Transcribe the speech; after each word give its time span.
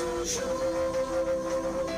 Toujours. 0.00 1.89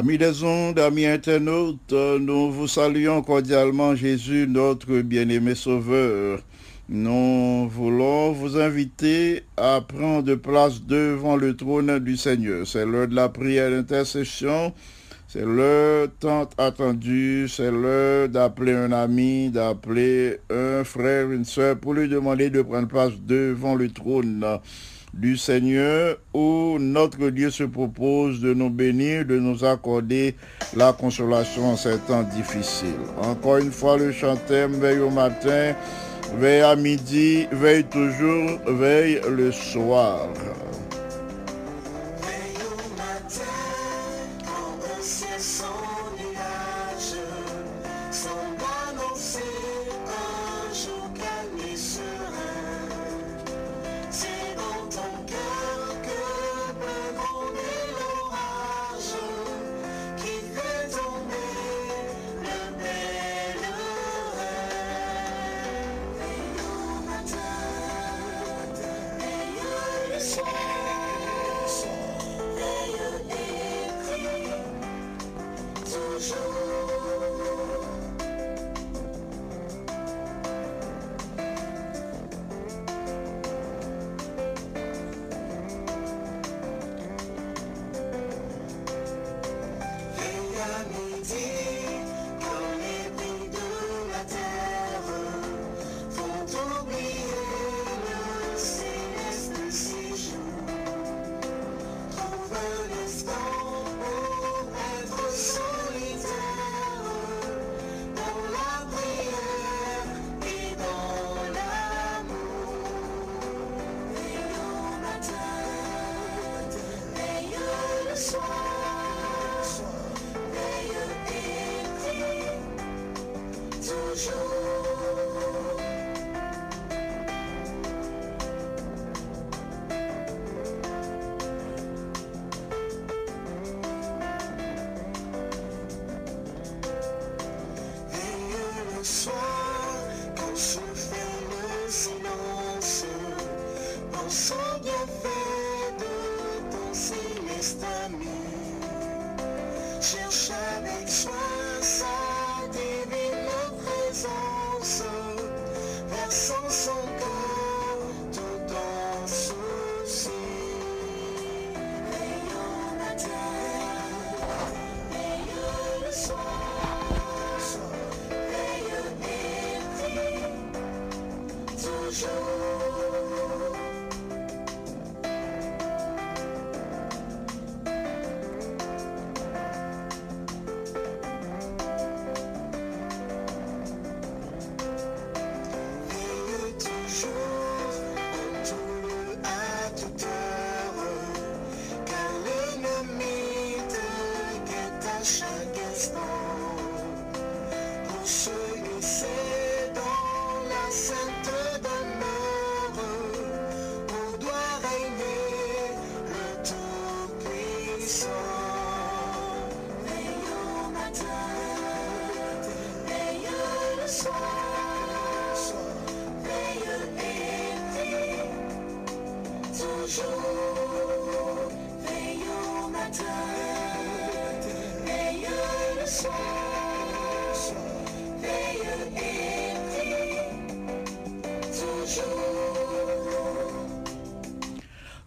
Amis 0.00 0.16
des 0.16 0.42
ondes, 0.44 0.78
amis 0.78 1.04
internautes, 1.04 1.92
nous 1.92 2.50
vous 2.50 2.66
saluons 2.66 3.20
cordialement 3.20 3.94
Jésus, 3.94 4.46
notre 4.48 5.02
bien-aimé 5.02 5.54
Sauveur. 5.54 6.40
Nous 6.88 7.68
voulons 7.68 8.32
vous 8.32 8.56
inviter 8.56 9.42
à 9.58 9.82
prendre 9.86 10.36
place 10.36 10.82
devant 10.82 11.36
le 11.36 11.54
trône 11.54 11.98
du 11.98 12.16
Seigneur. 12.16 12.66
C'est 12.66 12.86
l'heure 12.86 13.08
de 13.08 13.14
la 13.14 13.28
prière 13.28 13.70
d'intercession. 13.70 14.72
C'est 15.28 15.44
l'heure 15.44 16.08
tant 16.18 16.48
attendue. 16.56 17.46
C'est 17.46 17.70
l'heure 17.70 18.30
d'appeler 18.30 18.72
un 18.72 18.92
ami, 18.92 19.50
d'appeler 19.50 20.38
un 20.48 20.82
frère, 20.82 21.30
une 21.30 21.44
soeur 21.44 21.76
pour 21.76 21.92
lui 21.92 22.08
demander 22.08 22.48
de 22.48 22.62
prendre 22.62 22.88
place 22.88 23.12
devant 23.20 23.74
le 23.74 23.90
trône 23.90 24.46
du 25.14 25.36
Seigneur 25.36 26.16
où 26.34 26.78
notre 26.78 27.30
Dieu 27.30 27.50
se 27.50 27.64
propose 27.64 28.40
de 28.40 28.54
nous 28.54 28.70
bénir, 28.70 29.24
de 29.24 29.38
nous 29.38 29.64
accorder 29.64 30.36
la 30.76 30.92
consolation 30.92 31.70
en 31.70 31.76
ces 31.76 31.98
temps 31.98 32.22
difficiles. 32.22 32.88
Encore 33.22 33.58
une 33.58 33.72
fois, 33.72 33.96
le 33.96 34.12
chantème 34.12 34.72
veille 34.72 35.00
au 35.00 35.10
matin, 35.10 35.74
veille 36.38 36.62
à 36.62 36.76
midi, 36.76 37.46
veille 37.52 37.84
toujours, 37.84 38.58
veille 38.66 39.20
le 39.28 39.50
soir. 39.52 40.28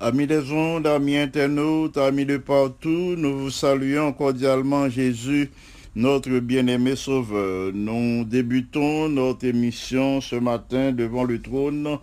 Amis 0.04 0.28
des 0.28 0.52
ondes, 0.52 0.86
amis 0.86 1.16
internautes, 1.16 1.96
amis 1.96 2.26
de 2.26 2.36
partout, 2.36 3.16
nous 3.16 3.40
vous 3.40 3.50
saluons 3.50 4.12
cordialement 4.12 4.90
Jésus, 4.90 5.50
notre 5.96 6.40
bien-aimé 6.40 6.98
Sauveur. 6.98 7.72
Nous 7.74 8.26
débutons 8.26 9.08
notre 9.08 9.46
émission 9.46 10.20
ce 10.20 10.36
matin 10.36 10.92
devant 10.92 11.24
le 11.24 11.42
trône 11.42 12.00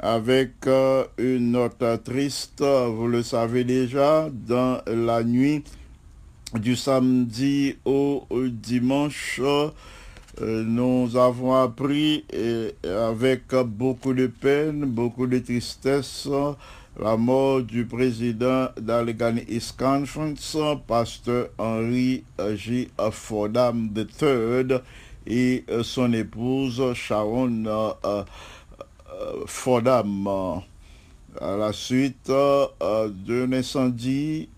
avec 0.00 0.50
euh, 0.66 1.04
une 1.16 1.52
note 1.52 1.84
triste, 2.02 2.60
vous 2.60 3.06
le 3.06 3.22
savez 3.22 3.62
déjà, 3.62 4.28
dans 4.32 4.80
la 4.88 5.22
nuit 5.22 5.62
du 6.54 6.74
samedi 6.74 7.76
au 7.84 8.26
dimanche. 8.50 9.40
Euh, 9.40 10.64
nous 10.64 11.16
avons 11.16 11.54
appris 11.54 12.24
avec 12.84 13.54
beaucoup 13.64 14.12
de 14.12 14.26
peine, 14.26 14.86
beaucoup 14.86 15.28
de 15.28 15.38
tristesse, 15.38 16.28
la 17.00 17.16
mort 17.16 17.62
du 17.62 17.84
président 17.86 18.68
d'Allegheny 18.80 19.44
East 19.48 19.76
Conference, 19.78 20.56
pasteur 20.86 21.48
Henry 21.58 22.24
J. 22.56 22.88
Fordham 23.12 23.90
III 23.96 24.78
et 25.26 25.64
euh, 25.70 25.82
son 25.82 26.12
épouse 26.12 26.82
Sharon 26.94 27.64
euh, 27.66 27.90
euh, 28.04 28.24
Fordham 29.46 30.26
à 31.40 31.56
la 31.56 31.72
suite 31.72 32.26
d'un 32.32 33.52
incendie 33.52 34.48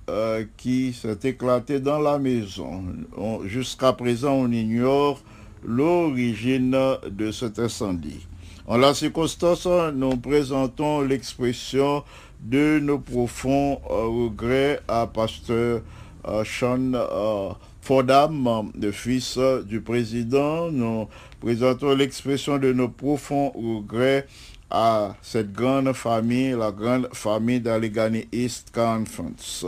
qui 0.57 0.93
s'est 0.95 1.19
éclaté 1.25 1.79
dans 1.79 1.99
la 1.99 2.19
maison. 2.19 2.83
On- 3.19 3.45
Jusqu'à 3.45 3.93
présent, 3.93 4.33
on 4.33 4.51
ignore 4.51 5.21
l'origine 5.63 6.75
de 7.11 7.31
cet 7.33 7.59
incendie. 7.59 8.27
En 8.67 8.79
la 8.79 8.95
circonstance, 8.95 9.67
nous 9.95 10.17
présentons 10.17 11.03
l'expression 11.03 12.03
de 12.43 12.79
nos 12.79 12.99
profonds 12.99 13.81
euh, 13.91 14.07
regrets 14.25 14.81
à 14.89 15.07
pasteur 15.07 15.83
euh, 16.27 16.45
Sean 16.45 16.93
euh, 16.95 17.51
Fordham, 17.83 18.71
le 18.81 18.93
fils 18.93 19.39
du 19.67 19.81
président. 19.81 20.71
Nous 20.71 21.09
présentons 21.41 21.95
l'expression 21.95 22.59
de 22.59 22.73
nos 22.73 22.89
profonds 22.89 23.51
regrets 23.51 24.27
à 24.71 25.17
cette 25.23 25.53
grande 25.53 25.93
famille, 25.93 26.51
la 26.51 26.71
grande 26.71 27.09
famille 27.13 27.61
d'Allegheny 27.61 28.29
East 28.33 28.71
Conference. 28.73 29.67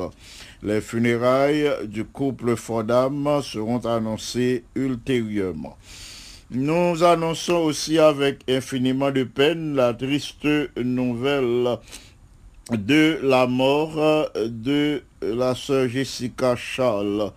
Les 0.62 0.81
funérailles 0.81 1.71
du 1.87 2.05
couple 2.05 2.55
Fordham 2.57 3.41
seront 3.43 3.85
annoncées 3.85 4.64
ultérieurement. 4.76 5.76
Nous 6.50 7.02
annonçons 7.02 7.55
aussi 7.55 7.99
avec 7.99 8.41
infiniment 8.49 9.11
de 9.11 9.25
peine 9.25 9.75
la 9.75 9.95
triste 9.95 10.47
nouvelle 10.76 11.79
de 12.76 13.19
la 13.23 13.47
mort 13.47 14.31
de 14.35 15.02
la 15.21 15.55
sœur 15.55 15.88
Jessica 15.88 16.57
Charles, 16.57 17.33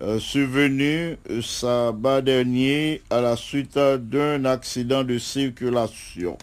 euh, 0.00 0.18
survenue 0.18 1.18
euh, 1.30 1.42
sabbat 1.42 2.22
dernier 2.22 3.02
à 3.10 3.20
la 3.20 3.36
suite 3.36 3.78
d'un 3.78 4.44
accident 4.46 5.04
de 5.04 5.18
circulation. 5.18 6.38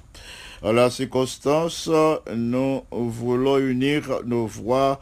À 0.64 0.72
la 0.72 0.90
circonstance, 0.90 1.90
nous 2.36 2.84
voulons 2.92 3.58
unir 3.58 4.22
nos 4.26 4.46
voix 4.46 5.00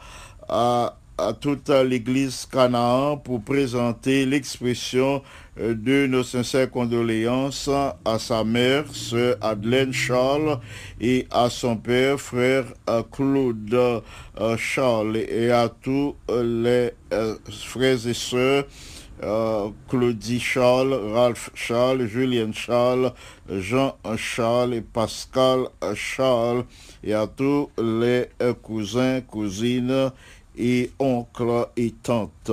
à, 0.48 0.96
toute 1.40 1.70
l'église 1.70 2.46
Canaan 2.50 3.16
pour 3.16 3.42
présenter 3.42 4.26
l'expression 4.26 5.22
de 5.58 6.06
nos 6.06 6.22
sincères 6.22 6.70
condoléances 6.70 7.70
à 8.04 8.18
sa 8.18 8.44
mère, 8.44 8.84
sœur 8.92 9.36
Madeleine 9.56 9.92
Charles, 9.92 10.58
et 11.00 11.26
à 11.30 11.48
son 11.48 11.76
père, 11.76 12.20
frère 12.20 12.64
euh, 12.90 13.02
Claude 13.10 13.74
euh, 13.74 14.56
Charles, 14.58 15.16
et 15.16 15.50
à 15.50 15.68
tous 15.68 16.14
euh, 16.30 16.92
les 17.10 17.16
euh, 17.16 17.36
frères 17.48 18.06
et 18.06 18.14
sœurs 18.14 18.64
euh, 19.22 19.70
Claudie 19.88 20.40
Charles, 20.40 20.92
Ralph 20.92 21.50
Charles, 21.54 22.06
Julien 22.06 22.52
Charles, 22.52 23.12
Jean 23.48 23.96
Charles 24.16 24.82
Pascal 24.82 25.68
Charles, 25.94 26.64
et 27.02 27.14
à 27.14 27.26
tous 27.26 27.70
les 27.78 28.26
euh, 28.42 28.52
cousins, 28.52 29.22
cousines 29.22 30.10
et 30.56 30.90
oncles 30.98 31.68
et 31.76 31.92
tantes. 32.02 32.50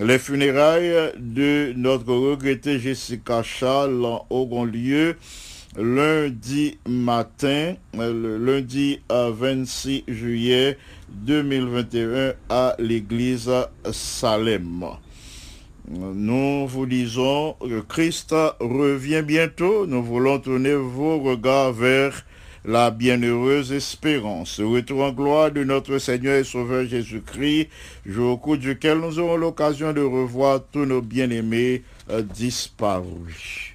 Les 0.00 0.18
funérailles 0.18 1.12
de 1.16 1.72
notre 1.76 2.12
regrettée 2.12 2.78
Jessica 2.78 3.42
Charles 3.42 4.06
auront 4.30 4.64
lieu 4.64 5.16
lundi 5.76 6.78
matin, 6.88 7.74
euh, 7.96 8.12
le 8.12 8.38
lundi 8.38 9.00
euh, 9.12 9.30
26 9.32 10.04
juillet 10.08 10.78
2021 11.10 12.34
à 12.48 12.74
l'église 12.78 13.50
Salem. 13.92 14.84
Nous 15.88 16.66
vous 16.68 16.86
disons 16.86 17.56
que 17.60 17.80
Christ 17.80 18.34
revient 18.60 19.22
bientôt. 19.22 19.86
Nous 19.86 20.02
voulons 20.02 20.38
tourner 20.38 20.74
vos 20.74 21.18
regards 21.18 21.72
vers 21.72 22.24
la 22.64 22.90
bienheureuse 22.90 23.72
espérance. 23.72 24.60
Retour 24.60 25.04
en 25.04 25.12
gloire 25.12 25.50
de 25.50 25.64
notre 25.64 25.98
Seigneur 25.98 26.36
et 26.36 26.44
Sauveur 26.44 26.86
Jésus-Christ, 26.86 27.68
jour 28.04 28.32
au 28.32 28.36
cours 28.36 28.58
duquel 28.58 28.98
nous 28.98 29.18
aurons 29.18 29.36
l'occasion 29.36 29.92
de 29.92 30.02
revoir 30.02 30.60
tous 30.70 30.84
nos 30.84 31.00
bien-aimés 31.00 31.82
euh, 32.10 32.22
disparus. 32.22 33.74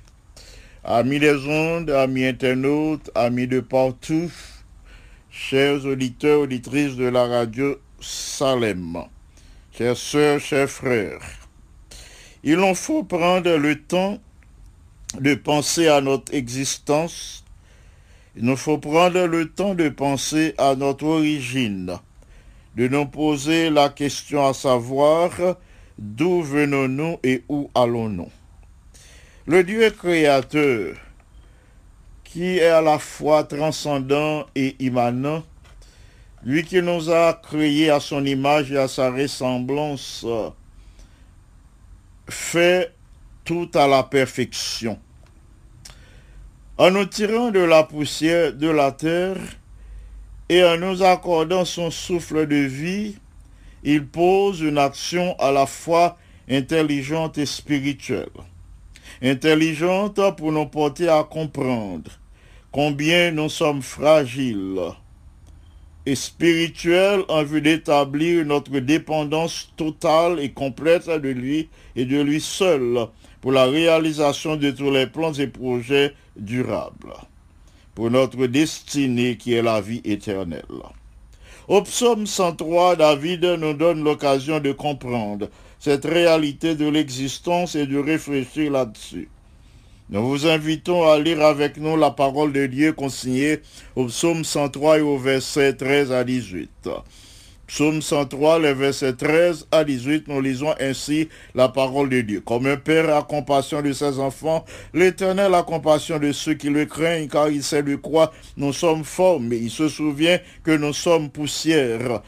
Amis 0.83 1.19
des 1.19 1.47
ondes, 1.47 1.89
amis 1.89 2.25
internautes, 2.25 3.09
amis 3.15 3.47
de 3.47 3.59
partout, 3.59 4.31
chers 5.31 5.83
auditeurs, 5.85 6.41
auditrices 6.41 6.95
de 6.95 7.05
la 7.05 7.25
radio 7.25 7.77
Salem, 7.99 8.97
chères 9.75 9.97
sœurs, 9.97 10.39
chers 10.39 10.69
frères, 10.69 11.21
il 12.43 12.59
en 12.59 12.75
faut 12.75 13.03
prendre 13.03 13.55
le 13.57 13.81
temps 13.81 14.19
de 15.19 15.33
penser 15.33 15.87
à 15.87 16.01
notre 16.01 16.35
existence, 16.35 17.44
il 18.37 18.43
nous 18.43 18.57
faut 18.57 18.77
prendre 18.77 19.25
le 19.25 19.49
temps 19.49 19.75
de 19.75 19.89
penser 19.89 20.53
à 20.57 20.75
notre 20.75 21.05
origine, 21.05 21.97
de 22.75 22.87
nous 22.87 23.05
poser 23.05 23.69
la 23.69 23.89
question 23.89 24.45
à 24.45 24.53
savoir 24.53 25.31
d'où 25.97 26.41
venons-nous 26.41 27.17
et 27.23 27.43
où 27.47 27.69
allons-nous. 27.73 28.29
Le 29.47 29.63
Dieu 29.63 29.89
créateur, 29.91 30.95
qui 32.23 32.57
est 32.57 32.65
à 32.65 32.81
la 32.81 32.99
fois 32.99 33.45
transcendant 33.45 34.45
et 34.55 34.75
immanent, 34.79 35.43
lui 36.43 36.63
qui 36.63 36.81
nous 36.81 37.09
a 37.09 37.33
créés 37.33 37.89
à 37.89 37.99
son 38.01 38.25
image 38.25 38.71
et 38.71 38.77
à 38.77 38.89
sa 38.89 39.11
ressemblance, 39.11 40.25
fait 42.27 42.93
tout 43.45 43.69
à 43.73 43.87
la 43.87 44.03
perfection. 44.03 44.99
En 46.77 46.91
nous 46.91 47.05
tirant 47.05 47.51
de 47.51 47.59
la 47.61 47.83
poussière 47.83 48.51
de 48.51 48.67
la 48.67 48.91
terre 48.91 49.37
et 50.49 50.61
en 50.61 50.77
nous 50.77 51.03
accordant 51.03 51.63
son 51.63 51.89
souffle 51.89 52.47
de 52.47 52.55
vie, 52.57 53.15
il 53.85 54.05
pose 54.05 54.59
une 54.59 54.77
action 54.77 55.39
à 55.39 55.53
la 55.53 55.67
fois 55.67 56.17
intelligente 56.49 57.37
et 57.37 57.45
spirituelle. 57.45 58.27
Intelligente 59.21 60.19
pour 60.35 60.51
nous 60.51 60.65
porter 60.65 61.07
à 61.07 61.23
comprendre 61.23 62.11
combien 62.73 63.31
nous 63.31 63.47
sommes 63.47 63.81
fragiles 63.81 64.81
et 66.05 66.15
spirituelle 66.15 67.21
en 67.29 67.45
vue 67.45 67.61
d'établir 67.61 68.45
notre 68.45 68.79
dépendance 68.79 69.71
totale 69.77 70.41
et 70.41 70.51
complète 70.51 71.07
de 71.07 71.29
lui 71.29 71.69
et 71.95 72.03
de 72.03 72.19
lui 72.19 72.41
seul 72.41 73.07
pour 73.45 73.51
la 73.51 73.65
réalisation 73.65 74.55
de 74.55 74.71
tous 74.71 74.89
les 74.89 75.05
plans 75.05 75.33
et 75.33 75.45
projets 75.45 76.15
durables, 76.35 77.13
pour 77.93 78.09
notre 78.09 78.47
destinée 78.47 79.37
qui 79.37 79.53
est 79.53 79.61
la 79.61 79.81
vie 79.81 80.01
éternelle. 80.03 80.65
Au 81.67 81.83
psaume 81.83 82.25
103, 82.25 82.95
David 82.95 83.45
nous 83.45 83.73
donne 83.75 84.03
l'occasion 84.03 84.59
de 84.59 84.71
comprendre 84.71 85.49
cette 85.77 86.05
réalité 86.05 86.73
de 86.73 86.87
l'existence 86.87 87.75
et 87.75 87.85
de 87.85 87.99
réfléchir 87.99 88.71
là-dessus. 88.71 89.29
Nous 90.09 90.27
vous 90.27 90.47
invitons 90.47 91.07
à 91.07 91.19
lire 91.19 91.45
avec 91.45 91.77
nous 91.77 91.97
la 91.97 92.09
parole 92.09 92.51
de 92.51 92.65
Dieu 92.65 92.93
consignée 92.93 93.59
au 93.95 94.05
psaume 94.05 94.43
103 94.43 94.97
et 94.97 95.01
au 95.01 95.19
verset 95.19 95.75
13 95.75 96.11
à 96.11 96.23
18. 96.23 96.89
Psaume 97.67 97.99
103, 97.99 98.59
les 98.59 98.73
versets 98.75 99.13
13 99.13 99.67
à 99.71 99.83
18, 99.83 100.27
nous 100.27 100.39
lisons 100.39 100.75
ainsi 100.79 101.29
la 101.55 101.67
parole 101.67 102.09
de 102.09 102.21
Dieu. 102.21 102.41
Comme 102.41 102.67
un 102.67 102.77
père 102.77 103.15
a 103.15 103.23
compassion 103.23 103.81
de 103.81 103.91
ses 103.91 104.19
enfants, 104.19 104.65
l'Éternel 104.93 105.53
a 105.55 105.63
compassion 105.63 106.19
de 106.19 106.31
ceux 106.31 106.53
qui 106.53 106.69
le 106.69 106.85
craignent, 106.85 107.27
car 107.27 107.49
il 107.49 107.63
sait 107.63 107.81
de 107.81 107.95
quoi 107.95 108.31
nous 108.55 108.71
sommes 108.71 109.03
formés. 109.03 109.57
Il 109.57 109.71
se 109.71 109.89
souvient 109.89 110.37
que 110.63 110.77
nous 110.77 110.93
sommes 110.93 111.29
poussière. 111.31 112.21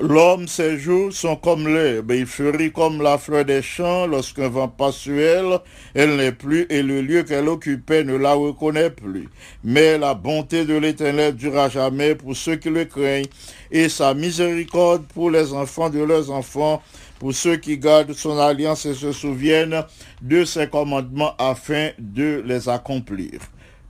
L'homme, 0.00 0.46
ses 0.46 0.78
jours 0.78 1.12
sont 1.12 1.36
comme 1.36 1.66
l'herbe, 1.68 2.12
il 2.12 2.24
fleurit 2.24 2.70
comme 2.72 3.02
la 3.02 3.18
fleur 3.18 3.44
des 3.44 3.60
champs, 3.60 4.06
lorsqu'un 4.06 4.48
vent 4.48 4.68
passe 4.68 5.06
elle, 5.08 5.58
elle 5.94 6.16
n'est 6.16 6.32
plus, 6.32 6.64
et 6.70 6.82
le 6.82 7.02
lieu 7.02 7.24
qu'elle 7.24 7.48
occupait 7.48 8.04
ne 8.04 8.16
la 8.16 8.32
reconnaît 8.32 8.90
plus. 8.90 9.28
Mais 9.64 9.98
la 9.98 10.14
bonté 10.14 10.64
de 10.64 10.74
l'Éternel 10.74 11.34
durera 11.34 11.68
jamais 11.68 12.14
pour 12.14 12.36
ceux 12.36 12.56
qui 12.56 12.70
le 12.70 12.84
craignent, 12.84 13.26
et 13.70 13.88
sa 13.88 14.14
miséricorde 14.14 15.04
pour 15.14 15.30
les 15.30 15.52
enfants 15.52 15.90
de 15.90 16.00
leurs 16.00 16.30
enfants, 16.30 16.82
pour 17.18 17.34
ceux 17.34 17.56
qui 17.56 17.78
gardent 17.78 18.12
son 18.12 18.38
alliance 18.38 18.86
et 18.86 18.94
se 18.94 19.12
souviennent 19.12 19.84
de 20.22 20.44
ses 20.44 20.68
commandements 20.68 21.34
afin 21.38 21.90
de 21.98 22.42
les 22.46 22.68
accomplir. 22.68 23.40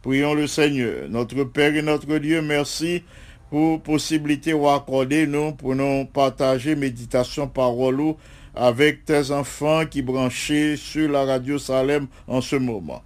Prions 0.02 0.34
le 0.34 0.46
Seigneur, 0.46 1.08
notre 1.08 1.44
Père 1.44 1.74
et 1.74 1.82
notre 1.82 2.18
Dieu, 2.18 2.42
merci 2.42 3.02
pour 3.50 3.80
possibilité 3.82 4.52
ou 4.52 4.68
accorder 4.68 5.26
nous 5.26 5.52
pour 5.52 5.74
nous 5.74 6.06
partager 6.06 6.76
méditation 6.76 7.48
parole 7.48 8.00
ou 8.00 8.16
avec 8.54 9.04
tes 9.04 9.30
enfants 9.30 9.86
qui 9.86 10.02
branchés 10.02 10.76
sur 10.76 11.10
la 11.10 11.24
radio 11.24 11.58
Salem 11.58 12.06
en 12.26 12.40
ce 12.40 12.56
moment. 12.56 13.02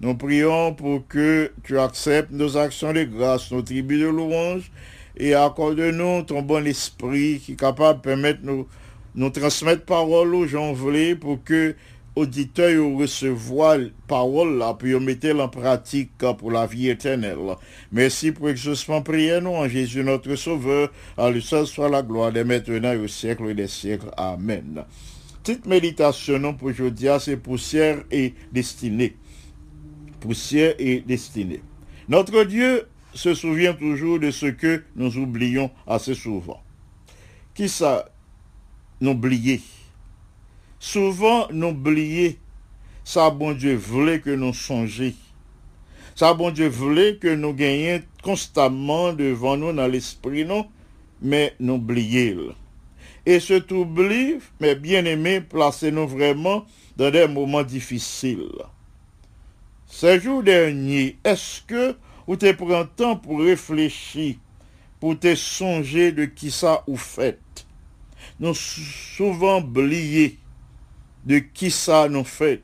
Nous 0.00 0.14
prions 0.14 0.74
pour 0.74 1.06
que 1.08 1.52
tu 1.62 1.78
acceptes 1.78 2.30
nos 2.32 2.56
actions 2.56 2.92
de 2.92 3.04
grâce, 3.04 3.50
nos 3.50 3.62
tribus 3.62 4.00
de 4.00 4.06
louange 4.06 4.70
et 5.16 5.34
accorde-nous 5.34 6.22
ton 6.22 6.42
bon 6.42 6.66
esprit 6.66 7.40
qui 7.44 7.52
est 7.52 7.56
capable 7.56 8.00
de 8.00 8.04
permettre 8.04 8.40
nous 8.42 8.66
nous 9.14 9.30
transmettre 9.30 9.84
parole 9.84 10.34
aux 10.34 10.46
gens 10.46 10.72
voulés 10.72 11.14
pour 11.14 11.42
que 11.44 11.76
auditeurs 12.16 12.96
recevoir 12.96 13.78
parole 14.06 14.58
là, 14.58 14.74
puis 14.78 14.98
mettre 15.00 15.38
en 15.38 15.48
pratique 15.48 16.12
pour 16.38 16.50
la 16.50 16.66
vie 16.66 16.88
éternelle. 16.88 17.38
Merci 17.92 18.32
pour 18.32 18.48
exaucement 18.48 19.02
prière 19.02 19.42
nous 19.42 19.50
en 19.50 19.68
Jésus 19.68 20.04
notre 20.04 20.34
Sauveur. 20.36 20.90
À 21.16 21.30
lui 21.30 21.42
seul 21.42 21.66
soit 21.66 21.88
la 21.88 22.02
gloire 22.02 22.32
dès 22.32 22.44
maintenant 22.44 22.92
et 22.92 22.96
au 22.96 23.08
siècle 23.08 23.54
des 23.54 23.68
siècles. 23.68 24.10
Amen. 24.16 24.84
Petite 25.42 25.66
méditation 25.66 26.38
non, 26.38 26.54
pour 26.54 26.68
aujourd'hui, 26.68 27.08
c'est 27.20 27.36
poussière 27.36 28.02
et 28.10 28.34
destinée. 28.52 29.16
Poussière 30.20 30.74
et 30.78 31.00
destinée. 31.00 31.62
Notre 32.08 32.44
Dieu 32.44 32.86
se 33.14 33.34
souvient 33.34 33.74
toujours 33.74 34.18
de 34.18 34.30
ce 34.30 34.46
que 34.46 34.82
nous 34.96 35.16
oublions 35.16 35.70
assez 35.86 36.14
souvent. 36.14 36.62
Qui 37.54 37.68
ça 37.68 38.08
nous 39.00 39.12
oublier? 39.12 39.60
Souvent, 40.78 41.48
nous 41.50 41.68
oublier 41.68 42.38
ça 43.04 43.28
bon 43.28 43.52
Dieu 43.52 43.76
voulait 43.76 44.20
que 44.20 44.30
nous 44.30 44.54
songions. 44.54 45.12
Ça 46.14 46.32
bon 46.32 46.50
Dieu 46.50 46.68
voulait 46.68 47.16
que 47.16 47.34
nous 47.34 47.52
gagnions 47.52 48.02
constamment 48.22 49.12
devant 49.12 49.58
nous 49.58 49.72
dans 49.72 49.86
l'esprit, 49.86 50.44
non, 50.44 50.66
mais 51.20 51.54
nous 51.60 51.74
oublier. 51.74 52.36
Et 53.26 53.40
cet 53.40 53.72
oubli, 53.72 54.36
mes 54.60 54.74
bien-aimés, 54.74 55.42
placez-nous 55.42 56.08
vraiment 56.08 56.64
dans 56.96 57.10
des 57.10 57.26
moments 57.26 57.62
difficiles. 57.62 58.48
Ces 59.86 60.20
jours 60.20 60.42
derniers, 60.42 61.18
est-ce 61.24 61.62
que 61.62 61.94
vous 62.26 62.36
te 62.36 62.50
prenez 62.52 62.86
temps 62.96 63.16
pour 63.16 63.40
réfléchir, 63.40 64.36
pour 65.00 65.18
te 65.18 65.34
songer 65.34 66.12
de 66.12 66.24
qui 66.24 66.50
ça 66.50 66.82
ou 66.86 66.96
fait? 66.96 67.38
Nous 68.40 68.54
souvent 68.54 69.60
oubliés 69.60 70.38
de 71.24 71.38
qui 71.38 71.70
ça 71.70 72.08
nous 72.08 72.24
fait. 72.24 72.62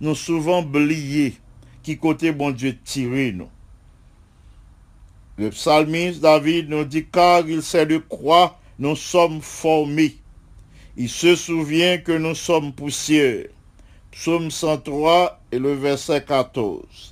Nous 0.00 0.14
souvent 0.14 0.62
oubliés 0.62 1.34
qui 1.82 1.98
côté 1.98 2.32
bon 2.32 2.50
Dieu 2.50 2.76
tiré 2.84 3.32
nous. 3.32 3.48
Le 5.38 5.50
psalmiste 5.50 6.20
David 6.20 6.68
nous 6.68 6.84
dit 6.84 7.06
car 7.10 7.48
il 7.48 7.62
sait 7.62 7.86
de 7.86 7.98
quoi 7.98 8.60
nous 8.78 8.96
sommes 8.96 9.40
formés. 9.40 10.16
Il 10.96 11.08
se 11.08 11.34
souvient 11.34 11.98
que 11.98 12.12
nous 12.12 12.34
sommes 12.34 12.72
poussière. 12.72 13.46
Psaume 14.10 14.50
103 14.50 15.40
et 15.50 15.58
le 15.58 15.72
verset 15.72 16.22
14. 16.22 17.11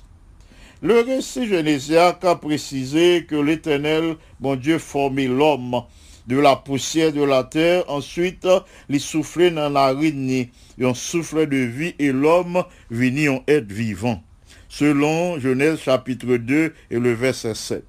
Le 0.83 1.01
récit 1.01 1.47
génésiaque 1.47 2.25
a 2.25 2.35
précisé 2.35 3.25
que 3.27 3.35
l'Éternel, 3.35 4.15
bon 4.39 4.55
Dieu, 4.55 4.79
formait 4.79 5.27
l'homme 5.27 5.83
de 6.25 6.39
la 6.39 6.55
poussière 6.55 7.13
de 7.13 7.21
la 7.21 7.43
terre, 7.43 7.83
ensuite 7.87 8.47
il 8.89 8.99
soufflait 8.99 9.51
dans 9.51 9.69
la 9.69 9.93
narine, 9.93 10.47
un 10.81 10.93
souffle 10.95 11.47
de 11.47 11.57
vie 11.57 11.93
et 11.99 12.11
l'homme 12.11 12.63
vini 12.89 13.29
en 13.29 13.43
être 13.47 13.71
vivant. 13.71 14.23
Selon 14.69 15.39
Genèse 15.39 15.81
chapitre 15.81 16.37
2 16.37 16.73
et 16.89 16.97
le 16.97 17.13
verset 17.13 17.53
7. 17.53 17.83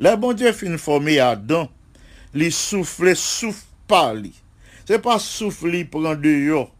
Le 0.00 0.16
bon 0.16 0.34
Dieu 0.34 0.52
fin 0.52 0.76
formé 0.76 1.18
Adam, 1.18 1.70
il 2.34 2.52
soufflait 2.52 3.14
souffle 3.14 3.64
pas. 3.86 4.12
C'est 4.84 4.98
pas 4.98 5.18
souffle 5.18 5.74
il 5.74 5.88
prend 5.88 6.14
dehors. 6.14 6.70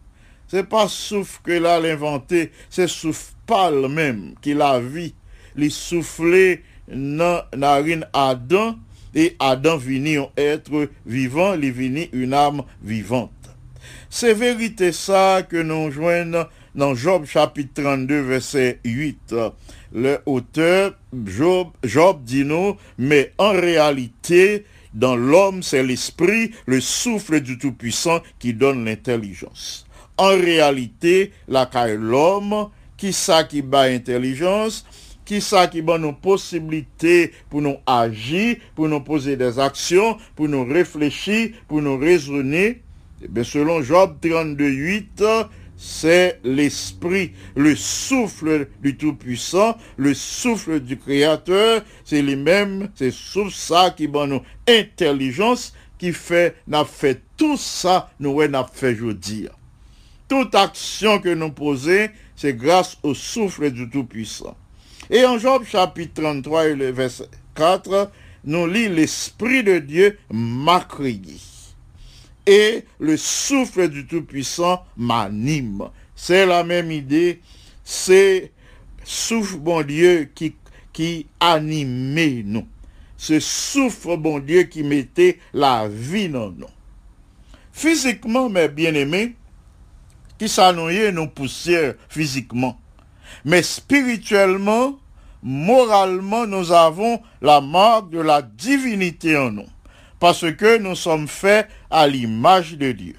C'est 0.48 0.68
pas 0.68 0.88
souffle 0.88 1.40
que 1.42 1.52
l'a 1.52 1.76
inventé, 1.76 2.52
c'est 2.70 2.88
souffle 2.88 3.32
pâle 3.46 3.88
même 3.88 4.34
qu'il 4.40 4.60
a 4.60 4.78
vie. 4.80 5.14
Il 5.56 5.70
soufflait 5.70 6.62
dans 6.88 7.42
narine 7.56 8.06
Adam 8.12 8.76
et 9.14 9.36
Adam 9.38 9.76
vini 9.76 10.16
un 10.16 10.28
être 10.36 10.88
vivant, 11.06 11.54
il 11.54 11.70
vini 11.70 12.08
une 12.12 12.34
âme 12.34 12.62
vivante. 12.82 13.30
C'est 14.10 14.34
vérité 14.34 14.92
ça 14.92 15.42
que 15.48 15.56
nous 15.56 15.90
joignons 15.90 16.46
dans 16.74 16.94
Job 16.94 17.24
chapitre 17.24 17.82
32 17.82 18.20
verset 18.20 18.80
8. 18.84 19.34
Le 19.92 20.18
auteur 20.26 20.94
Job, 21.24 21.68
Job 21.84 22.24
dit 22.24 22.44
nous, 22.44 22.76
mais 22.98 23.32
en 23.38 23.52
réalité, 23.52 24.64
dans 24.92 25.16
l'homme, 25.16 25.62
c'est 25.62 25.82
l'esprit, 25.82 26.50
le 26.66 26.80
souffle 26.80 27.40
du 27.40 27.58
Tout-Puissant 27.58 28.20
qui 28.38 28.54
donne 28.54 28.84
l'intelligence. 28.84 29.83
En 30.16 30.28
réalité, 30.28 31.32
la 31.48 31.66
caille 31.66 31.96
l'homme, 31.98 32.68
qui 32.96 33.12
ça 33.12 33.44
qui 33.44 33.62
bat 33.62 33.82
intelligence, 33.82 34.86
qui 35.24 35.40
ça 35.40 35.66
qui 35.66 35.82
donne 35.82 36.02
nos 36.02 36.12
possibilités 36.12 37.32
pour 37.50 37.62
nous 37.62 37.76
agir, 37.86 38.56
pour 38.74 38.88
nous 38.88 39.00
poser 39.00 39.36
des 39.36 39.58
actions, 39.58 40.16
pour 40.36 40.48
nous 40.48 40.64
réfléchir, 40.64 41.50
pour 41.66 41.82
nous 41.82 41.98
raisonner? 41.98 42.82
Eh 43.22 43.44
selon 43.44 43.82
Job 43.82 44.16
32, 44.20 44.68
8, 44.68 45.24
c'est 45.76 46.40
l'esprit, 46.44 47.32
le 47.56 47.74
souffle 47.74 48.68
du 48.82 48.96
Tout-Puissant, 48.96 49.76
le 49.96 50.14
souffle 50.14 50.80
du 50.80 50.96
Créateur, 50.96 51.82
c'est 52.04 52.22
lui-même, 52.22 52.90
c'est 52.94 53.10
sous 53.10 53.50
ça 53.50 53.90
qui 53.90 54.06
donne 54.06 54.30
nous 54.30 54.42
intelligence, 54.68 55.74
qui 55.98 56.12
fait, 56.12 56.54
n'a 56.68 56.86
tout 57.36 57.56
ça, 57.56 58.10
nous 58.20 58.46
n'a 58.46 58.64
fait 58.72 58.92
aujourd'hui. 58.92 59.48
Toute 60.36 60.56
action 60.56 61.20
que 61.20 61.32
nous 61.32 61.52
posons, 61.52 62.08
c'est 62.34 62.54
grâce 62.54 62.98
au 63.04 63.14
souffle 63.14 63.70
du 63.70 63.88
Tout-Puissant. 63.88 64.56
Et 65.08 65.24
en 65.24 65.38
Job 65.38 65.62
chapitre 65.64 66.20
33 66.22 66.66
et 66.70 66.74
le 66.74 66.90
verset 66.90 67.28
4, 67.54 68.10
nous 68.42 68.66
lit 68.66 68.88
l'Esprit 68.88 69.62
de 69.62 69.78
Dieu 69.78 70.18
m'a 70.32 70.80
créé. 70.80 71.20
Et 72.48 72.84
le 72.98 73.16
souffle 73.16 73.88
du 73.88 74.08
Tout-Puissant 74.08 74.84
m'anime. 74.96 75.88
C'est 76.16 76.46
la 76.46 76.64
même 76.64 76.90
idée. 76.90 77.40
C'est 77.84 78.50
souffle 79.04 79.58
bon 79.58 79.86
Dieu 79.86 80.32
qui, 80.34 80.56
qui 80.92 81.28
animait 81.38 82.42
nous. 82.44 82.66
Ce 83.16 83.38
souffle 83.38 84.16
bon 84.16 84.40
Dieu 84.40 84.64
qui 84.64 84.82
mettait 84.82 85.38
la 85.52 85.86
vie 85.86 86.28
dans 86.28 86.50
nous. 86.50 86.66
Physiquement, 87.72 88.48
mes 88.48 88.66
bien-aimés, 88.66 89.36
qui 90.44 90.50
s'annonçait 90.50 91.10
nos 91.10 91.26
poussières 91.26 91.94
physiquement. 92.10 92.78
Mais 93.46 93.62
spirituellement, 93.62 94.98
moralement, 95.42 96.46
nous 96.46 96.70
avons 96.70 97.22
la 97.40 97.62
marque 97.62 98.10
de 98.10 98.20
la 98.20 98.42
divinité 98.42 99.38
en 99.38 99.50
nous. 99.50 99.66
Parce 100.20 100.52
que 100.52 100.76
nous 100.76 100.96
sommes 100.96 101.28
faits 101.28 101.66
à 101.90 102.06
l'image 102.06 102.76
de 102.76 102.92
Dieu. 102.92 103.14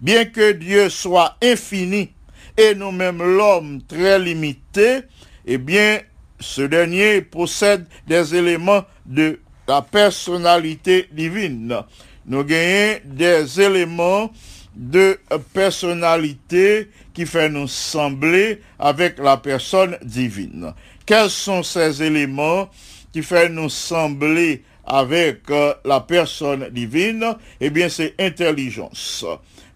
Bien 0.00 0.24
que 0.24 0.52
Dieu 0.52 0.88
soit 0.88 1.36
infini 1.42 2.12
et 2.56 2.74
nous-mêmes 2.74 3.22
l'homme 3.22 3.82
très 3.86 4.18
limité, 4.18 5.00
eh 5.44 5.58
bien, 5.58 6.00
ce 6.38 6.62
dernier 6.62 7.20
possède 7.20 7.84
des 8.06 8.34
éléments 8.34 8.86
de 9.04 9.38
la 9.68 9.82
personnalité 9.82 11.10
divine. 11.12 11.76
Nous 12.24 12.42
gagnons 12.42 13.00
des 13.04 13.60
éléments 13.60 14.30
de 14.74 15.18
personnalité 15.52 16.88
qui 17.12 17.26
fait 17.26 17.48
nous 17.48 17.68
sembler 17.68 18.60
avec 18.78 19.18
la 19.18 19.36
personne 19.36 19.96
divine. 20.02 20.72
Quels 21.06 21.30
sont 21.30 21.62
ces 21.62 22.02
éléments 22.02 22.70
qui 23.12 23.22
fait 23.22 23.48
nous 23.48 23.68
sembler 23.68 24.62
avec 24.84 25.50
euh, 25.50 25.74
la 25.84 26.00
personne 26.00 26.68
divine? 26.70 27.34
Eh 27.60 27.70
bien, 27.70 27.88
c'est 27.88 28.14
intelligence. 28.20 29.24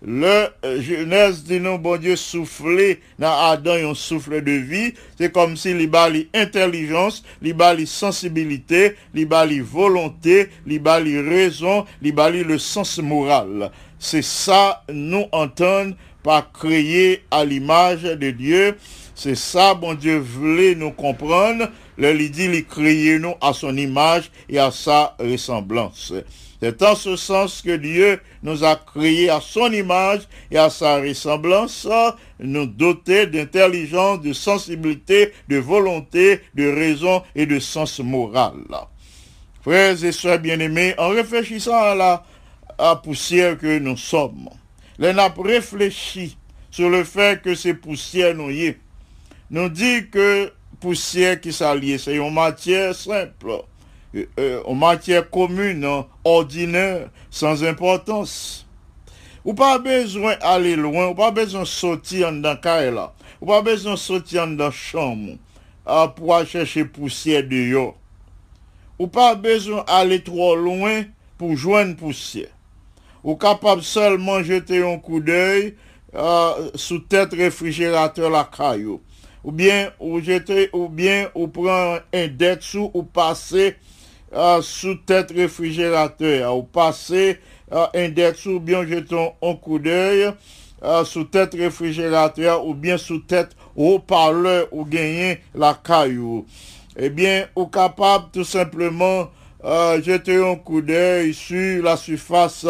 Le 0.07 0.49
euh, 0.67 0.83
Genèse 0.83 1.45
dit 1.45 1.61
non, 1.61 1.77
bon 1.77 1.99
Dieu 1.99 2.15
soufflé 2.15 3.01
dans 3.19 3.35
Adam 3.37 3.91
un 3.91 3.95
souffle 3.95 4.43
de 4.43 4.53
vie. 4.53 4.93
C'est 5.19 5.33
comme 5.33 5.57
si 5.57 5.71
il 5.71 5.87
bali 5.89 6.29
intelligence, 6.35 7.25
il 7.41 7.55
bali 7.55 7.87
sensibilité, 7.87 8.97
il 9.15 9.25
bali 9.27 9.61
volonté, 9.61 10.51
il 10.67 10.79
bali 10.79 11.19
raison, 11.21 11.87
il 12.03 12.13
bali 12.15 12.45
le 12.45 12.59
sens 12.59 12.99
moral. 12.99 13.71
C'est 14.07 14.21
ça 14.21 14.83
nous 14.93 15.25
entendre 15.33 15.95
par 16.23 16.53
créer 16.53 17.25
à 17.31 17.43
l'image 17.43 18.03
de 18.03 18.31
Dieu. 18.33 18.77
C'est 19.15 19.35
ça, 19.35 19.73
bon 19.73 19.95
Dieu 19.95 20.19
voulait 20.19 20.75
nous 20.75 20.91
comprendre. 20.91 21.71
Le 21.97 22.13
dit, 22.29 22.45
il 22.45 22.67
créer 22.67 23.19
nous 23.19 23.33
à 23.41 23.55
son 23.55 23.75
image 23.79 24.31
et 24.51 24.59
à 24.59 24.71
sa 24.71 25.17
ressemblance. 25.19 26.13
C'est 26.61 26.83
en 26.83 26.95
ce 26.95 27.17
sens 27.17 27.63
que 27.63 27.77
Dieu 27.77 28.21
nous 28.43 28.63
a 28.63 28.77
créés 28.77 29.31
à 29.31 29.41
son 29.41 29.73
image 29.73 30.29
et 30.51 30.59
à 30.59 30.69
sa 30.69 31.01
ressemblance, 31.01 31.89
nous 32.39 32.67
doter 32.67 33.27
d'intelligence, 33.27 34.21
de 34.21 34.35
sensibilité, 34.35 35.33
de 35.49 35.57
volonté, 35.57 36.43
de 36.55 36.71
raison 36.71 37.23
et 37.35 37.47
de 37.47 37.59
sens 37.59 38.01
moral. 38.01 38.53
Frères 39.63 40.05
et 40.05 40.13
sœurs 40.13 40.41
bien-aimés, 40.41 40.95
en 40.99 41.09
réfléchissant 41.09 41.75
à 41.75 41.95
la, 41.95 42.23
à 42.79 42.89
la 42.89 42.97
poussière 42.97 43.59
que 43.59 43.79
nous 43.79 43.97
sommes, 43.97 44.49
les 44.99 45.13
n'a 45.13 45.33
réfléchi 45.37 46.37
sur 46.71 46.91
le 46.91 47.05
fait 47.05 47.43
que 47.43 47.55
ces 47.55 47.75
poussières 47.75 48.35
nous. 48.35 48.51
Nous 49.51 49.69
dit 49.69 50.09
que 50.11 50.53
poussière 50.81 51.41
qui 51.41 51.53
s'allie, 51.53 51.99
c'est 51.99 52.17
une 52.17 52.33
matière 52.33 52.95
simple, 52.95 53.63
euh, 54.39 54.63
une 54.67 54.79
matière 54.79 55.29
commune, 55.31 55.87
ordinaire, 56.25 57.11
sans 57.31 57.63
importance. 57.65 58.67
Ou 59.45 59.53
pas 59.53 59.79
besoin 59.79 60.37
d'aller 60.37 60.75
loin, 60.75 61.09
ou 61.09 61.15
pas 61.15 61.31
besoin 61.31 61.61
de 61.61 61.67
sortir 61.67 62.33
dans 62.33 62.59
là, 62.65 63.13
ou 63.41 63.47
pas 63.47 63.61
besoin 63.61 63.93
de 63.93 63.99
sortir 63.99 64.47
dans 64.47 64.65
la 64.65 64.71
chambre 64.71 65.37
pour 66.17 66.35
aller 66.35 66.47
chercher 66.47 66.85
poussière 66.85 67.43
dehors. 67.45 67.97
Ou 68.99 69.07
pas 69.07 69.35
besoin 69.35 69.85
d'aller 69.85 70.23
trop 70.23 70.57
loin 70.57 71.05
pour 71.37 71.57
joindre 71.57 71.97
poussière. 71.97 72.54
Ou 73.25 73.37
capable 73.37 73.83
seulement 73.83 74.43
jeter 74.43 74.85
un 74.85 74.99
coup 74.99 75.21
d'œil 75.21 75.75
euh, 76.15 76.71
sous 76.75 77.01
tête 77.01 77.33
réfrigérateur 77.33 78.31
la 78.31 78.45
caillou. 78.45 79.01
Ou 79.43 79.51
bien 79.51 79.91
ou 79.99 80.21
jeter 80.21 80.71
ou 80.73 80.91
ou 81.35 81.49
prendre 81.49 82.03
un 82.13 82.29
dessous 82.29 82.91
ou 82.95 83.03
passer 83.03 83.77
euh, 84.35 84.63
sous 84.63 84.95
tête 84.95 85.33
réfrigérateur 85.33 86.57
ou 86.57 86.63
passer 86.63 87.39
euh, 87.73 87.87
un 87.95 88.09
dessous 88.11 88.53
ou 88.53 88.61
bien 88.61 88.87
jeter 88.87 89.33
un 89.43 89.55
coup 89.55 89.79
d'œil 89.79 90.31
euh, 90.85 91.05
sous 91.05 91.25
tête 91.25 91.55
réfrigérateur 91.55 92.67
ou 92.67 92.75
bien 92.75 92.99
sous 92.99 93.21
tête 93.21 93.57
haut-parleur 93.75 94.69
ou 94.71 94.85
gagner 94.85 95.41
la 95.55 95.75
caillou. 95.75 96.45
Eh 96.97 97.11
bien, 97.11 97.47
ou 97.57 97.67
capable 97.67 98.27
tout 98.33 98.45
simplement 98.45 99.31
euh, 99.65 100.03
jeter 100.03 100.37
un 100.45 100.57
coup 100.57 100.83
d'œil 100.83 101.33
sur 101.33 101.83
la 101.83 101.97
surface 101.97 102.67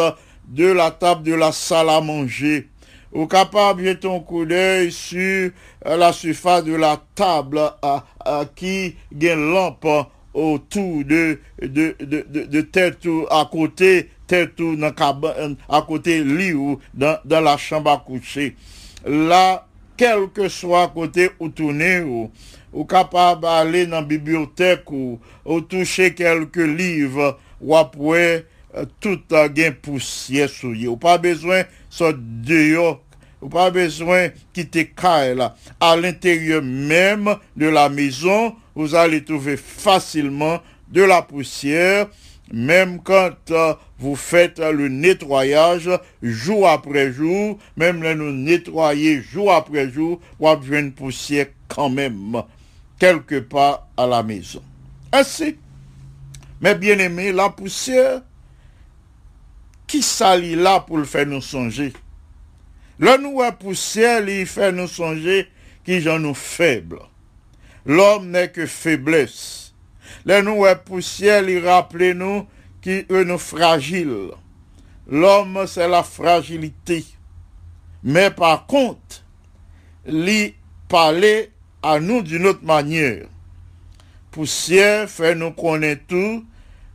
de 0.47 0.71
la 0.71 0.91
table 0.91 1.23
de 1.23 1.33
la 1.33 1.51
salle 1.51 1.89
à 1.89 2.01
manger. 2.01 2.67
Ou 3.11 3.27
capable 3.27 3.81
de 3.81 3.87
jeter 3.87 4.13
un 4.13 4.19
coup 4.19 4.45
d'œil 4.45 4.91
sur 4.91 5.51
euh, 5.85 5.97
la 5.97 6.11
surface 6.11 6.65
de 6.65 6.73
la 6.75 7.01
table 7.15 7.59
à, 7.81 8.03
à 8.19 8.45
qui 8.55 8.95
gagne 9.13 9.53
lampe 9.53 9.87
autour 10.33 11.05
de, 11.05 11.39
de, 11.61 11.95
de, 11.99 12.25
de, 12.29 12.43
de 12.43 13.25
à 13.31 13.47
côté, 13.49 14.09
tête 14.27 14.59
ou 14.59 14.75
dans 14.75 14.91
à 15.69 15.81
côté 15.81 16.23
lit 16.23 16.53
ou 16.53 16.79
dans, 16.93 17.17
dans 17.23 17.41
la 17.41 17.57
chambre 17.57 17.91
à 17.91 18.03
coucher. 18.05 18.55
Là, 19.05 19.65
quel 19.95 20.27
que 20.33 20.49
soit 20.49 20.89
côté 20.89 21.29
ou 21.39 21.47
tourner 21.49 22.01
ou, 22.01 22.29
ou 22.73 22.83
capable 22.83 23.43
d'aller 23.43 23.85
dans 23.85 24.01
la 24.01 24.05
bibliothèque 24.05 24.91
ou, 24.91 25.19
ou 25.45 25.61
toucher 25.61 26.13
quelques 26.13 26.57
livres 26.57 27.39
ou 27.61 27.75
après 27.75 28.45
euh, 28.75 28.85
tout 28.99 29.21
a 29.31 29.49
gain 29.49 29.71
poussière 29.71 30.49
eux. 30.63 30.87
Ou 30.87 30.97
pas 30.97 31.17
besoin 31.17 31.63
de 31.99 32.11
dehors 32.13 33.01
ou 33.41 33.49
pas 33.49 33.69
besoin 33.69 34.29
quitter 34.53 34.87
caille 34.87 35.35
là. 35.35 35.55
À 35.79 35.95
l'intérieur 35.95 36.61
même 36.63 37.35
de 37.55 37.67
la 37.67 37.89
maison, 37.89 38.55
vous 38.73 38.95
allez 38.95 39.23
trouver 39.23 39.57
facilement 39.57 40.59
de 40.89 41.01
la 41.03 41.21
poussière, 41.21 42.07
même 42.51 43.01
quand 43.03 43.51
euh, 43.51 43.73
vous 43.99 44.15
faites 44.15 44.59
le 44.59 44.87
nettoyage 44.87 45.89
jour 46.21 46.67
après 46.67 47.11
jour, 47.11 47.57
même 47.77 47.99
nous 48.13 48.31
nettoyer 48.31 49.21
jour 49.21 49.53
après 49.53 49.89
jour, 49.89 50.19
vous 50.39 50.47
avez 50.47 50.79
une 50.79 50.91
poussière 50.91 51.47
quand 51.67 51.89
même, 51.89 52.41
quelque 52.99 53.39
part 53.39 53.87
à 53.97 54.05
la 54.07 54.23
maison. 54.23 54.61
Ainsi, 55.11 55.57
mes 56.61 56.75
bien-aimés, 56.75 57.31
la 57.31 57.49
poussière, 57.49 58.21
qui 59.87 60.01
s'allie 60.01 60.55
là 60.55 60.79
pour 60.79 60.97
le 60.97 61.05
faire 61.05 61.25
nous 61.25 61.41
songer? 61.41 61.93
Le 62.97 63.17
nous 63.17 63.41
à 63.41 63.51
poussière, 63.51 64.27
il 64.27 64.45
fait 64.45 64.71
nous 64.71 64.87
songer 64.87 65.47
qui 65.83 66.01
j'en 66.01 66.19
nous 66.19 66.33
faibles. 66.33 66.99
L'homme 67.85 68.31
n'est 68.31 68.49
que 68.49 68.65
faiblesse. 68.65 69.73
Le 70.25 70.41
nous 70.41 70.65
à 70.65 70.75
poussière, 70.75 71.47
il 71.47 71.67
rappelle 71.67 72.17
nous 72.17 72.47
qui 72.81 72.91
est 72.91 73.09
nous 73.09 73.37
fragile. 73.37 74.31
L'homme, 75.07 75.65
c'est 75.67 75.87
la 75.87 76.03
fragilité. 76.03 77.05
Mais 78.03 78.31
par 78.31 78.65
contre, 78.65 79.23
il 80.07 80.53
parler 80.87 81.51
à 81.81 81.99
nous 81.99 82.21
d'une 82.21 82.47
autre 82.47 82.63
manière. 82.63 83.25
Poussière 84.31 85.09
fait 85.09 85.35
nous 85.35 85.51
connaître 85.51 86.03
tout 86.07 86.45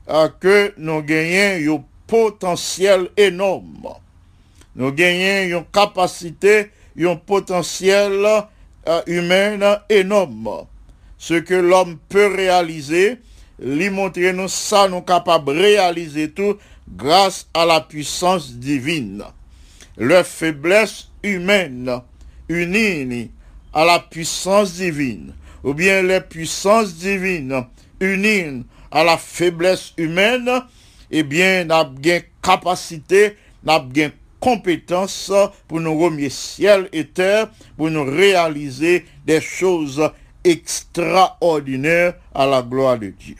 euh, 0.09 0.29
que 0.41 0.75
nous 0.79 1.03
gagnons 1.03 1.85
potentiel 2.11 3.09
énorme. 3.17 3.95
Nous 4.75 4.91
gagnons 4.91 5.59
une 5.59 5.65
capacité, 5.73 6.71
un 7.01 7.15
potentiel 7.15 8.27
euh, 8.89 9.03
humain 9.07 9.79
énorme. 9.89 10.67
Ce 11.19 11.35
que 11.35 11.55
l'homme 11.55 11.99
peut 12.09 12.35
réaliser, 12.35 13.19
lui 13.61 13.91
montrer 13.91 14.33
nous 14.33 14.49
ça, 14.49 14.89
nous 14.89 15.03
capables 15.03 15.55
de 15.55 15.61
réaliser 15.61 16.31
tout 16.33 16.57
grâce 16.89 17.47
à 17.55 17.65
la 17.65 17.81
puissance 17.81 18.55
divine. 18.55 19.23
Leur 19.97 20.27
faiblesse 20.27 21.11
humaine 21.23 22.01
unis 22.49 23.31
à 23.73 23.85
la 23.85 24.01
puissance 24.01 24.73
divine, 24.73 25.33
ou 25.63 25.75
bien 25.75 26.03
les 26.03 26.21
puissances 26.21 26.95
divines 26.95 27.67
unis 28.01 28.65
à 28.91 29.05
la 29.05 29.17
faiblesse 29.17 29.93
humaine, 29.97 30.51
eh 31.11 31.23
bien, 31.23 31.65
n'a 31.65 31.85
bien 31.85 32.21
capacité, 32.43 33.37
n'a 33.65 33.79
bien 33.79 34.13
compétence 34.39 35.33
pour 35.69 35.81
nous 35.81 35.99
remettre 35.99 36.35
ciel 36.35 36.89
et 36.93 37.07
terre, 37.07 37.51
pour 37.77 37.91
nous 37.91 38.05
réaliser 38.05 39.05
des 39.27 39.41
choses 39.41 40.11
extraordinaires 40.43 42.15
à 42.35 42.47
la 42.47 42.63
gloire 42.63 42.99
de 42.99 43.09
Dieu. 43.09 43.37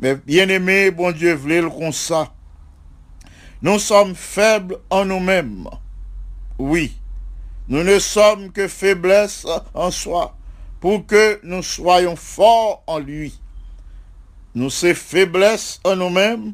Mais 0.00 0.16
bien 0.16 0.48
aimé, 0.48 0.90
bon 0.90 1.12
Dieu 1.12 1.34
voulait 1.34 1.62
le 1.62 1.70
comme 1.70 1.92
ça. 1.92 2.32
Nous 3.62 3.78
sommes 3.78 4.14
faibles 4.14 4.76
en 4.90 5.06
nous-mêmes. 5.06 5.68
Oui, 6.58 6.94
nous 7.68 7.82
ne 7.82 7.98
sommes 7.98 8.52
que 8.52 8.68
faiblesse 8.68 9.46
en 9.72 9.90
soi 9.90 10.36
pour 10.80 11.06
que 11.06 11.40
nous 11.42 11.62
soyons 11.62 12.16
forts 12.16 12.82
en 12.86 12.98
lui. 12.98 13.40
Nous 14.54 14.68
sommes 14.68 14.94
faiblesse 14.94 15.80
en 15.84 15.96
nous-mêmes 15.96 16.52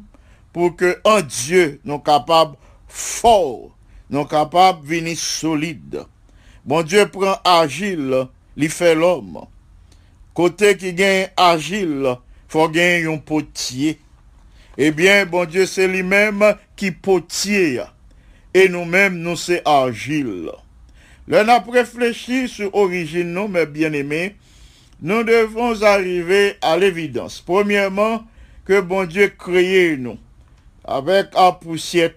pour 0.53 0.75
que 0.75 0.99
en 1.03 1.21
Dieu 1.21 1.79
nous 1.83 1.99
capables 1.99 2.55
forts, 2.87 3.75
nous 4.09 4.25
capables 4.25 4.85
venir 4.85 5.17
solides. 5.17 6.03
Bon 6.65 6.83
Dieu 6.83 7.07
prend 7.07 7.37
agile, 7.43 8.27
il 8.57 8.69
fait 8.69 8.95
l'homme. 8.95 9.45
Côté 10.33 10.77
qui 10.77 10.93
gagne 10.93 11.29
agile, 11.37 12.15
faut 12.47 12.69
gagner 12.69 13.05
un 13.05 13.17
potier. 13.17 13.99
Eh 14.77 14.91
bien, 14.91 15.25
bon 15.25 15.45
Dieu, 15.45 15.65
c'est 15.65 15.87
lui-même 15.87 16.55
qui 16.75 16.91
potier. 16.91 17.81
Et 18.53 18.69
nous-mêmes, 18.69 19.17
nous 19.17 19.35
c'est 19.35 19.61
agile. 19.67 20.51
L'on 21.27 21.47
a 21.47 21.59
réfléchi 21.59 22.47
sur 22.47 22.71
l'origine, 22.71 23.33
nous, 23.33 23.47
mes 23.47 23.65
bien-aimés, 23.65 24.35
nous 25.01 25.23
devons 25.23 25.81
arriver 25.81 26.55
à 26.61 26.77
l'évidence. 26.77 27.41
Premièrement, 27.45 28.23
que 28.65 28.81
bon 28.81 29.05
Dieu 29.05 29.33
créé 29.37 29.97
nous 29.97 30.17
avec 30.83 31.27
un 31.35 31.51
poussière 31.51 32.11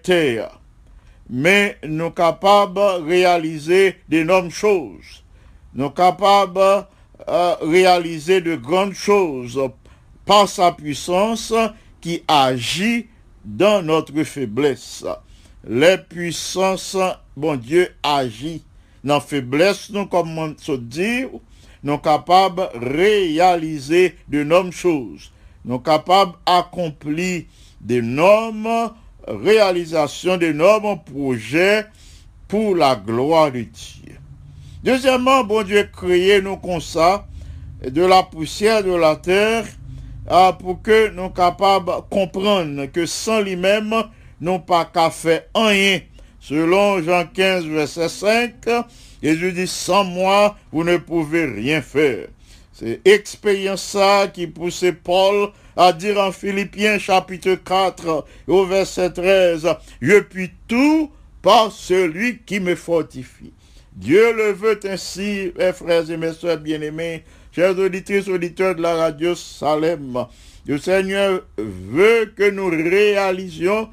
mais 1.29 1.77
nous 1.83 2.11
capables 2.11 2.75
de 2.75 3.03
réaliser 3.03 3.95
d'énormes 4.07 4.51
choses. 4.51 5.23
Nous 5.73 5.89
capables 5.89 6.85
de 7.27 7.65
réaliser 7.65 8.41
de 8.41 8.55
grandes 8.55 8.93
choses 8.93 9.59
par 10.25 10.47
sa 10.47 10.71
puissance 10.71 11.53
qui 12.01 12.23
agit 12.27 13.07
dans 13.43 13.81
notre 13.81 14.23
faiblesse. 14.23 15.03
Les 15.67 15.97
puissances, 15.97 16.97
bon 17.35 17.55
Dieu, 17.55 17.89
agit 18.03 18.63
dans 19.03 19.15
la 19.15 19.19
faiblesse, 19.19 19.89
nous, 19.89 20.05
comme 20.05 20.55
nous 21.83 21.97
capables 21.97 22.69
de 22.73 22.95
réaliser 22.95 24.15
d'énormes 24.27 24.71
choses. 24.71 25.31
Nous 25.63 25.79
capables 25.79 26.33
d'accomplir 26.45 27.45
d'énormes 27.85 28.91
réalisations, 29.27 30.37
d'énormes 30.37 30.99
projets 31.03 31.85
pour 32.47 32.75
la 32.75 32.95
gloire 32.95 33.51
de 33.51 33.61
Dieu. 33.61 34.17
Deuxièmement, 34.83 35.43
bon 35.43 35.63
Dieu 35.63 35.87
créé 35.91 36.41
nous 36.41 36.57
comme 36.57 36.81
ça, 36.81 37.27
de 37.87 38.03
la 38.03 38.23
poussière 38.23 38.83
de 38.83 38.93
la 38.93 39.15
terre, 39.15 39.65
ah, 40.27 40.57
pour 40.59 40.81
que 40.81 41.11
nous 41.11 41.29
capables 41.29 41.85
de 41.85 42.01
comprendre 42.09 42.85
que 42.87 43.05
sans 43.05 43.41
lui-même, 43.41 43.93
nous 44.41 44.59
pas 44.59 44.85
qu'à 44.85 45.11
faire 45.11 45.43
rien. 45.53 45.99
Selon 46.39 47.01
Jean 47.03 47.25
15, 47.31 47.65
verset 47.65 48.09
5, 48.09 48.53
Jésus 49.21 49.51
dit, 49.53 49.67
sans 49.67 50.03
moi, 50.03 50.55
vous 50.71 50.83
ne 50.83 50.97
pouvez 50.97 51.45
rien 51.45 51.81
faire. 51.81 52.27
C'est 52.73 53.01
expérience 53.05 53.83
ça 53.83 54.27
qui 54.31 54.47
poussait 54.47 54.91
Paul 54.91 55.51
à 55.75 55.93
dire 55.93 56.19
en 56.19 56.31
Philippiens 56.31 56.97
chapitre 56.97 57.55
4 57.55 58.25
au 58.47 58.65
verset 58.65 59.11
13, 59.11 59.67
je 60.01 60.19
puis 60.19 60.51
tout 60.67 61.11
par 61.41 61.71
celui 61.71 62.39
qui 62.39 62.59
me 62.59 62.75
fortifie. 62.75 63.53
Dieu 63.93 64.33
le 64.33 64.51
veut 64.51 64.79
ainsi, 64.89 65.51
mes 65.57 65.73
frères 65.73 66.09
et 66.09 66.17
mes 66.17 66.33
soeurs 66.33 66.57
bien-aimés, 66.57 67.23
chers 67.51 67.77
auditrices, 67.77 68.27
auditeurs 68.27 68.75
de 68.75 68.81
la 68.81 68.95
radio 68.95 69.35
Salem. 69.35 70.25
Le 70.65 70.77
Seigneur 70.77 71.41
veut 71.57 72.33
que 72.35 72.49
nous 72.49 72.67
réalisions 72.67 73.89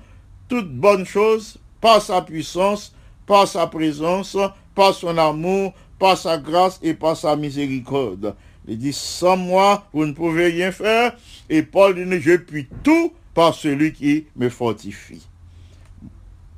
toutes 0.49 0.73
bonnes 0.73 1.07
choses 1.07 1.59
par 1.81 2.01
sa 2.01 2.23
puissance, 2.23 2.95
par 3.27 3.47
sa 3.47 3.67
présence, 3.67 4.37
par 4.75 4.95
son 4.95 5.19
amour, 5.19 5.73
par 5.99 6.17
sa 6.17 6.39
grâce 6.39 6.81
et 6.83 6.95
par 6.95 7.17
sa 7.17 7.37
miséricorde. 7.37 8.35
Il 8.69 8.79
dit, 8.79 8.93
sans 8.93 9.37
moi, 9.37 9.87
vous 9.93 10.07
ne 10.07 10.13
pouvez 10.13 10.47
rien 10.47 10.73
faire. 10.73 11.17
Et 11.49 11.63
Paul 11.63 11.95
dit, 11.95 12.21
je 12.21 12.37
puis 12.37 12.69
tout 12.83 13.13
par 13.35 13.55
celui 13.55 13.93
qui 13.93 14.27
me 14.37 14.49
fortifie. 14.49 15.27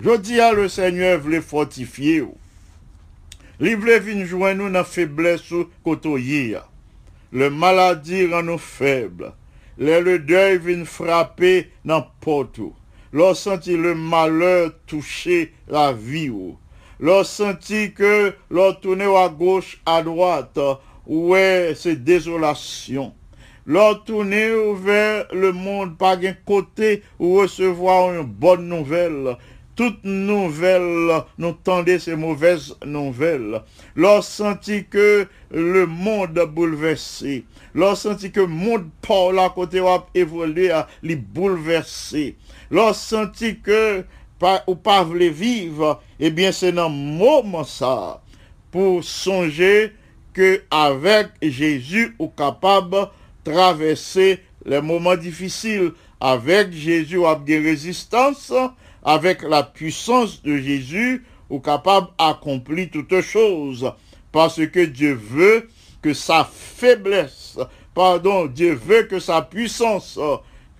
Je 0.00 0.16
dis 0.18 0.40
à 0.40 0.52
le 0.52 0.68
Seigneur 0.68 1.20
voulait 1.20 1.40
fortifier. 1.40 2.24
Il 3.60 3.76
voulait 3.76 4.00
venir 4.00 4.26
joindre 4.26 4.64
nous 4.64 4.66
dans 4.66 4.80
la 4.80 4.84
faiblesse 4.84 5.52
côté 5.84 6.56
Le 7.32 7.50
maladie 7.50 8.26
rend 8.26 8.42
nous 8.42 8.58
faibles. 8.58 9.32
Le, 9.78 10.18
deuil 10.18 10.58
vient 10.58 10.84
frapper 10.84 11.70
dans 11.84 12.06
porte. 12.20 12.60
L'on 13.12 13.34
senti 13.34 13.76
le 13.76 13.94
malheur 13.94 14.72
toucher 14.86 15.52
la 15.68 15.92
vie. 15.92 16.32
L'on 17.00 17.24
senti 17.24 17.92
que 17.92 18.34
l'on 18.50 18.72
tournait 18.74 19.16
à 19.16 19.28
gauche, 19.28 19.80
à 19.86 20.02
droite, 20.02 20.58
ouais, 21.06 21.74
c'est 21.76 22.02
désolation? 22.02 23.12
L'on 23.66 23.94
tourner 23.94 24.50
vers 24.74 25.26
le 25.32 25.52
monde 25.52 25.96
par 25.96 26.18
un 26.18 26.34
côté 26.44 27.02
ou 27.18 27.36
recevoir 27.36 28.12
une 28.12 28.22
bonne 28.22 28.68
nouvelle. 28.68 29.36
Toute 29.74 30.04
nouvelle, 30.04 31.24
nous 31.38 31.52
tendez 31.52 31.98
ces 31.98 32.14
mauvaises 32.14 32.76
nouvelles. 32.84 33.62
L'on 33.96 34.22
senti 34.22 34.84
que 34.84 35.26
le 35.50 35.86
monde 35.86 36.38
a 36.38 36.46
bouleversé. 36.46 37.44
L'on 37.74 37.94
senti 37.94 38.30
que 38.30 38.40
le 38.40 38.46
monde 38.46 38.88
par 39.00 39.32
là 39.32 39.50
côté 39.52 39.80
a 39.80 40.06
évolué, 40.14 40.70
li 41.02 41.16
bouleversé. 41.16 42.36
L'on 42.70 42.92
senti 42.92 43.58
que 43.58 44.04
pas, 44.38 44.62
ou 44.66 44.76
pas 44.76 45.02
voulez 45.02 45.30
vivre, 45.30 46.02
eh 46.20 46.30
bien 46.30 46.52
c'est 46.52 46.72
dans 46.72 46.90
moment 46.90 47.64
ça 47.64 48.22
pour 48.70 49.02
songer 49.02 49.92
que 50.34 50.62
avec 50.70 51.28
Jésus 51.40 52.14
ou 52.18 52.28
capable 52.28 53.08
traverser 53.44 54.40
les 54.66 54.80
moments 54.80 55.16
difficiles. 55.16 55.92
Avec 56.20 56.72
Jésus 56.72 57.18
ou 57.18 57.26
des 57.44 57.58
résistances, 57.58 58.52
avec 59.02 59.42
la 59.42 59.62
puissance 59.62 60.42
de 60.42 60.56
Jésus 60.56 61.24
ou 61.50 61.60
capable 61.60 62.08
d'accomplir 62.18 62.88
toutes 62.90 63.20
choses. 63.20 63.92
Parce 64.32 64.64
que 64.66 64.84
Dieu 64.84 65.14
veut 65.14 65.68
que 66.00 66.14
sa 66.14 66.44
faiblesse, 66.44 67.58
pardon, 67.94 68.46
Dieu 68.46 68.74
veut 68.74 69.02
que 69.02 69.20
sa 69.20 69.42
puissance, 69.42 70.18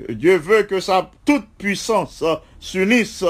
Dieu 0.08 0.38
veut 0.38 0.62
que 0.62 0.80
sa 0.80 1.10
toute 1.24 1.46
puissance 1.58 2.24
s'unisse 2.58 3.24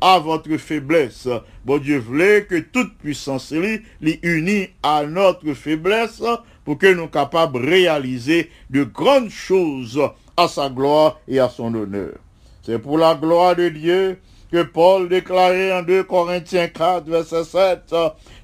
à 0.00 0.18
votre 0.18 0.56
faiblesse. 0.56 1.28
Bon 1.64 1.78
Dieu 1.78 1.98
voulait 1.98 2.44
que 2.44 2.58
toute 2.58 2.96
puissance 2.98 3.52
les 3.52 4.18
unie 4.22 4.68
à 4.82 5.04
notre 5.04 5.52
faiblesse 5.54 6.22
pour 6.64 6.78
que 6.78 6.92
nous 6.92 7.08
capables 7.08 7.60
de 7.60 7.66
réaliser 7.66 8.50
de 8.70 8.84
grandes 8.84 9.30
choses 9.30 10.00
à 10.36 10.48
sa 10.48 10.68
gloire 10.68 11.20
et 11.28 11.38
à 11.38 11.48
son 11.48 11.74
honneur. 11.74 12.14
C'est 12.62 12.78
pour 12.78 12.98
la 12.98 13.14
gloire 13.14 13.56
de 13.56 13.68
Dieu 13.68 14.18
que 14.50 14.62
Paul 14.62 15.08
déclarait 15.08 15.72
en 15.72 15.82
2 15.82 16.04
Corinthiens 16.04 16.68
4, 16.68 17.06
verset 17.06 17.44
7, 17.44 17.94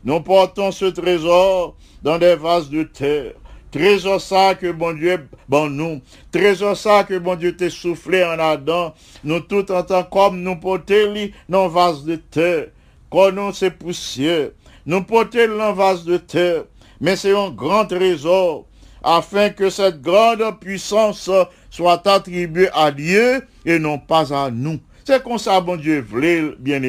nous 0.05 0.21
portons 0.21 0.71
ce 0.71 0.85
trésor 0.87 1.77
dans 2.03 2.19
des 2.19 2.37
vases 2.37 2.71
de 2.71 2.85
terre 2.85 3.33
Trésor 3.77 4.23
ça 4.23 4.55
que 4.55 4.73
bon 4.73 4.95
Dieu, 4.95 5.29
bon 5.51 5.69
nous, 5.69 6.01
trésor 6.33 6.75
ça 6.75 7.05
que 7.05 7.19
bon 7.19 7.35
Dieu 7.35 7.55
t'a 7.55 7.69
soufflé 7.69 8.25
en 8.25 8.39
Adam, 8.39 8.95
nous 9.23 9.41
tout 9.41 9.71
en 9.71 9.83
tant 9.83 10.03
comme 10.03 10.41
nous 10.41 10.57
porter 10.57 11.35
dans 11.47 11.69
vase 11.69 12.03
de 12.05 12.17
terre, 12.17 12.69
qu'on 13.11 13.33
nous 13.33 13.53
c'est 13.53 13.73
poussière, 13.73 14.49
nous 14.87 15.03
porter 15.03 15.47
dans 15.47 15.75
vase 15.75 16.05
de 16.07 16.17
terre, 16.17 16.65
mais 17.03 17.17
c'est 17.17 17.37
un 17.37 17.51
grand 17.51 17.85
trésor, 17.85 18.65
afin 19.05 19.51
que 19.51 19.69
cette 19.69 20.01
grande 20.01 20.59
puissance 20.59 21.31
soit 21.69 22.09
attribuée 22.09 22.71
à 22.73 22.91
Dieu 22.91 23.47
et 23.67 23.79
non 23.79 23.99
pas 23.99 24.33
à 24.33 24.51
nous. 24.51 24.81
C'est 25.05 25.23
comme 25.23 25.37
ça, 25.37 25.61
bon 25.61 25.77
Dieu, 25.77 26.01
voulait, 26.01 26.45
bien 26.59 26.83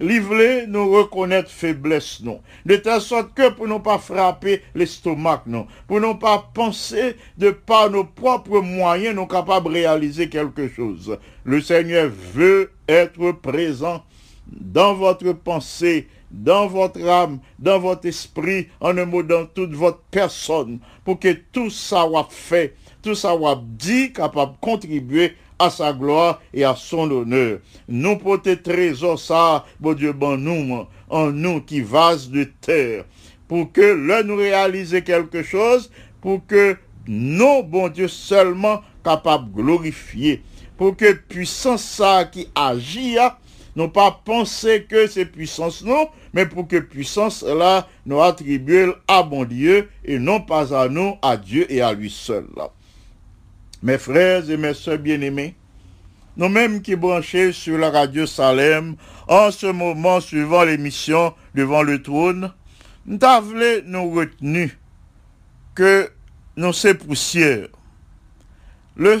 Livrer, 0.00 0.66
nous 0.68 0.92
reconnaître 0.92 1.50
faiblesse, 1.50 2.20
non. 2.22 2.40
De 2.64 2.76
telle 2.76 3.00
sorte 3.00 3.34
que 3.34 3.50
pour 3.50 3.66
ne 3.66 3.78
pas 3.78 3.98
frapper 3.98 4.62
l'estomac, 4.76 5.42
non. 5.46 5.66
Pour 5.88 6.00
ne 6.00 6.12
pas 6.12 6.50
penser 6.54 7.16
de 7.36 7.50
par 7.50 7.90
nos 7.90 8.04
propres 8.04 8.60
moyens, 8.60 9.16
nous 9.16 9.26
capables 9.26 9.66
de 9.66 9.74
réaliser 9.74 10.28
quelque 10.28 10.68
chose. 10.68 11.18
Le 11.42 11.60
Seigneur 11.60 12.10
veut 12.34 12.70
être 12.88 13.32
présent 13.32 14.04
dans 14.46 14.94
votre 14.94 15.32
pensée, 15.32 16.06
dans 16.30 16.68
votre 16.68 17.04
âme, 17.04 17.40
dans 17.58 17.80
votre 17.80 18.06
esprit, 18.06 18.68
en 18.80 18.96
un 18.98 19.04
mot, 19.04 19.24
dans 19.24 19.46
toute 19.46 19.72
votre 19.72 20.02
personne, 20.12 20.78
pour 21.04 21.18
que 21.18 21.36
tout 21.52 21.70
ça 21.70 22.06
soit 22.06 22.28
fait, 22.30 22.76
tout 23.02 23.16
ça 23.16 23.36
soit 23.36 23.62
dit, 23.64 24.12
capable 24.12 24.52
de 24.52 24.58
contribuer 24.60 25.34
à 25.58 25.70
sa 25.70 25.92
gloire 25.92 26.40
et 26.52 26.64
à 26.64 26.74
son 26.76 27.10
honneur. 27.10 27.58
Nous 27.88 28.16
porter 28.16 28.60
trésor 28.60 29.18
ça, 29.18 29.64
bon 29.80 29.94
Dieu, 29.94 30.12
bon 30.12 30.36
nous, 30.36 30.86
en 31.08 31.30
nous 31.30 31.60
qui 31.60 31.80
vase 31.80 32.30
de 32.30 32.44
terre, 32.44 33.04
pour 33.46 33.72
que 33.72 33.80
là 33.80 34.22
nous 34.22 34.36
réaliser 34.36 35.02
quelque 35.02 35.42
chose, 35.42 35.90
pour 36.20 36.46
que 36.46 36.76
non, 37.06 37.62
bon 37.62 37.88
Dieu, 37.88 38.08
seulement 38.08 38.82
capable 39.02 39.50
de 39.50 39.62
glorifier, 39.62 40.42
pour 40.76 40.96
que 40.96 41.12
puissance 41.12 41.82
ça 41.82 42.24
qui 42.24 42.48
agit, 42.54 43.16
non 43.74 43.88
pas 43.88 44.20
penser 44.24 44.86
que 44.88 45.06
c'est 45.06 45.24
puissance 45.24 45.84
non, 45.84 46.08
mais 46.32 46.46
pour 46.46 46.68
que 46.68 46.78
puissance 46.78 47.42
là 47.42 47.88
nous 48.04 48.20
attribue 48.20 48.92
à 49.06 49.22
bon 49.22 49.44
Dieu 49.44 49.88
et 50.04 50.18
non 50.18 50.40
pas 50.40 50.74
à 50.74 50.88
nous, 50.88 51.14
à 51.22 51.36
Dieu 51.36 51.64
et 51.72 51.80
à 51.80 51.92
lui 51.92 52.10
seul. 52.10 52.46
Mes 53.82 53.98
frères 53.98 54.50
et 54.50 54.56
mes 54.56 54.74
soeurs 54.74 54.98
bien-aimés, 54.98 55.54
nous-mêmes 56.36 56.82
qui 56.82 56.96
branchés 56.96 57.52
sur 57.52 57.78
la 57.78 57.90
radio 57.90 58.26
Salem, 58.26 58.96
en 59.28 59.50
ce 59.52 59.66
moment 59.66 60.20
suivant 60.20 60.64
l'émission 60.64 61.34
devant 61.54 61.82
le 61.82 62.02
trône, 62.02 62.52
nous 63.06 63.18
avons 63.22 64.10
retenu 64.10 64.76
que 65.74 66.10
nous 66.56 66.72
c'est 66.72 66.94
poussière. 66.94 67.68
Le 68.96 69.20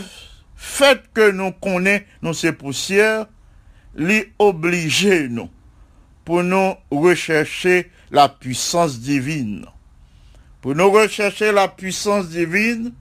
fait 0.56 1.02
que 1.14 1.30
nous 1.30 1.52
connaissons 1.52 2.04
nous 2.22 2.34
ces 2.34 2.52
poussières, 2.52 3.26
les 3.94 4.32
obliger 4.40 5.28
nous 5.28 5.48
pour 6.24 6.42
nous 6.42 6.74
rechercher 6.90 7.90
la 8.10 8.28
puissance 8.28 8.98
divine. 8.98 9.66
Pour 10.60 10.74
nous 10.74 10.90
rechercher 10.90 11.52
la 11.52 11.68
puissance 11.68 12.28
divine 12.28 12.92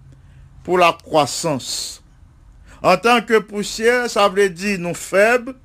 pour 0.67 0.77
la 0.77 0.91
croissance. 1.01 2.03
En 2.83 2.97
tant 2.97 3.21
que 3.21 3.39
poussière, 3.39 4.09
ça 4.09 4.27
veut 4.27 4.49
dire 4.49 4.77
nous 4.79 4.93
faibles, 4.93 5.55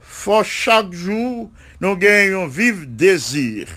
faut 0.00 0.42
chaque 0.42 0.92
jour 0.92 1.48
nous 1.80 1.96
gagnons 1.96 2.48
vif 2.48 2.84
désir 2.88 3.68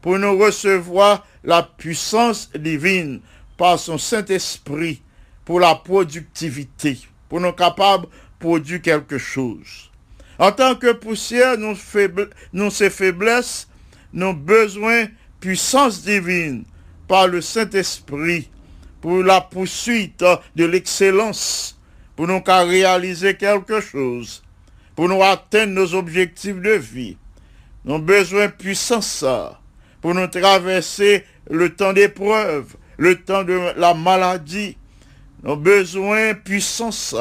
pour 0.00 0.18
nous 0.18 0.38
recevoir 0.38 1.26
la 1.44 1.62
puissance 1.62 2.50
divine 2.54 3.20
par 3.58 3.78
son 3.78 3.98
Saint-Esprit 3.98 5.02
pour 5.44 5.60
la 5.60 5.74
productivité, 5.74 6.98
pour 7.28 7.40
nous 7.40 7.52
capables 7.52 8.06
de 8.06 8.10
produire 8.38 8.80
quelque 8.80 9.18
chose. 9.18 9.90
En 10.38 10.52
tant 10.52 10.74
que 10.74 10.92
poussière, 10.92 11.58
nous, 11.58 11.74
faible, 11.74 12.30
nous 12.54 12.70
ces 12.70 12.88
faiblesses, 12.88 13.68
nous 14.14 14.32
besoin 14.32 15.08
puissance 15.38 16.02
divine 16.02 16.64
par 17.06 17.28
le 17.28 17.42
Saint-Esprit 17.42 18.48
pour 19.02 19.22
la 19.24 19.40
poursuite 19.40 20.24
de 20.54 20.64
l'excellence, 20.64 21.76
pour 22.14 22.28
nous 22.28 22.40
réaliser 22.46 23.34
quelque 23.34 23.80
chose, 23.80 24.44
pour 24.94 25.08
nous 25.08 25.22
atteindre 25.22 25.72
nos 25.72 25.94
objectifs 25.94 26.60
de 26.60 26.70
vie. 26.70 27.16
Nous 27.84 27.96
avons 27.96 28.04
besoin 28.04 28.46
de 28.46 28.52
puissance 28.52 29.24
pour 30.00 30.14
nous 30.14 30.28
traverser 30.28 31.24
le 31.50 31.74
temps 31.74 31.92
d'épreuve, 31.92 32.76
le 32.96 33.16
temps 33.16 33.42
de 33.42 33.76
la 33.76 33.92
maladie. 33.92 34.76
Nous 35.42 35.50
avons 35.50 35.60
besoin 35.60 36.28
de 36.28 36.38
puissance 36.38 37.16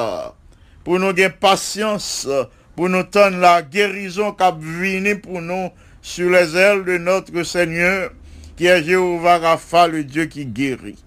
pour 0.84 1.00
nous 1.00 1.14
gagner 1.14 1.32
patience, 1.32 2.28
pour 2.76 2.90
nous 2.90 3.04
tendre 3.04 3.38
la 3.38 3.64
guérison 3.64 4.36
venue 4.60 5.20
pour 5.20 5.42
nous 5.42 5.72
sur 6.04 6.30
les 6.30 6.56
ailes 6.56 6.86
de 6.86 7.00
notre 7.00 7.42
Seigneur, 7.42 8.12
qui 8.56 8.68
est 8.68 8.84
Jéhovah 8.84 9.40
Rapha, 9.40 9.88
le 9.88 10.04
Dieu 10.04 10.26
qui 10.26 10.46
guérit. 10.46 11.04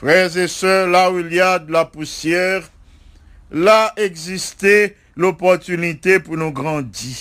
Frères 0.00 0.34
et 0.34 0.48
sœurs, 0.48 0.88
là 0.88 1.10
où 1.10 1.18
il 1.20 1.30
y 1.30 1.40
a 1.40 1.58
de 1.58 1.70
la 1.70 1.84
poussière, 1.84 2.62
là 3.50 3.92
existait 3.98 4.96
l'opportunité 5.14 6.20
pour 6.20 6.38
nous 6.38 6.52
grandir. 6.52 7.18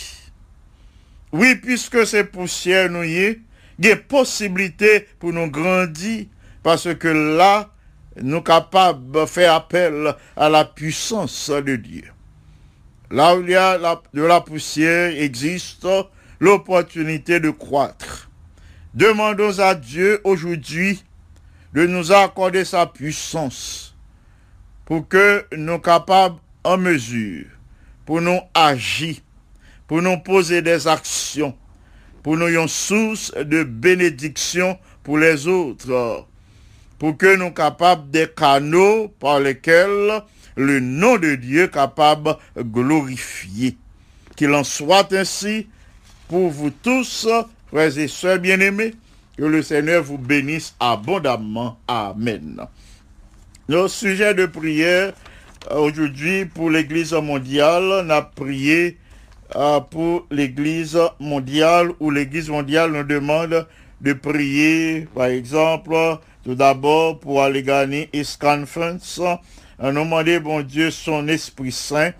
Oui, 1.34 1.56
puisque 1.56 2.08
ces 2.08 2.24
poussières 2.24 2.90
nous 2.90 3.04
y 3.04 3.18
est, 3.18 3.42
il 3.80 3.86
y 3.86 3.92
a 3.92 3.98
possibilité 3.98 5.10
pour 5.20 5.34
nous 5.34 5.52
grandir, 5.52 6.28
parce 6.64 6.96
que 6.96 7.10
là, 7.10 7.70
nous 8.22 8.40
capables 8.40 9.12
de 9.12 9.26
faire 9.26 9.56
appel 9.56 10.16
à 10.38 10.48
la 10.48 10.64
puissance 10.64 11.50
de 11.50 11.76
Dieu. 11.76 12.06
Là 13.12 13.36
où 13.36 13.42
il 13.42 13.50
y 13.50 13.56
a 13.56 13.78
de 13.78 14.22
la 14.22 14.40
poussière, 14.40 15.12
existe 15.22 15.86
l'opportunité 16.40 17.42
de 17.42 17.50
croître. 17.50 18.30
Demandons 18.94 19.60
à 19.60 19.76
Dieu 19.76 20.22
aujourd'hui 20.24 21.04
de 21.74 21.86
nous 21.86 22.12
accorder 22.12 22.66
sa 22.66 22.86
puissance 22.86 23.96
pour 24.86 25.08
que 25.08 25.46
nous 25.56 25.80
capables 25.80 26.38
en 26.64 26.78
mesure, 26.78 27.46
pour 28.06 28.22
nous 28.22 28.40
agir, 28.54 29.18
pour 29.88 30.02
nous 30.02 30.18
poser 30.18 30.62
des 30.62 30.88
actions, 30.88 31.56
pour 32.24 32.38
nous 32.38 32.48
une 32.48 32.68
source 32.68 33.32
de 33.34 33.64
bénédiction 33.64 34.78
pour 35.04 35.18
les 35.18 35.48
autres, 35.48 36.26
pour 36.98 37.18
que 37.18 37.36
nous 37.36 37.52
capables 37.52 38.10
des 38.10 38.28
canaux 38.28 39.08
par 39.20 39.40
lesquels 39.40 40.22
le 40.56 40.80
nom 40.80 41.18
de 41.18 41.36
Dieu 41.36 41.68
capable 41.68 42.36
de 42.56 42.64
glorifier. 42.64 43.78
Qu'il 44.36 44.54
en 44.54 44.64
soit 44.64 45.12
ainsi 45.14 45.68
pour 46.28 46.50
vous 46.50 46.72
tous, 46.72 47.28
frères 47.70 47.98
et 47.98 48.08
sœurs 48.08 48.40
bien-aimés, 48.40 48.94
que 49.40 49.46
le 49.46 49.62
Seigneur 49.62 50.04
vous 50.04 50.18
bénisse 50.18 50.76
abondamment. 50.82 51.78
Amen. 51.88 52.60
Nos 53.70 53.88
sujets 53.88 54.34
de 54.34 54.46
prière 54.46 55.14
aujourd'hui 55.74 56.44
pour 56.44 56.70
l'Église 56.70 57.14
mondiale, 57.14 58.04
on 58.06 58.10
a 58.10 58.22
prié 58.22 58.98
euh, 59.56 59.80
pour 59.80 60.28
l'Église 60.30 61.00
mondiale 61.22 61.92
où 62.02 62.12
l'Église 62.12 62.50
mondiale 62.50 62.92
nous 62.92 63.04
demande 63.04 63.66
de 64.02 64.14
prier, 64.14 65.08
par 65.16 65.28
exemple, 65.28 65.96
tout 66.44 66.56
d'abord 66.56 67.20
pour 67.20 67.42
Allegheny 67.42 68.10
East 68.12 68.42
Conference, 68.42 69.22
on 69.80 69.86
a 69.86 69.92
demandé, 69.94 70.40
bon 70.42 70.62
Dieu, 70.62 70.92
son 70.92 71.30
Esprit 71.30 71.72
Saint 71.72 72.12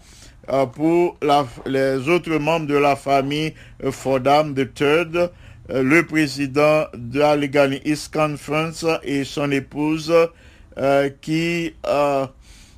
euh, 0.52 0.66
pour 0.66 1.18
les 1.66 2.08
autres 2.08 2.38
membres 2.38 2.68
de 2.68 2.78
la 2.78 2.96
famille 2.96 3.54
euh, 3.84 3.92
Fordham 3.92 4.54
de 4.54 4.64
Third, 4.64 5.16
euh, 5.16 5.28
le 5.70 6.06
président 6.06 6.86
de 6.94 7.88
East 7.88 8.14
Conference 8.14 8.86
et 9.04 9.24
son 9.24 9.52
épouse 9.52 10.14
euh, 10.78 11.10
qui 11.22 11.74
a 11.84 12.30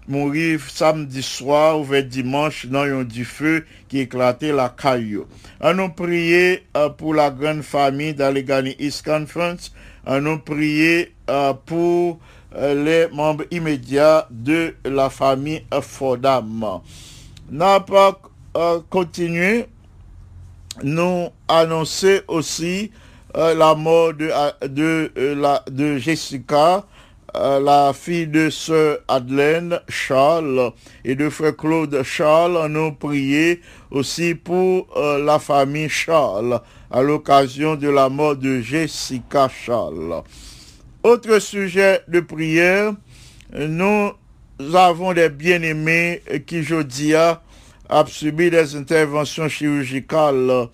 mouru 0.07 0.59
samedi 0.59 1.21
soir 1.21 1.79
ou 1.79 1.83
vers 1.83 2.03
dimanche 2.03 2.65
dans 2.65 2.83
un 2.83 3.03
du 3.03 3.23
feu 3.23 3.65
qui 3.87 3.99
éclatait 3.99 4.51
la 4.51 4.69
caillou. 4.69 5.25
On 5.61 5.77
a 5.79 5.89
prié 5.89 6.63
euh, 6.75 6.89
pour 6.89 7.13
la 7.13 7.29
grande 7.29 7.61
famille 7.61 8.13
d'Allegheny 8.13 8.75
East 8.79 9.05
Conference. 9.05 9.73
On 10.05 10.25
a 10.25 10.37
prié 10.37 11.13
euh, 11.29 11.53
pour 11.53 12.19
euh, 12.55 12.83
les 12.83 13.15
membres 13.15 13.45
immédiats 13.51 14.27
de 14.29 14.75
la 14.83 15.09
famille 15.09 15.63
Fordham. 15.81 16.81
N'a 17.49 17.79
pas 17.79 18.19
euh, 18.57 18.79
continué, 18.89 19.67
nous 20.83 21.29
annoncer 21.59 22.21
aussi 22.27 22.91
euh, 23.35 23.53
la 23.53 23.75
mort 23.75 24.13
de, 24.13 24.31
euh, 25.17 25.57
de 25.69 25.97
Jessica, 25.97 26.85
euh, 27.35 27.59
la 27.59 27.93
fille 27.93 28.27
de 28.27 28.49
sœur 28.49 28.99
Madeleine 29.09 29.79
Charles 29.87 30.71
et 31.05 31.15
de 31.15 31.29
frère 31.29 31.55
Claude 31.55 32.03
Charles. 32.03 32.67
Nous 32.69 32.91
prié 32.93 33.61
aussi 33.89 34.35
pour 34.35 34.87
euh, 34.97 35.23
la 35.23 35.39
famille 35.39 35.89
Charles 35.89 36.59
à 36.89 37.01
l'occasion 37.01 37.75
de 37.75 37.89
la 37.89 38.09
mort 38.09 38.35
de 38.35 38.59
Jessica 38.61 39.49
Charles. 39.49 40.23
Autre 41.03 41.39
sujet 41.39 42.01
de 42.07 42.19
prière, 42.19 42.93
nous 43.57 44.11
avons 44.73 45.13
des 45.13 45.29
bien-aimés 45.29 46.21
qui, 46.45 46.63
jeudi, 46.63 47.15
a 47.15 47.41
subi 48.07 48.49
des 48.49 48.75
interventions 48.75 49.49
chirurgicales 49.49 50.67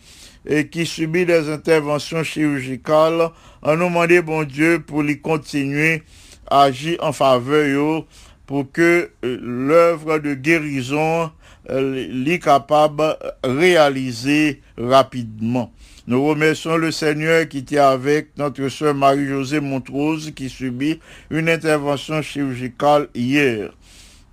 et 0.47 0.67
qui 0.67 0.85
subit 0.85 1.25
des 1.25 1.49
interventions 1.49 2.23
chirurgicales. 2.23 3.29
On 3.61 3.75
nous 3.75 3.85
demandé, 3.85 4.21
bon 4.21 4.43
Dieu, 4.43 4.79
pour 4.79 5.03
lui 5.03 5.19
continuer 5.19 6.03
à 6.49 6.63
agir 6.63 6.97
en 7.01 7.11
faveur 7.11 8.05
pour 8.45 8.71
que 8.71 9.09
euh, 9.25 9.37
l'œuvre 9.41 10.19
de 10.19 10.33
guérison 10.33 11.29
euh, 11.69 12.07
l'est 12.09 12.39
capable 12.39 13.17
de 13.43 13.49
réaliser 13.49 14.61
rapidement. 14.77 15.71
Nous 16.07 16.25
remercions 16.25 16.77
le 16.77 16.91
Seigneur 16.91 17.49
qui 17.49 17.57
était 17.57 17.77
avec 17.77 18.29
notre 18.37 18.69
sœur 18.69 18.95
Marie-Josée 18.95 19.59
Montrose 19.59 20.31
qui 20.33 20.47
subit 20.47 21.01
une 21.29 21.49
intervention 21.49 22.21
chirurgicale 22.21 23.09
hier. 23.13 23.71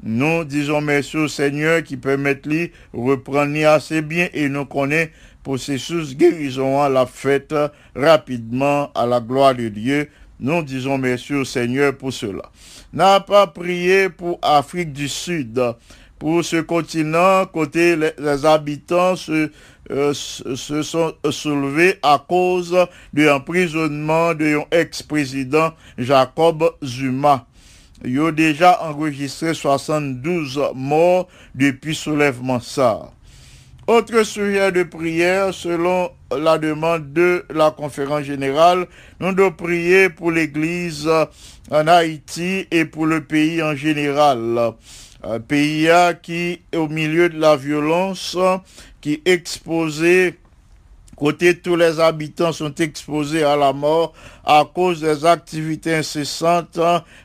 Nous 0.06 0.44
disons 0.44 0.80
merci 0.80 1.16
au 1.16 1.26
Seigneur 1.26 1.82
qui 1.82 1.96
permet 1.96 2.38
lui 2.44 2.70
reprendre 2.92 3.66
assez 3.66 4.02
bien 4.02 4.28
et 4.32 4.48
nous 4.48 4.66
connaît 4.66 5.10
processus 5.44 6.16
guérison 6.16 6.80
à 6.82 6.88
la 6.88 7.06
fête 7.06 7.54
rapidement 7.94 8.90
à 8.94 9.06
la 9.06 9.20
gloire 9.20 9.54
de 9.54 9.68
Dieu. 9.68 10.08
Nous 10.40 10.62
disons 10.64 10.98
merci 10.98 11.34
au 11.34 11.44
Seigneur 11.44 11.96
pour 11.96 12.12
cela. 12.12 12.50
N'a 12.92 13.20
pas 13.20 13.46
prié 13.46 14.08
pour 14.08 14.40
Afrique 14.42 14.92
du 14.92 15.08
Sud, 15.08 15.60
pour 16.18 16.44
ce 16.44 16.60
continent, 16.60 17.46
côté 17.46 17.96
les, 17.96 18.46
habitants 18.46 19.14
se, 19.14 19.50
euh, 19.90 20.12
se 20.14 20.82
sont 20.82 21.12
soulevés 21.30 21.98
à 22.02 22.24
cause 22.26 22.76
de 23.12 23.24
l'emprisonnement 23.24 24.34
de 24.34 24.58
ex-président 24.72 25.72
Jacob 25.98 26.64
Zuma. 26.82 27.46
Il 28.04 28.14
y 28.14 28.18
a 28.18 28.32
déjà 28.32 28.82
enregistré 28.82 29.54
72 29.54 30.60
morts 30.74 31.28
depuis 31.54 31.94
soulèvement 31.94 32.60
ça. 32.60 33.10
Autre 33.86 34.22
sujet 34.22 34.72
de 34.72 34.82
prière, 34.82 35.52
selon 35.52 36.10
la 36.34 36.56
demande 36.56 37.12
de 37.12 37.44
la 37.52 37.70
conférence 37.70 38.22
générale, 38.22 38.86
nous 39.20 39.34
devons 39.34 39.52
prier 39.52 40.08
pour 40.08 40.30
l'Église 40.30 41.06
en 41.70 41.86
Haïti 41.86 42.66
et 42.70 42.86
pour 42.86 43.04
le 43.04 43.22
pays 43.22 43.62
en 43.62 43.74
général. 43.76 44.72
Un 45.22 45.38
pays 45.38 45.90
qui 46.22 46.62
au 46.74 46.88
milieu 46.88 47.28
de 47.28 47.38
la 47.38 47.56
violence, 47.56 48.38
qui 49.02 49.20
est 49.22 49.28
exposé 49.28 50.38
Côté 51.16 51.56
tous 51.56 51.76
les 51.76 52.00
habitants 52.00 52.52
sont 52.52 52.74
exposés 52.74 53.44
à 53.44 53.54
la 53.54 53.72
mort 53.72 54.14
à 54.44 54.64
cause 54.72 55.00
des 55.00 55.24
activités 55.24 55.94
incessantes 55.94 56.80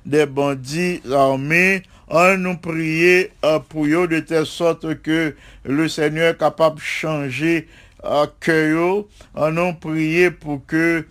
des 0.06 0.28
bandits 0.28 1.02
armés. 1.12 1.82
On 2.12 2.38
nous 2.38 2.58
prier 2.58 3.32
euh, 3.46 3.60
pour 3.60 3.86
eux 3.86 4.08
de 4.08 4.20
telle 4.20 4.48
sorte 4.48 5.02
que 5.02 5.36
le 5.64 5.88
Seigneur 5.88 6.34
est 6.34 6.38
capable 6.40 6.78
de 6.78 6.82
changer 6.82 7.68
cœur. 8.40 9.04
On 9.36 9.52
nous 9.52 9.74
prier 9.74 10.32
pour 10.32 10.66
que 10.66 11.06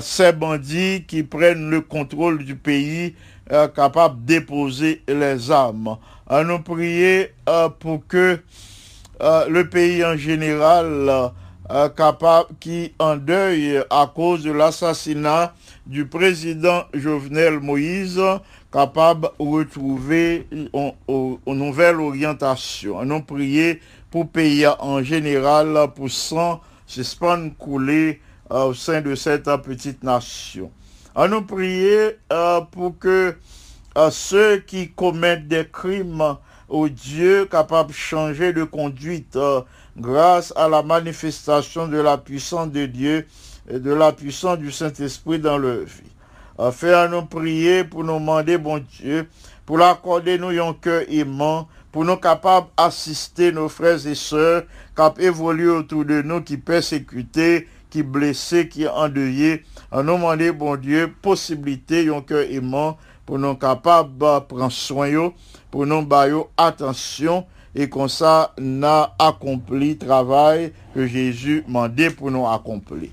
ces 0.00 0.32
bandits 0.32 1.04
qui 1.06 1.22
prennent 1.22 1.70
le 1.70 1.80
contrôle 1.80 2.44
du 2.44 2.56
pays 2.56 3.14
capables 3.48 4.20
de 4.24 4.26
déposer 4.26 5.02
les 5.06 5.50
armes. 5.50 5.96
On 6.28 6.44
nous 6.44 6.58
prier 6.60 7.32
pour 7.78 8.06
que 8.06 8.40
le 9.22 9.62
pays 9.62 10.04
en 10.04 10.16
général 10.16 11.30
capable 11.96 12.50
qui 12.60 12.92
en 12.98 13.16
deuil 13.16 13.82
à 13.90 14.10
cause 14.12 14.42
de 14.42 14.52
l'assassinat 14.52 15.54
du 15.86 16.06
président 16.06 16.84
Jovenel 16.94 17.60
Moïse 17.60 18.20
capable 18.76 19.28
de 19.40 19.44
retrouver 19.46 20.46
une, 20.52 20.68
nouvelle 21.46 21.98
orientation. 21.98 22.98
On 22.98 23.10
a 23.10 23.20
prié 23.22 23.80
pour 24.10 24.28
pays 24.28 24.66
en 24.66 25.02
général 25.02 25.92
pour 25.94 26.10
sang 26.10 26.60
suspendre 26.86 27.52
couler 27.56 28.20
euh, 28.50 28.64
au 28.64 28.74
sein 28.74 29.00
de 29.00 29.14
cette 29.14 29.48
petite 29.64 30.02
nation. 30.04 30.70
On 31.14 31.32
a 31.32 31.40
prié 31.40 32.18
euh, 32.30 32.60
pour 32.70 32.98
que 32.98 33.34
euh, 33.96 34.10
ceux 34.10 34.58
qui 34.58 34.90
commettent 34.90 35.48
des 35.48 35.66
crimes 35.66 36.36
au 36.68 36.90
Dieu 36.90 37.46
capable 37.46 37.92
de 37.92 37.94
changer 37.94 38.52
de 38.52 38.64
conduite 38.64 39.38
grâce 39.96 40.52
à 40.54 40.68
la 40.68 40.82
manifestation 40.82 41.88
de 41.88 41.96
la 41.96 42.18
puissance 42.18 42.70
de 42.70 42.84
Dieu 42.84 43.26
et 43.70 43.78
de 43.78 43.94
la 43.94 44.12
puissance 44.12 44.58
du 44.58 44.70
Saint-Esprit 44.70 45.38
dans 45.38 45.56
leur 45.56 45.78
vie. 45.84 46.15
Faire 46.72 47.10
nous 47.10 47.22
prier 47.22 47.84
pour 47.84 48.02
nous 48.02 48.18
demander, 48.18 48.56
bon 48.56 48.82
Dieu, 48.98 49.28
pour 49.66 49.76
l'accorder 49.76 50.38
nous 50.38 50.48
un 50.48 50.72
cœur 50.72 51.02
aimant, 51.08 51.68
pour 51.92 52.04
nous 52.04 52.16
capables 52.16 52.68
d'assister 52.78 53.52
nos 53.52 53.68
frères 53.68 54.06
et 54.06 54.14
sœurs 54.14 54.64
qui 54.96 55.22
évoluent 55.22 55.70
autour 55.70 56.06
de 56.06 56.22
nous, 56.22 56.40
qui 56.40 56.56
persécutés, 56.56 57.68
qui 57.90 58.02
blessés, 58.02 58.68
qui 58.68 58.88
endeuillés. 58.88 59.64
On 59.92 60.02
nous 60.02 60.14
demander, 60.14 60.50
bon 60.50 60.76
Dieu, 60.76 61.12
possibilité, 61.20 62.08
un 62.08 62.22
cœur 62.22 62.44
aimant, 62.50 62.96
pour 63.26 63.38
nous 63.38 63.54
capables 63.54 64.16
de 64.16 64.38
prendre 64.40 64.72
soin, 64.72 65.32
pour 65.70 65.84
nous 65.84 66.06
bailler 66.06 66.42
attention, 66.56 67.44
et 67.74 67.90
comme 67.90 68.08
ça, 68.08 68.54
n'a 68.58 69.14
accompli 69.18 69.90
le 69.90 69.98
travail 69.98 70.72
que 70.94 71.06
Jésus 71.06 71.64
m'a 71.68 71.88
dit 71.88 72.08
pour 72.08 72.30
nous 72.30 72.46
accomplir. 72.46 73.10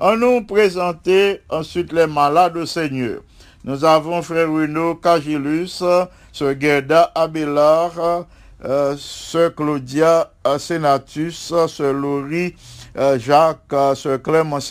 On 0.00 0.16
nous 0.16 0.42
présenter 0.42 1.40
ensuite 1.48 1.92
les 1.92 2.08
malades 2.08 2.56
au 2.56 2.66
Seigneur. 2.66 3.20
Nous 3.62 3.84
avons 3.84 4.22
frère 4.22 4.50
Renaud 4.50 4.96
Cagilus, 4.96 5.84
sœur 6.32 6.54
Gerda 6.60 7.12
Abélard, 7.14 8.26
euh, 8.64 8.96
sœur 8.98 9.54
Claudia 9.54 10.32
Senatus, 10.58 11.54
sœur 11.68 11.92
Laurie 11.92 12.56
euh, 12.96 13.20
Jacques, 13.20 13.72
euh, 13.72 13.94
sœur 13.94 14.18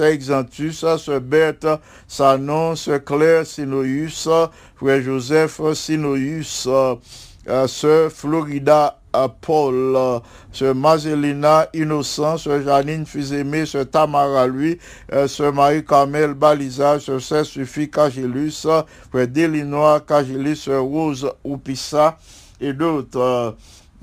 Exantus, 0.02 0.86
sœur 0.98 1.22
Berthe 1.22 1.68
Sanon, 2.06 2.76
sœur 2.76 3.02
Claire 3.06 3.46
Sinoïus, 3.46 4.28
frère 4.76 5.02
Joseph 5.02 5.62
Sinoïus, 5.74 6.68
euh, 6.68 7.68
sœur 7.68 8.12
Florida 8.12 9.00
Paul, 9.41 9.93
euh, 9.95 10.19
sœur 10.52 10.76
Mazelina 10.76 11.67
Innocent, 11.73 12.38
sœur 12.38 12.62
Janine 12.63 13.06
Fils-Aimé, 13.06 13.65
sœur 13.65 13.89
Tamara 13.89 14.47
lui, 14.47 14.80
euh, 15.12 15.28
sœur 15.28 15.54
Marie-Carmel 15.54 16.34
Baliza, 16.34 16.99
sœur 16.99 17.21
Saint-Suffit 17.21 17.89
Cagilus, 17.89 18.65
euh, 18.65 18.82
frère 19.12 19.28
Delinois 19.28 19.99
Cagilus, 20.02 20.56
sœur 20.56 20.84
Rose 20.84 21.32
Oupissa 21.43 22.17
et 22.60 22.73
d'autres. 22.73 23.56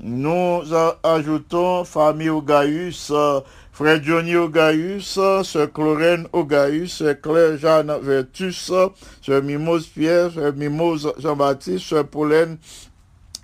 Nous 0.02 0.62
ajoutons 1.02 1.84
famille 1.84 2.30
Ogaïus, 2.30 3.12
frère 3.70 4.02
Johnny 4.02 4.34
Ogaïus, 4.34 5.20
sœur 5.42 5.72
Clorène 5.74 6.26
Ogaïus, 6.32 6.94
sœur 6.94 7.20
Claire 7.20 7.58
Jeanne 7.58 7.92
Vertus, 8.00 8.72
sœur 9.20 9.42
Mimose 9.42 9.86
Pierre, 9.88 10.30
sœur 10.32 10.54
Mimose 10.56 11.12
Jean-Baptiste, 11.18 11.84
sœur 11.84 12.06
Pauline 12.06 12.56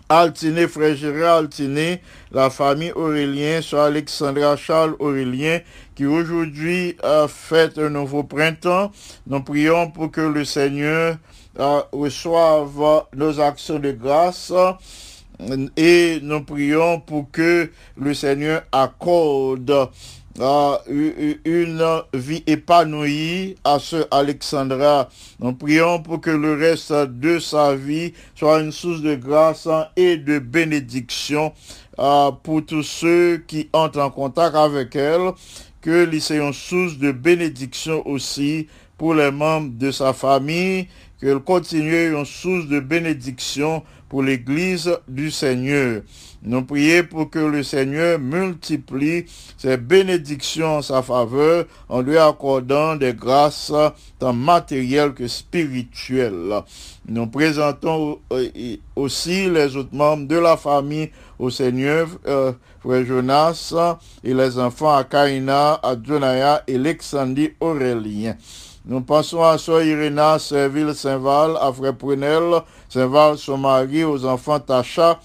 Altiné, 0.09 0.69
frère 0.69 0.95
Gérard 0.95 1.39
Altiné, 1.39 2.01
la 2.31 2.49
famille 2.49 2.93
Aurélien, 2.93 3.61
sur 3.61 3.81
Alexandra 3.81 4.57
Charles 4.57 4.95
Aurélien, 5.01 5.59
qui 5.97 6.07
aujourd'hui 6.07 6.97
euh, 7.03 7.27
fête 7.27 7.77
un 7.79 7.91
nouveau 7.91 8.23
printemps. 8.23 8.93
Nous 9.27 9.43
prions 9.43 9.91
pour 9.91 10.13
que 10.13 10.21
le 10.21 10.45
Seigneur 10.45 11.17
euh, 11.59 11.81
reçoive 11.91 13.05
nos 13.17 13.41
actions 13.41 13.81
de 13.81 13.91
grâce 13.91 14.53
et 15.77 16.21
nous 16.23 16.45
prions 16.45 17.01
pour 17.01 17.31
que 17.33 17.71
le 17.97 18.15
Seigneur 18.15 18.63
accorde 18.71 19.89
une 20.39 22.03
vie 22.15 22.43
épanouie 22.47 23.57
à 23.65 23.79
ce 23.79 24.07
Alexandra. 24.11 25.09
Nous 25.41 25.53
prions 25.55 26.03
pour 26.03 26.21
que 26.21 26.31
le 26.31 26.55
reste 26.55 26.93
de 26.93 27.39
sa 27.39 27.75
vie 27.75 28.13
soit 28.35 28.61
une 28.61 28.73
source 28.73 29.01
de 29.01 29.15
grâce 29.15 29.69
et 29.97 30.17
de 30.17 30.39
bénédiction 30.39 31.53
euh, 31.99 32.31
pour 32.43 32.65
tous 32.67 32.83
ceux 32.83 33.39
qui 33.47 33.69
entrent 33.73 34.01
en 34.01 34.11
contact 34.11 34.55
avec 34.55 34.95
elle, 34.97 35.33
que 35.81 36.35
une 36.35 36.53
source 36.53 36.99
de 36.99 37.13
bénédiction 37.13 38.07
aussi 38.07 38.67
pour 38.99 39.15
les 39.15 39.31
membres 39.31 39.71
de 39.79 39.91
sa 39.91 40.13
famille, 40.13 40.89
qu'elle 41.21 41.39
continue 41.39 42.13
une 42.13 42.25
source 42.25 42.67
de 42.67 42.81
bénédiction 42.81 43.83
pour 44.09 44.23
l'Église 44.23 44.91
du 45.09 45.31
Seigneur. 45.31 46.03
Nous 46.43 46.63
prions 46.63 47.05
pour 47.05 47.29
que 47.31 47.41
le 47.41 47.63
Seigneur 47.63 48.19
multiplie 48.21 49.25
ses 49.57 49.77
bénédictions 49.77 50.77
en 50.77 50.83
sa 50.83 51.03
faveur 51.03 51.65
en 51.89 52.03
lui 52.03 52.19
accordant 52.19 52.95
des 52.95 53.15
grâces 53.15 53.73
tant 54.19 54.33
matérielles 54.33 55.13
que 55.13 55.27
spirituelles. 55.27 56.63
Nous 57.09 57.27
présentons 57.27 58.21
euh, 58.33 58.77
aussi 58.95 59.51
les 59.51 59.77
autres 59.77 59.95
membres 59.95 60.29
de 60.29 60.37
la 60.37 60.57
famille 60.57 61.11
au 61.39 61.51
Seigneur, 61.51 62.09
euh, 62.27 62.53
frère 62.81 63.05
Jonas 63.05 63.75
et 64.23 64.33
les 64.33 64.59
enfants 64.59 64.95
à 64.95 65.05
Kaina, 65.05 65.81
à 65.83 65.97
Jonaya 66.01 66.63
et 66.67 66.77
Alexandrie 66.77 67.55
Aurélien. 67.61 68.37
Nous 68.89 69.01
pensons 69.01 69.43
à 69.43 69.59
Sœur 69.59 69.83
Iréna, 69.83 70.39
Serville 70.39 70.95
Saint-Val, 70.95 71.57
à 71.61 71.73
Frère 71.73 71.97
Prunel, 71.97 72.63
Saint-Val, 72.89 73.37
son 73.37 73.59
mari, 73.59 74.05
aux 74.05 74.25
enfants 74.25 74.61
Tacha 74.61 75.19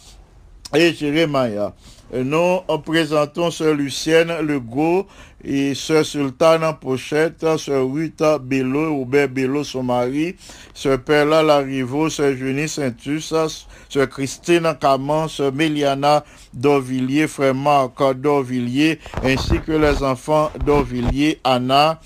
et 0.73 0.91
Jérémia. 0.91 1.71
Nous 2.11 2.59
en 2.67 2.79
présentons 2.79 3.51
Sœur 3.51 3.75
Lucienne 3.75 4.33
Legault 4.41 5.05
et 5.43 5.75
Sœur 5.75 6.03
Sultane 6.03 6.75
Pochette, 6.81 7.45
Sœur 7.57 7.85
Rita 7.93 8.39
Bello, 8.39 8.97
Robert 8.97 9.29
Bello, 9.29 9.63
son 9.63 9.83
mari, 9.83 10.35
Sœur 10.73 10.99
Perla 10.99 11.43
Larivo, 11.43 12.09
Sœur 12.09 12.35
Junie 12.35 12.67
Saintus, 12.67 13.31
Sœur 13.89 14.09
Christine 14.09 14.75
Caman, 14.81 15.27
Sœur 15.27 15.53
Méliana 15.53 16.25
Dorvilliers, 16.51 17.27
Frère 17.27 17.53
Marc 17.53 18.01
Dorvilliers, 18.15 18.97
ainsi 19.23 19.61
que 19.61 19.73
les 19.73 20.01
enfants 20.01 20.49
Dorvilliers, 20.65 21.39
Anna, 21.43 21.99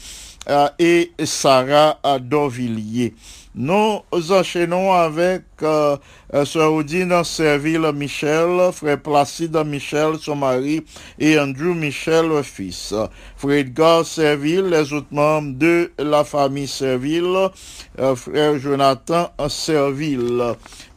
et 0.79 1.11
Sarah 1.23 1.99
à 2.03 2.19
Dorvilliers. 2.19 3.13
Nous 3.57 4.01
enchaînons 4.11 4.91
avec 4.91 5.43
euh, 5.63 5.95
euh, 6.33 6.43
Sœur 6.43 6.73
Odine 6.73 7.23
Serville 7.23 7.89
Michel, 7.95 8.73
Frère 8.73 9.01
Placide 9.01 9.55
Michel, 9.65 10.17
son 10.19 10.35
mari, 10.35 10.83
et 11.17 11.39
Andrew 11.39 11.73
Michel, 11.73 12.27
le 12.27 12.43
fils. 12.43 12.93
Frère 13.37 13.59
Edgar 13.59 14.05
Serville, 14.05 14.65
les 14.65 14.91
autres 14.91 15.07
membres 15.11 15.57
de 15.57 15.89
la 15.97 16.25
famille 16.25 16.67
Serville, 16.67 17.49
euh, 17.97 18.13
Frère 18.17 18.59
Jonathan 18.59 19.29
Serville. 19.47 20.43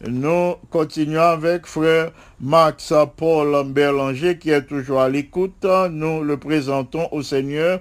Nous 0.04 0.54
continuons 0.68 1.20
avec 1.20 1.64
Frère 1.64 2.10
Max 2.40 2.92
Paul 3.16 3.68
Berlanger 3.68 4.36
qui 4.36 4.50
est 4.50 4.62
toujours 4.62 5.00
à 5.00 5.08
l'écoute. 5.08 5.64
Nous 5.90 6.24
le 6.24 6.36
présentons 6.36 7.06
au 7.12 7.22
Seigneur 7.22 7.78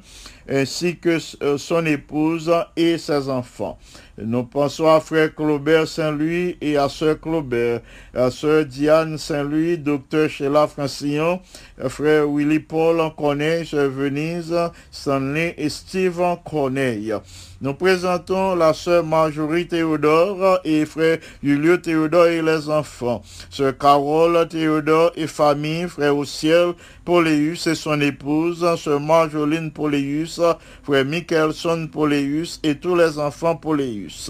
ainsi 0.50 0.98
que 0.98 1.18
euh, 1.44 1.58
son 1.58 1.86
épouse 1.86 2.52
et 2.76 2.98
ses 2.98 3.30
enfants. 3.30 3.78
Nous 4.20 4.46
pensons 4.46 4.88
à 4.88 5.00
frère 5.00 5.36
Claubert 5.36 5.88
Saint-Louis 5.88 6.58
et 6.60 6.76
à 6.76 6.90
sœur 6.90 7.20
Claubert, 7.22 7.82
à 8.16 8.32
sœur 8.32 8.66
Diane 8.66 9.20
Saint-Louis, 9.20 9.78
docteur 9.78 10.28
Sheila 10.28 10.66
Francillon, 10.66 11.40
frère 11.88 12.28
Willy 12.28 12.60
Paul 12.60 13.00
Corneille, 13.16 13.64
sœur 13.64 13.92
Venise, 13.92 14.56
Stanley 14.90 15.54
et 15.60 15.70
Steve 15.70 16.20
Corneille. 16.44 17.14
Nous 17.60 17.74
présentons 17.74 18.54
la 18.54 18.72
sœur 18.72 19.04
Marjorie 19.04 19.68
Théodore 19.68 20.60
et 20.64 20.86
frère 20.86 21.18
Julio 21.42 21.78
Théodore 21.78 22.28
et 22.28 22.44
les 22.44 22.70
enfants. 22.70 23.24
Sœur 23.50 23.76
Carole 23.76 24.48
Théodore 24.48 25.12
et 25.16 25.26
famille, 25.26 25.88
frère 25.88 26.16
au 26.16 26.24
ciel, 26.24 26.74
Pauléus 27.04 27.66
et 27.66 27.74
son 27.74 28.00
épouse, 28.00 28.64
sœur 28.78 29.00
Marjoline 29.00 29.72
Pauléus, 29.72 30.40
frère 30.84 31.06
Michelson 31.06 31.90
Pauléus 31.92 32.60
et 32.62 32.76
tous 32.76 32.96
les 32.96 33.18
enfants 33.18 33.56
Pauléus. 33.56 34.30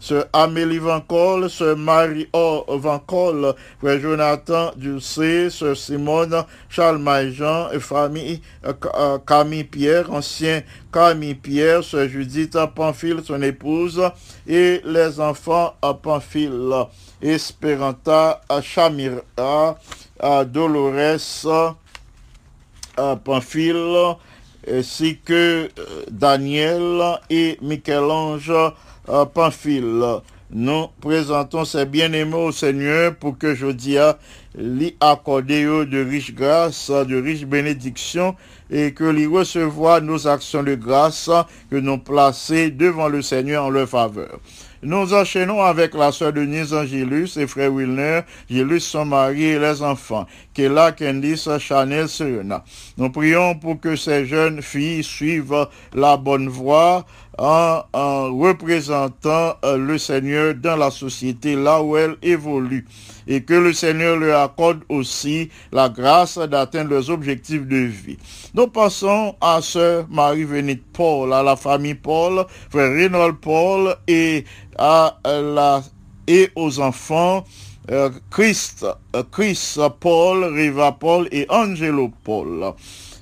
Sœur 0.00 0.24
Amélie 0.32 0.78
Van 0.78 1.00
Col, 1.02 1.50
Sœur 1.50 1.76
Marie-O 1.76 2.64
Van 2.78 2.98
Col, 2.98 3.54
Frère 3.80 4.00
Jonathan 4.00 4.70
Dulcé, 4.74 5.50
Sœur 5.50 5.76
Simone, 5.76 6.44
Charles 6.70 6.98
Maïjean 6.98 7.68
famille 7.78 8.40
euh, 8.64 8.72
euh, 8.94 9.18
Camille 9.18 9.64
Pierre, 9.64 10.10
ancien 10.10 10.62
Camille 10.90 11.34
Pierre, 11.34 11.84
Sœur 11.84 12.08
Judith 12.08 12.56
Pamphile, 12.74 13.20
son 13.24 13.42
épouse, 13.42 14.02
et 14.46 14.80
les 14.84 15.20
enfants 15.20 15.74
à 15.82 15.92
Pamphile, 15.92 16.72
Esperanta 17.20 18.40
Chamira, 18.62 19.78
Dolores 20.46 21.76
à 22.96 23.16
Pamphile, 23.16 24.16
ainsi 24.68 25.18
que 25.24 25.68
euh, 25.78 26.04
Daniel 26.10 27.18
et 27.30 27.58
Michel-Ange 27.62 28.52
Pamphile. 29.06 30.20
Nous 30.52 30.88
présentons 31.00 31.64
ces 31.64 31.86
bien-aimés 31.86 32.34
au 32.34 32.50
Seigneur 32.50 33.14
pour 33.14 33.38
que 33.38 33.54
je 33.54 33.66
dia 33.66 34.18
lui 34.58 34.96
accorder 34.98 35.62
de 35.64 36.04
riches 36.04 36.34
grâces, 36.34 36.90
de 36.90 37.22
riches 37.22 37.44
bénédictions 37.44 38.34
et 38.68 38.92
que 38.92 39.04
lui 39.04 39.26
recevoir 39.26 40.02
nos 40.02 40.26
actions 40.26 40.64
de 40.64 40.74
grâce 40.74 41.30
que 41.70 41.76
nous 41.76 41.98
placer 41.98 42.72
devant 42.72 43.08
le 43.08 43.22
Seigneur 43.22 43.64
en 43.64 43.70
leur 43.70 43.88
faveur. 43.88 44.40
Nous 44.82 45.12
enchaînons 45.12 45.60
avec 45.60 45.94
la 45.94 46.10
sœur 46.10 46.32
Denise 46.32 46.72
Angélus 46.72 47.36
et 47.36 47.46
frère 47.46 47.72
Wilner, 47.72 48.22
Gélus 48.48 48.80
son 48.80 49.04
mari 49.04 49.44
et 49.44 49.58
les 49.58 49.82
enfants, 49.82 50.26
Kela, 50.60 50.92
Candice, 50.92 51.58
Chanel, 51.58 52.06
Serena. 52.06 52.62
Nous 52.98 53.08
prions 53.08 53.54
pour 53.54 53.80
que 53.80 53.96
ces 53.96 54.26
jeunes 54.26 54.60
filles 54.60 55.02
suivent 55.02 55.68
la 55.94 56.18
bonne 56.18 56.50
voie 56.50 57.06
en, 57.38 57.80
en 57.94 58.36
représentant 58.36 59.54
euh, 59.64 59.78
le 59.78 59.96
Seigneur 59.96 60.54
dans 60.54 60.76
la 60.76 60.90
société 60.90 61.56
là 61.56 61.82
où 61.82 61.96
elle 61.96 62.16
évolue 62.20 62.86
et 63.26 63.42
que 63.42 63.54
le 63.54 63.72
Seigneur 63.72 64.18
leur 64.18 64.42
accorde 64.42 64.80
aussi 64.90 65.48
la 65.72 65.88
grâce 65.88 66.36
d'atteindre 66.36 66.90
leurs 66.90 67.08
objectifs 67.08 67.66
de 67.66 67.76
vie. 67.76 68.18
Nous 68.52 68.66
passons 68.66 69.36
à 69.40 69.62
sœur 69.62 70.04
Marie-Vénite 70.10 70.84
Paul, 70.92 71.32
à 71.32 71.42
la 71.42 71.56
famille 71.56 71.94
Paul, 71.94 72.44
frère 72.68 72.90
Reynold 72.92 73.36
Paul 73.36 73.96
et 74.06 74.44
à 74.76 75.16
la 75.24 75.80
et 76.26 76.50
aux 76.54 76.78
enfants 76.80 77.38
euh, 77.38 77.69
Christ, 78.30 78.86
euh, 79.14 79.22
Chris 79.32 79.76
Paul, 80.00 80.44
Riva 80.44 80.92
Paul 80.92 81.28
et 81.32 81.46
Angelo 81.48 82.10
Paul. 82.24 82.74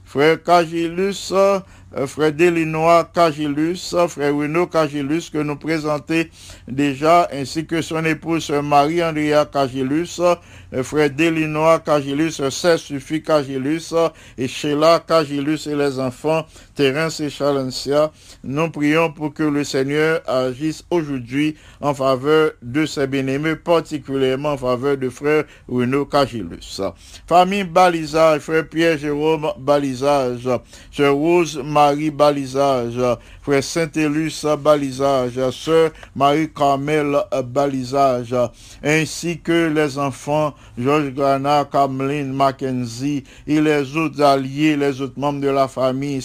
Frère 0.04 0.42
Cagilus, 0.42 1.32
euh, 1.32 1.60
frère 2.06 2.32
Delinois 2.32 3.10
Cagilus, 3.14 3.94
frère 4.08 4.34
Renaud 4.34 4.66
Cagilus 4.66 5.28
que 5.30 5.36
nous 5.36 5.56
présentons 5.56 6.24
déjà, 6.66 7.28
ainsi 7.30 7.66
que 7.66 7.82
son 7.82 8.02
épouse 8.06 8.50
Marie-Andrea 8.50 9.44
Cagilus, 9.44 10.18
euh, 10.20 10.82
frère 10.82 11.10
Delinois 11.10 11.80
Cagilus, 11.80 12.40
sœur 12.50 12.78
Suffit 12.78 13.22
Cagilus 13.22 13.92
et 14.38 14.48
Sheila 14.48 15.04
Cagilus 15.06 15.66
et 15.66 15.76
les 15.76 15.98
enfants 16.00 16.46
Terence 16.78 17.18
et 17.18 17.28
Chalencia. 17.28 18.12
Nous 18.44 18.70
prions 18.70 19.10
pour 19.10 19.34
que 19.34 19.42
le 19.42 19.64
Seigneur 19.64 20.20
agisse 20.28 20.84
aujourd'hui 20.90 21.56
en 21.80 21.92
faveur 21.92 22.52
de 22.62 22.86
ses 22.86 23.08
bien-aimés, 23.08 23.56
particulièrement 23.56 24.52
en 24.52 24.56
faveur 24.56 24.96
de 24.96 25.08
frère 25.08 25.42
Renaud 25.68 26.04
Cagilus. 26.04 26.80
Famille 27.26 27.64
Balisage, 27.64 28.42
frère 28.42 28.68
Pierre 28.68 28.96
Jérôme 28.96 29.48
Balisage, 29.58 30.48
sœur 30.92 31.14
Rose 31.16 31.60
Marie 31.64 32.12
Balisage, 32.12 33.00
frère 33.42 33.64
Saint-Élus 33.64 34.44
Balisage, 34.60 35.50
sœur 35.50 35.90
Marie-Carmel 36.14 37.16
Balisage, 37.46 38.36
ainsi 38.84 39.40
que 39.40 39.68
les 39.68 39.98
enfants 39.98 40.54
Georges 40.78 41.12
Grana, 41.12 41.64
Cameline 41.64 42.32
Mackenzie 42.32 43.24
et 43.48 43.60
les 43.60 43.96
autres 43.96 44.22
alliés, 44.22 44.76
les 44.76 45.00
autres 45.00 45.18
membres 45.18 45.40
de 45.40 45.48
la 45.48 45.66
famille 45.66 46.22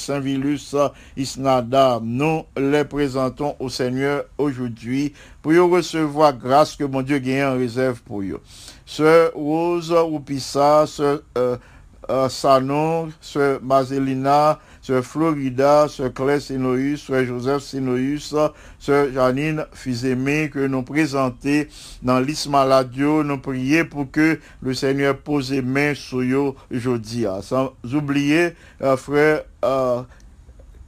Nous 2.02 2.44
les 2.58 2.84
présentons 2.86 3.56
au 3.60 3.70
Seigneur 3.70 4.26
aujourd'hui 4.38 5.14
pour 5.42 5.54
recevoir 5.72 6.38
grâce 6.38 6.76
que 6.76 6.84
mon 6.84 7.02
Dieu 7.02 7.20
gagne 7.20 7.44
en 7.44 7.58
réserve 7.58 8.02
pour 8.02 8.22
eux. 8.22 8.42
Sœur 8.86 9.32
Rose 9.34 9.92
Oupissa, 9.92 10.86
sœur 10.86 11.22
euh, 11.38 11.58
euh, 12.10 12.28
Sanon, 12.28 13.12
sœur 13.22 13.60
Mazelina, 13.64 14.60
sœur 14.82 15.04
Florida, 15.04 15.88
sœur 15.88 16.14
Claire 16.14 16.42
Sinoïus, 16.42 17.02
sœur 17.02 17.24
Joseph 17.26 17.64
Sinoïus, 17.64 18.36
sœur 18.80 19.14
Janine 19.14 19.66
Fils-Aimé, 19.72 20.50
que 20.54 20.68
nous 20.68 20.84
présenter 20.84 21.70
dans 22.02 22.20
l'Ismaladio, 22.20 23.24
nous 23.24 23.38
prier 23.38 23.86
pour 23.86 24.12
que 24.12 24.40
le 24.62 24.74
Seigneur 24.74 25.18
pose 25.18 25.52
les 25.52 25.62
mains 25.62 25.94
sur 25.94 26.20
eux 26.20 26.56
aujourd'hui. 26.74 27.26
Sans 27.42 27.74
oublier, 27.94 28.54
euh, 28.82 28.98
frère 28.98 29.44
euh, 29.64 30.02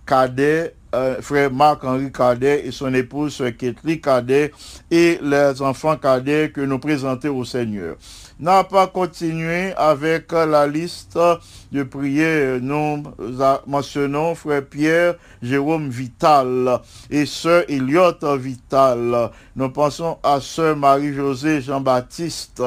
Cadet, 0.05 0.75
euh, 0.93 1.21
frère 1.21 1.51
Marc-Henri 1.51 2.11
Cadet 2.11 2.65
et 2.65 2.71
son 2.71 2.93
épouse, 2.93 3.43
Ketli 3.57 3.99
Cadet, 3.99 4.51
et 4.91 5.19
les 5.21 5.61
enfants 5.61 5.97
Cadet 5.97 6.51
que 6.51 6.61
nous 6.61 6.79
présentons 6.79 7.37
au 7.37 7.45
Seigneur 7.45 7.97
n'a 8.39 8.63
pas 8.63 8.87
continué 8.87 9.73
avec 9.75 10.31
la 10.31 10.67
liste 10.67 11.17
de 11.71 11.83
prières. 11.83 12.59
Nous 12.61 13.03
mentionnons 13.65 14.35
frère 14.35 14.65
Pierre, 14.65 15.15
Jérôme 15.41 15.89
Vital 15.89 16.81
et 17.09 17.25
sœur 17.25 17.63
Elliot 17.69 18.37
Vital. 18.37 19.31
Nous 19.55 19.69
pensons 19.69 20.17
à 20.21 20.41
sœur 20.41 20.75
Marie-Josée 20.75 21.61
Jean-Baptiste, 21.61 22.61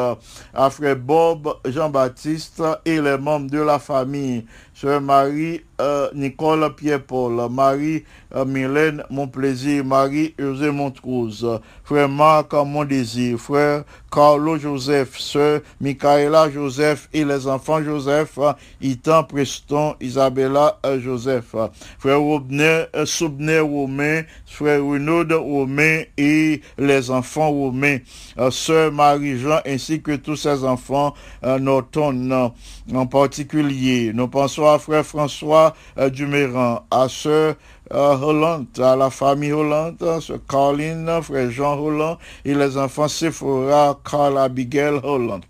à 0.55 0.71
frère 0.71 0.97
Bob 0.97 1.55
Jean-Baptiste 1.67 2.63
et 2.85 3.01
les 3.01 3.19
membres 3.19 3.51
de 3.51 3.61
la 3.61 3.79
famille. 3.79 4.47
Sœur 4.81 5.01
Marie 5.01 5.63
euh, 5.81 6.09
Nicole 6.15 6.73
Pierre-Paul, 6.77 7.51
Marie 7.51 8.05
euh, 8.33 8.45
Mylène 8.45 9.03
Mon 9.11 9.27
Plaisir, 9.27 9.85
Marie 9.85 10.37
José 10.39 10.71
Montrose, 10.71 11.61
frère 11.89 12.11
Marc 12.11 12.53
Mon 12.53 12.85
Désir, 12.85 13.39
frère 13.39 13.83
Carlo 14.13 14.59
Joseph, 14.59 15.19
sœur 15.19 15.63
Michaela 15.81 16.51
Joseph 16.51 17.09
et 17.15 17.25
les 17.25 17.47
enfants 17.47 17.83
Joseph, 17.83 18.39
Itan 18.83 19.25
Preston, 19.25 19.95
Isabella 19.99 20.79
euh, 20.85 21.01
Joseph, 21.01 21.55
frère 21.99 22.21
Robner, 22.21 22.85
euh, 22.95 23.07
Soubner 23.07 23.61
Romain, 23.61 24.23
frère 24.45 24.85
Renaud 24.85 25.25
Romain 25.41 26.03
et 26.19 26.61
les 26.77 27.11
enfants 27.11 27.51
Romain, 27.51 27.99
euh, 28.39 28.51
sœur 28.51 28.93
Marie-Jean 28.93 29.61
ainsi 29.67 30.03
que 30.03 30.17
tous 30.17 30.37
ses 30.37 30.65
enfants 30.65 31.15
Norton 31.43 32.31
euh, 32.31 32.49
en 32.95 33.07
particulier. 33.07 34.13
Nous 34.15 34.29
pensons 34.29 34.67
à 34.67 34.79
frère 34.79 35.07
François 35.07 35.75
Duméran, 36.13 36.85
à 36.91 37.09
sœur 37.09 37.55
Hollande, 37.91 38.67
à 38.79 38.97
la 38.97 39.11
famille 39.11 39.53
Hollande, 39.53 39.97
sœur 40.21 40.39
Caroline, 40.49 41.11
frère 41.23 41.51
Jean 41.51 41.79
Hollande 41.79 42.19
et 42.45 42.55
les 42.55 42.77
enfants 42.77 43.09
Sephora, 43.09 43.99
Carl 44.09 44.39
Abigail 44.39 45.01
Hollande. 45.03 45.45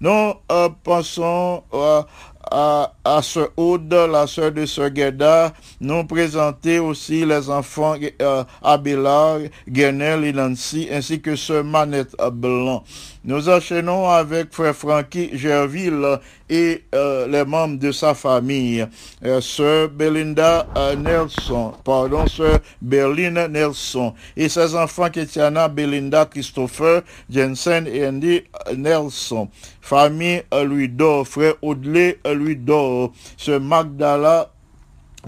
Nous 0.00 0.32
euh, 0.50 0.68
pensons 0.84 1.62
euh, 1.72 2.02
à, 2.50 2.92
à 3.04 3.22
Sœur 3.22 3.48
Aude, 3.56 3.92
la 3.92 4.26
sœur 4.26 4.52
de 4.52 4.66
Sœur 4.66 4.90
Gueda, 4.90 5.52
nous 5.80 6.04
présenter 6.04 6.78
aussi 6.78 7.24
les 7.24 7.48
enfants 7.48 7.94
euh, 8.20 8.44
Abélard, 8.62 9.38
Guenel 9.68 10.24
et 10.24 10.32
Nancy, 10.32 10.88
ainsi 10.92 11.20
que 11.20 11.34
Sœur 11.36 11.64
Manette 11.64 12.14
Blanc. 12.32 12.84
Nous 13.24 13.48
enchaînons 13.48 14.08
avec 14.08 14.52
Frère 14.52 14.74
Francky 14.74 15.38
Gerville 15.38 16.18
et 16.50 16.82
euh, 16.92 17.28
les 17.28 17.44
membres 17.44 17.78
de 17.78 17.92
sa 17.92 18.14
famille. 18.14 18.84
Euh, 19.24 19.40
Sœur 19.40 19.90
Belinda 19.90 20.66
euh, 20.76 20.96
Nelson, 20.96 21.72
pardon, 21.84 22.26
Sœur 22.26 22.58
Berline 22.80 23.46
Nelson. 23.46 24.12
Et 24.36 24.48
ses 24.48 24.74
enfants 24.74 25.08
Ketiana, 25.08 25.68
Belinda, 25.68 26.26
Christopher, 26.26 27.02
Jensen 27.30 27.86
et 27.86 28.04
Andy 28.08 28.42
Nelson. 28.76 29.48
Famille 29.80 30.42
Louis 30.52 30.90
Frère 31.24 31.54
Audley 31.62 32.18
Louis 32.24 32.56
Dor, 32.56 33.12
Sœur 33.36 33.60
Magdala 33.60 34.50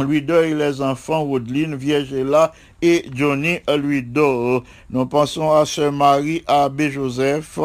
lui 0.03 0.23
deuil 0.23 0.55
les 0.55 0.81
enfants 0.83 1.23
Woodline, 1.23 1.77
Viergela 1.77 2.53
et 2.83 3.07
Johnny 3.15 3.59
lui. 3.79 4.05
Nous 4.91 5.07
pensons 5.07 5.53
à 5.53 5.65
sœur 5.65 5.93
Marie 5.93 6.43
Abbé 6.47 6.91
Joseph 6.91 7.59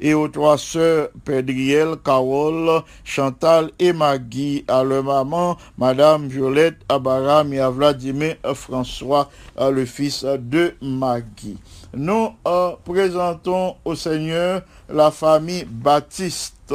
et 0.00 0.14
aux 0.14 0.28
trois 0.28 0.58
sœurs 0.58 1.08
Pédriel, 1.24 1.96
Carole, 2.04 2.82
Chantal 3.04 3.70
et 3.78 3.92
Maggie, 3.92 4.64
à 4.68 4.82
leur 4.82 5.04
maman, 5.04 5.56
Madame 5.78 6.26
Violette 6.26 6.78
Abaram 6.88 7.52
et 7.52 7.60
à 7.60 7.70
Vladimir 7.70 8.36
François, 8.54 9.30
le 9.58 9.84
fils 9.84 10.24
de 10.24 10.74
Maggie. 10.82 11.58
Nous 11.94 12.28
euh, 12.46 12.72
présentons 12.84 13.76
au 13.84 13.94
Seigneur 13.94 14.62
la 14.88 15.10
famille 15.10 15.64
Baptiste, 15.64 16.74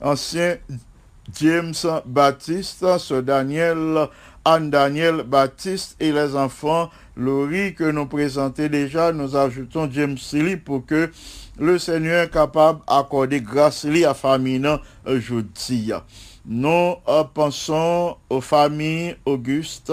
ancien 0.00 0.56
James 1.34 1.74
Baptiste, 2.06 2.98
Sir 2.98 3.22
Daniel, 3.22 4.08
Anne 4.48 4.70
Daniel 4.70 5.24
Baptiste 5.24 5.96
et 5.98 6.12
les 6.12 6.36
enfants 6.36 6.88
Laurie 7.16 7.74
que 7.74 7.82
nous 7.82 8.06
présentons 8.06 8.68
déjà, 8.68 9.10
nous 9.10 9.34
ajoutons 9.34 9.90
James 9.90 10.16
Silly 10.16 10.56
pour 10.56 10.86
que 10.86 11.10
le 11.58 11.80
Seigneur 11.80 12.22
est 12.22 12.30
capable 12.30 12.78
d'accorder 12.86 13.40
grâce 13.40 13.84
à 13.84 13.88
euh, 13.88 15.20
jeudi. 15.20 15.90
Nous 16.46 16.94
euh, 17.08 17.24
pensons 17.34 18.18
aux 18.30 18.40
familles 18.40 19.16
Auguste, 19.24 19.92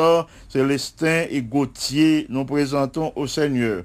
Célestin 0.49 1.25
et 1.31 1.41
Gauthier. 1.41 2.27
Nous 2.29 2.45
présentons 2.45 3.11
au 3.15 3.25
Seigneur. 3.25 3.81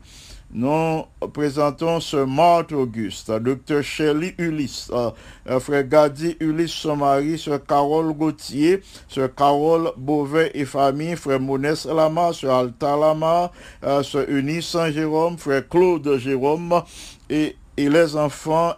Nous 0.50 1.04
présentons 1.34 2.00
ce 2.00 2.16
Marthe 2.16 2.72
Auguste, 2.72 3.30
Dr. 3.30 3.82
Shelley 3.82 4.34
Ulysse, 4.38 4.90
euh, 4.94 5.10
euh, 5.46 5.60
frère 5.60 5.86
Gadi 5.86 6.38
Ulysse, 6.40 6.70
son 6.70 6.96
mari, 6.96 7.38
sœur 7.38 7.62
Carole 7.66 8.14
Gauthier, 8.14 8.80
sœur 9.08 9.34
Carole 9.34 9.90
Beauvais 9.98 10.50
et 10.54 10.64
famille, 10.64 11.16
frère 11.16 11.38
Monès 11.38 11.84
Lama, 11.84 12.32
sœur 12.32 12.60
Alta 12.60 12.96
Lama, 12.96 13.52
euh, 13.84 14.02
Eunice 14.26 14.68
Saint-Jérôme, 14.68 15.36
frère 15.36 15.68
Claude 15.68 16.16
Jérôme, 16.16 16.82
et, 17.28 17.54
et 17.76 17.90
les 17.90 18.16
enfants 18.16 18.74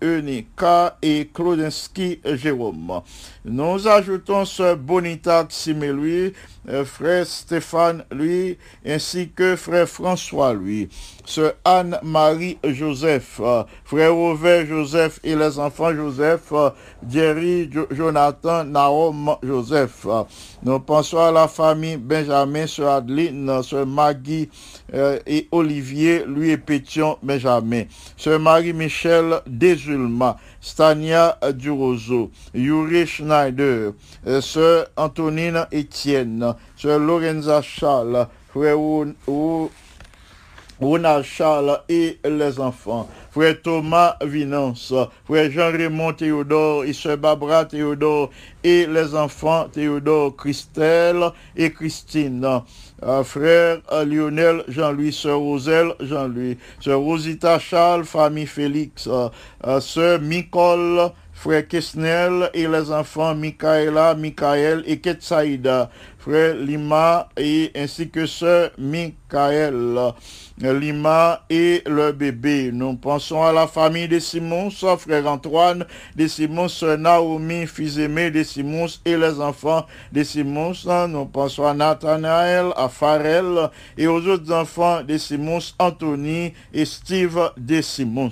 et 0.00 0.04
Eunika 0.04 0.98
et 1.02 1.30
Claudinski 1.32 2.20
Jérôme. 2.24 3.02
Nous 3.44 3.88
ajoutons 3.88 4.44
sœur 4.44 4.76
Bonita 4.76 5.44
Ximé, 5.44 5.92
lui, 5.92 6.32
euh, 6.68 6.84
frère 6.84 7.26
Stéphane, 7.26 8.04
lui, 8.10 8.58
ainsi 8.84 9.30
que 9.30 9.56
frère 9.56 9.88
François, 9.88 10.54
lui, 10.54 10.88
sœur 11.26 11.52
Anne-Marie 11.64 12.56
Joseph, 12.64 13.40
euh, 13.42 13.64
frère 13.84 14.14
Robert 14.14 14.64
Joseph 14.66 15.20
et 15.24 15.34
les 15.36 15.58
enfants 15.58 15.92
Joseph, 15.94 16.52
euh, 16.52 16.70
Jerry, 17.08 17.68
Jo- 17.70 17.86
Jonathan, 17.90 18.64
Naom 18.64 19.36
Joseph. 19.42 20.06
Euh, 20.06 20.22
Nous 20.62 20.78
pensons 20.80 21.18
à 21.18 21.30
la 21.32 21.48
famille 21.48 21.96
Benjamin, 21.96 22.66
sœur 22.66 22.92
Adeline, 22.94 23.62
sœur 23.62 23.86
Maggie 23.86 24.48
et 25.26 25.48
Olivier, 25.52 26.24
lui 26.26 26.50
et 26.50 26.56
Pétion 26.56 27.18
Benjamin, 27.22 27.82
sœur 28.16 28.38
Marie-Michel 28.40 29.40
Desulma, 29.46 30.36
Stania 30.60 31.36
Durozo, 31.54 32.30
Yuri 32.54 33.06
Schneider, 33.06 33.92
sœur 34.40 34.86
Antonine 34.96 35.66
Etienne, 35.74 36.54
sœur 36.76 36.98
Lorenza 37.00 37.60
Charles, 37.62 38.26
frère 38.52 38.78
Ou- 38.80 39.70
Ronald 40.80 41.24
Charles 41.24 41.80
et 41.88 42.18
les 42.24 42.60
enfants, 42.60 43.08
frère 43.30 43.60
Thomas 43.62 44.16
Vinance, 44.22 44.92
frère 45.24 45.50
Jean-Raymond 45.50 46.12
Théodore 46.12 46.84
et 46.84 46.92
sœur 46.92 47.16
Barbara 47.16 47.64
Théodore 47.64 48.30
et 48.62 48.86
les 48.86 49.14
enfants 49.14 49.68
Théodore, 49.72 50.36
Christelle 50.36 51.30
et 51.56 51.72
Christine, 51.72 52.60
euh, 53.02 53.24
frère 53.24 53.78
Lionel 54.06 54.64
Jean-Louis, 54.68 55.12
sœur 55.12 55.38
Roselle 55.38 55.94
Jean-Louis, 56.00 56.58
sœur 56.80 57.00
Rosita 57.00 57.58
Charles, 57.58 58.04
famille 58.04 58.46
Félix, 58.46 59.08
euh, 59.08 59.80
sœur 59.80 60.20
Nicole, 60.20 61.10
frère 61.36 61.68
Kesnel 61.68 62.50
et 62.54 62.66
les 62.66 62.90
enfants 62.90 63.34
Michaela, 63.34 64.14
Michael 64.14 64.82
et 64.86 64.98
Ketsaïda, 65.00 65.90
frère 66.18 66.54
Lima 66.54 67.28
et 67.36 67.70
ainsi 67.76 68.08
que 68.08 68.24
sœur 68.24 68.70
Michael, 68.78 70.14
Lima 70.58 71.44
et 71.50 71.82
le 71.86 72.12
bébé. 72.12 72.70
Nous 72.72 72.96
pensons 72.96 73.42
à 73.42 73.52
la 73.52 73.66
famille 73.66 74.08
de 74.08 74.18
Simons, 74.18 74.70
frère 74.70 75.26
Antoine 75.26 75.84
de 76.16 76.26
Simons, 76.26 76.68
sœur 76.68 76.96
Naomi, 76.96 77.66
fils 77.66 77.98
aimé 77.98 78.30
de 78.30 78.42
Simons 78.42 78.86
et 79.04 79.18
les 79.18 79.38
enfants 79.38 79.84
de 80.12 80.22
Simons. 80.24 80.72
Nous 81.08 81.26
pensons 81.26 81.66
à 81.66 81.74
Nathanaël, 81.74 82.72
à 82.76 82.88
Pharrell 82.88 83.68
et 83.98 84.06
aux 84.06 84.26
autres 84.26 84.50
enfants 84.52 85.02
de 85.02 85.18
Simons, 85.18 85.74
Anthony 85.78 86.54
et 86.72 86.86
Steve 86.86 87.52
de 87.58 87.82
Simons. 87.82 88.30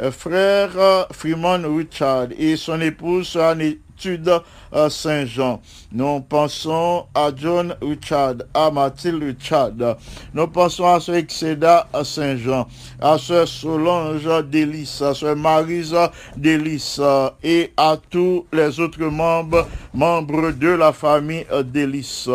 Euh, 0.00 0.10
Frère 0.10 0.70
euh, 0.76 1.04
Freeman 1.12 1.64
Richard 1.64 2.28
et 2.36 2.56
son 2.56 2.80
épouse 2.80 3.36
en 3.36 3.58
à 4.72 4.90
Saint-Jean. 4.90 5.60
Nous 5.92 6.20
pensons 6.20 7.06
à 7.14 7.30
John 7.34 7.76
Richard, 7.80 8.34
à 8.52 8.70
Mathilde 8.70 9.22
Richard. 9.22 9.70
Nous 10.34 10.48
pensons 10.48 10.86
à 10.86 10.98
Sœur 10.98 11.14
Excéda 11.14 11.88
à 11.92 12.04
Saint-Jean, 12.04 12.66
à 13.00 13.16
Sœur 13.18 13.46
Solange 13.46 14.28
Délice, 14.50 15.00
à 15.00 15.14
Sœur 15.14 15.36
Marise 15.36 15.96
Délice 16.36 17.00
et 17.42 17.72
à 17.76 17.96
tous 18.10 18.46
les 18.52 18.80
autres 18.80 19.04
membres, 19.04 19.66
membres 19.94 20.50
de 20.50 20.68
la 20.68 20.92
famille 20.92 21.46
Délice. 21.66 22.28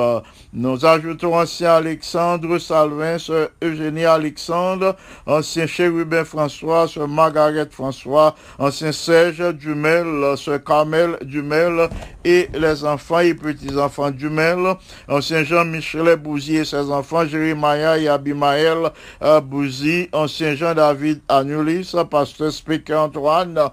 Nous 0.51 0.83
ajoutons 0.83 1.35
ancien 1.35 1.73
Alexandre 1.75 2.57
Salvin, 2.57 3.19
Sœur 3.19 3.49
Eugénie 3.63 4.05
Alexandre, 4.05 4.95
ancien 5.27 5.67
chérubin 5.67 6.25
François, 6.25 6.87
Sœur 6.87 7.07
Margaret 7.07 7.67
François, 7.69 8.33
ancien 8.57 8.91
Serge 8.91 9.53
Dumel, 9.53 10.35
Sœur 10.37 10.63
Carmel 10.63 11.17
Dumel 11.21 11.87
et 12.25 12.49
les 12.51 12.83
enfants 12.83 13.19
et 13.19 13.35
petits-enfants 13.35 14.09
Dumel, 14.09 14.73
ancien 15.07 15.43
Jean-Michel 15.43 16.15
Bouzy 16.15 16.55
et 16.55 16.65
ses 16.65 16.89
enfants, 16.89 17.27
Jérémia 17.27 17.99
et 17.99 18.07
Abimaël 18.07 18.89
euh, 19.21 19.41
Bouzy, 19.41 20.09
ancien 20.13 20.55
Jean-David 20.55 21.21
Anulis, 21.29 21.93
pasteur 22.09 22.51
Spéquet 22.51 22.95
Antoine, 22.95 23.69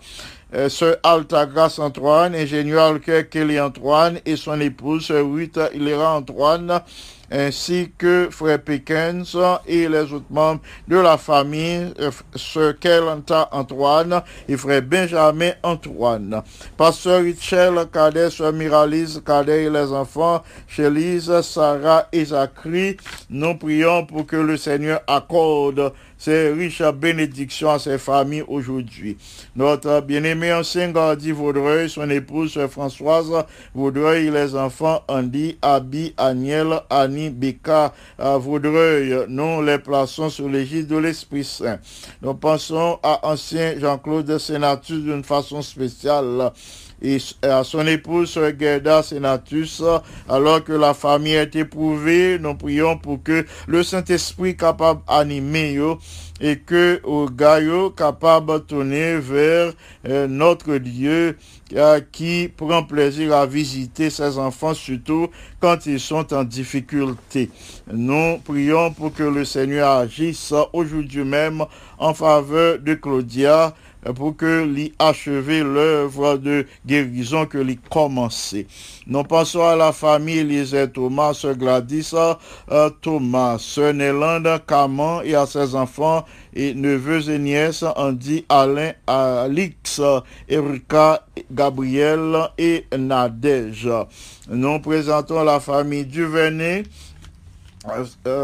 euh, 0.57 0.68
Sœur 0.68 0.96
Altagrace 1.02 1.78
Antoine, 1.78 2.34
ingénieur 2.34 2.84
Alker 2.84 3.28
Kelly 3.28 3.61
Antoine 3.61 4.18
et 4.24 4.36
son 4.36 4.61
épouse, 4.61 5.07
Sœur 5.07 5.26
Ruth 5.30 5.61
Hilera 5.74 6.16
Antoine, 6.16 6.80
ainsi 7.30 7.90
que 7.98 8.28
Frère 8.30 8.62
Pickens 8.62 9.36
et 9.66 9.88
les 9.88 10.12
autres 10.12 10.30
membres 10.30 10.61
de 10.88 10.96
la 10.96 11.18
famille, 11.18 11.92
euh, 11.98 12.11
Sœur 12.34 12.78
Kelanta 12.78 13.48
Antoine 13.52 14.22
et 14.48 14.57
Frère 14.57 14.82
Benjamin 14.82 15.50
Antoine. 15.62 16.42
Pasteur 16.76 17.22
Richel 17.22 17.74
Cadet, 17.92 18.30
Sœur 18.30 18.52
Miralise 18.52 19.22
Cadet 19.26 19.64
et 19.64 19.70
les 19.70 19.92
enfants, 19.92 20.42
Chélise, 20.68 21.40
Sarah 21.42 22.09
et 22.12 22.24
Zachary, 22.24 22.96
nous 23.28 23.57
prions 23.57 24.07
pour 24.07 24.26
que 24.26 24.36
le 24.36 24.57
Seigneur 24.57 25.00
accorde 25.07 25.92
ces 26.26 26.50
riches 26.50 26.82
bénédictions 26.82 27.70
à 27.70 27.78
ces 27.78 27.98
familles 27.98 28.42
aujourd'hui. 28.48 29.16
Notre 29.54 30.00
bien-aimé 30.00 30.52
ancien 30.52 30.90
Gardi 30.90 31.30
Vaudreuil, 31.30 31.88
son 31.88 32.10
épouse 32.10 32.58
Françoise 32.66 33.44
Vaudreuil, 33.72 34.32
les 34.32 34.56
enfants 34.56 35.04
Andy, 35.06 35.56
Abby, 35.62 36.14
Aniel, 36.16 36.80
Annie, 36.90 37.30
Beka, 37.30 37.92
à 38.18 38.38
Vaudreuil, 38.38 39.26
nous 39.28 39.62
les 39.62 39.78
plaçons 39.78 40.28
sous 40.28 40.48
l'égide 40.48 40.88
de 40.88 40.96
l'Esprit 40.96 41.44
Saint. 41.44 41.78
Nous 42.20 42.34
pensons 42.34 42.98
à 43.04 43.24
ancien 43.24 43.78
Jean-Claude 43.78 44.36
Sénatus 44.38 45.04
d'une 45.04 45.22
façon 45.22 45.62
spéciale 45.62 46.50
et 47.03 47.18
à 47.42 47.62
son 47.62 47.86
épouse, 47.86 48.38
Gerda 48.59 49.03
Senatus, 49.03 49.82
alors 50.28 50.64
que 50.64 50.72
la 50.72 50.94
famille 50.94 51.34
est 51.34 51.55
éprouvée, 51.55 52.38
nous 52.40 52.55
prions 52.55 52.97
pour 52.97 53.22
que 53.22 53.44
le 53.66 53.82
Saint-Esprit 53.82 54.57
capable 54.57 55.01
d'animer 55.07 55.78
et 56.40 56.59
que 56.59 57.01
au 57.05 57.28
gaillot 57.28 57.90
capable 57.90 58.53
de 58.55 58.59
tourner 58.59 59.16
vers 59.18 59.72
euh, 60.07 60.26
notre 60.26 60.76
Dieu 60.76 61.36
euh, 61.74 62.01
qui 62.12 62.49
prend 62.55 62.82
plaisir 62.82 63.34
à 63.34 63.47
visiter 63.47 64.11
ses 64.11 64.38
enfants, 64.38 64.74
surtout 64.74 65.28
quand 65.61 65.86
ils 65.86 66.01
sont 66.01 66.32
en 66.34 66.44
difficulté. 66.44 67.51
Nous 67.92 68.38
prions 68.44 68.92
pour 68.92 69.12
que 69.12 69.22
le 69.22 69.44
Seigneur 69.44 69.90
agisse 69.90 70.53
aujourd'hui 70.72 71.24
même 71.24 71.64
en 71.99 72.14
faveur 72.14 72.78
de 72.78 72.94
Claudia, 72.94 73.74
pour 74.14 74.36
que 74.36 74.64
l'y 74.64 74.92
achever 74.98 75.62
l'œuvre 75.62 76.36
de 76.36 76.66
guérison 76.86 77.46
que 77.46 77.59
l'y 77.59 77.76
commencé. 77.76 78.66
Nous 79.07 79.22
pensons 79.22 79.62
à 79.62 79.76
la 79.76 79.92
famille 79.92 80.38
Elisée 80.38 80.88
Thomas, 80.90 81.44
Gladys 81.57 82.12
euh, 82.70 82.90
Thomas, 83.00 83.59
Sœur 83.59 83.94
Nélande 83.94 84.61
Caman 84.66 85.22
et 85.22 85.34
à 85.34 85.46
ses 85.46 85.74
enfants 85.74 86.24
et 86.54 86.74
neveux 86.74 87.30
et 87.30 87.38
nièces, 87.38 87.84
Andy, 87.96 88.44
Alain, 88.48 88.92
Alix, 89.07 90.00
Erika, 90.48 91.24
Gabriel 91.52 92.48
et 92.59 92.86
Nadège. 92.96 93.88
Nous 94.48 94.78
présentons 94.80 95.44
la 95.44 95.61
famille 95.61 96.07
euh, 96.16 96.82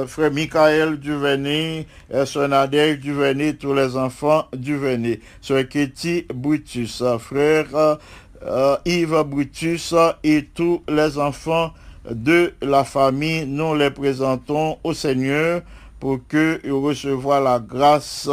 frère 0.07 0.33
Michael 0.33 0.99
Duvernay, 0.99 1.87
euh, 2.13 2.25
Sœur 2.25 2.49
Nadège 2.49 3.01
Duvernay, 3.01 3.55
tous 3.55 3.75
les 3.75 3.97
enfants 3.97 4.47
Duvernay, 4.53 5.21
Sœur 5.41 5.69
Ketty 5.69 6.27
Brutus, 6.33 7.03
euh, 7.03 7.19
frère 7.19 7.67
euh, 7.75 7.97
euh, 8.45 8.77
Yves 8.85 9.23
Brutus 9.27 9.95
et 10.23 10.45
tous 10.55 10.83
les 10.89 11.19
enfants 11.19 11.73
de 12.11 12.53
la 12.63 12.85
famille, 12.85 13.47
nous 13.47 13.75
les 13.75 13.91
présentons 13.91 14.79
au 14.83 14.93
Seigneur 14.93 15.63
pour 16.01 16.19
que 16.27 16.61
ils 16.65 16.73
recevoir 16.73 17.41
la 17.41 17.61
grâce 17.61 18.29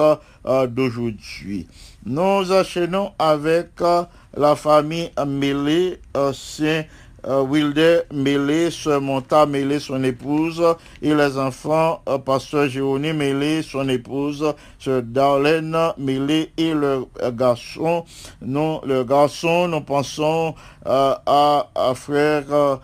euh, 0.45 0.65
d'aujourd'hui. 0.65 1.67
Nous 2.03 2.51
enchaînons 2.51 3.11
avec 3.19 3.69
euh, 3.81 4.03
la 4.35 4.55
famille 4.55 5.11
Mélé, 5.27 5.99
euh, 6.17 6.33
Saint 6.33 6.83
euh, 7.25 7.41
Wilder 7.41 8.01
Mélé, 8.13 8.71
Sœur 8.71 9.01
Monta 9.01 9.45
Mélé, 9.45 9.79
son 9.79 10.03
épouse, 10.03 10.63
et 11.01 11.13
les 11.13 11.37
enfants, 11.37 12.01
euh, 12.07 12.17
Pasteur 12.17 12.67
Jérôme 12.67 13.13
Mélé, 13.13 13.61
son 13.61 13.87
épouse, 13.89 14.53
Sœur 14.79 15.03
Darlene 15.03 15.93
Mélé 15.97 16.51
et 16.57 16.73
le 16.73 17.05
euh, 17.21 17.31
garçon. 17.31 18.05
Nous, 18.41 18.79
le 18.85 19.03
garçon, 19.03 19.67
nous 19.67 19.81
pensons 19.81 20.55
euh, 20.85 21.15
à, 21.25 21.69
à 21.75 21.93
frère 21.93 22.79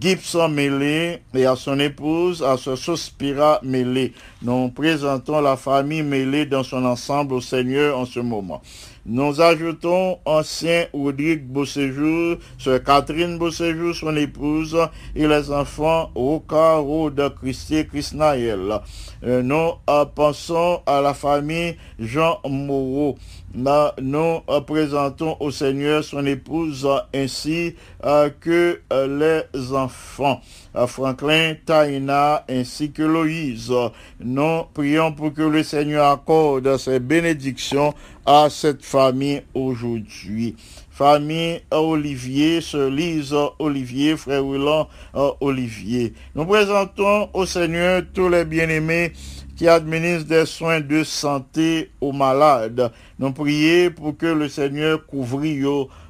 Gibson 0.00 0.48
Mélé 0.48 1.20
et 1.34 1.44
à 1.44 1.54
son 1.54 1.78
épouse, 1.78 2.42
à 2.42 2.56
ce 2.56 2.76
Sospira 2.76 3.60
Mélé. 3.62 4.14
Nous 4.40 4.70
présentons 4.70 5.42
la 5.42 5.56
famille 5.56 6.02
Mélé 6.02 6.46
dans 6.46 6.62
son 6.62 6.82
ensemble 6.86 7.34
au 7.34 7.40
Seigneur 7.42 7.98
en 7.98 8.06
ce 8.06 8.20
moment. 8.20 8.62
Nous 9.06 9.38
ajoutons 9.38 10.18
ancien 10.24 10.86
Rodrigue 10.94 11.46
Beauséjour, 11.46 12.38
Sœur 12.56 12.82
Catherine 12.82 13.36
Beauséjour, 13.36 13.94
son 13.94 14.16
épouse, 14.16 14.78
et 15.14 15.26
les 15.26 15.50
enfants 15.50 16.10
Roca, 16.14 16.76
Rode, 16.76 17.34
Christy, 17.38 17.86
Christnaël. 17.86 18.80
Euh, 19.22 19.42
nous 19.42 19.72
euh, 19.90 20.06
pensons 20.06 20.80
à 20.86 21.02
la 21.02 21.12
famille 21.12 21.76
Jean 21.98 22.40
Moreau. 22.48 23.18
Nous 23.56 23.70
euh, 23.70 24.60
présentons 24.66 25.36
au 25.38 25.52
Seigneur 25.52 26.02
son 26.02 26.26
épouse 26.26 26.88
ainsi 27.14 27.76
euh, 28.04 28.28
que 28.40 28.80
euh, 28.92 29.46
les 29.52 29.72
enfants. 29.72 30.40
Euh, 30.74 30.88
Franklin, 30.88 31.54
Taina 31.64 32.44
ainsi 32.48 32.90
que 32.90 33.02
Loïse. 33.04 33.72
Nous 34.18 34.62
prions 34.74 35.12
pour 35.12 35.32
que 35.32 35.42
le 35.42 35.62
Seigneur 35.62 36.10
accorde 36.10 36.76
ses 36.78 36.98
bénédictions 36.98 37.94
à 38.26 38.48
cette 38.50 38.84
famille 38.84 39.42
aujourd'hui. 39.54 40.56
Famille 40.90 41.60
euh, 41.72 41.76
Olivier, 41.76 42.60
Sœur 42.60 42.88
Lise 42.90 43.34
Olivier, 43.58 44.16
Frère 44.16 44.44
euh, 44.44 45.30
Olivier. 45.40 46.12
Nous 46.34 46.44
présentons 46.44 47.30
au 47.34 47.46
Seigneur 47.46 48.02
tous 48.12 48.28
les 48.28 48.44
bien-aimés 48.44 49.12
qui 49.56 49.68
administre 49.68 50.28
des 50.28 50.46
soins 50.46 50.80
de 50.80 51.04
santé 51.04 51.90
aux 52.00 52.12
malades. 52.12 52.90
Nous 53.18 53.32
prions 53.32 53.90
pour 53.90 54.16
que 54.16 54.26
le 54.26 54.48
Seigneur 54.48 55.06
couvre 55.06 55.42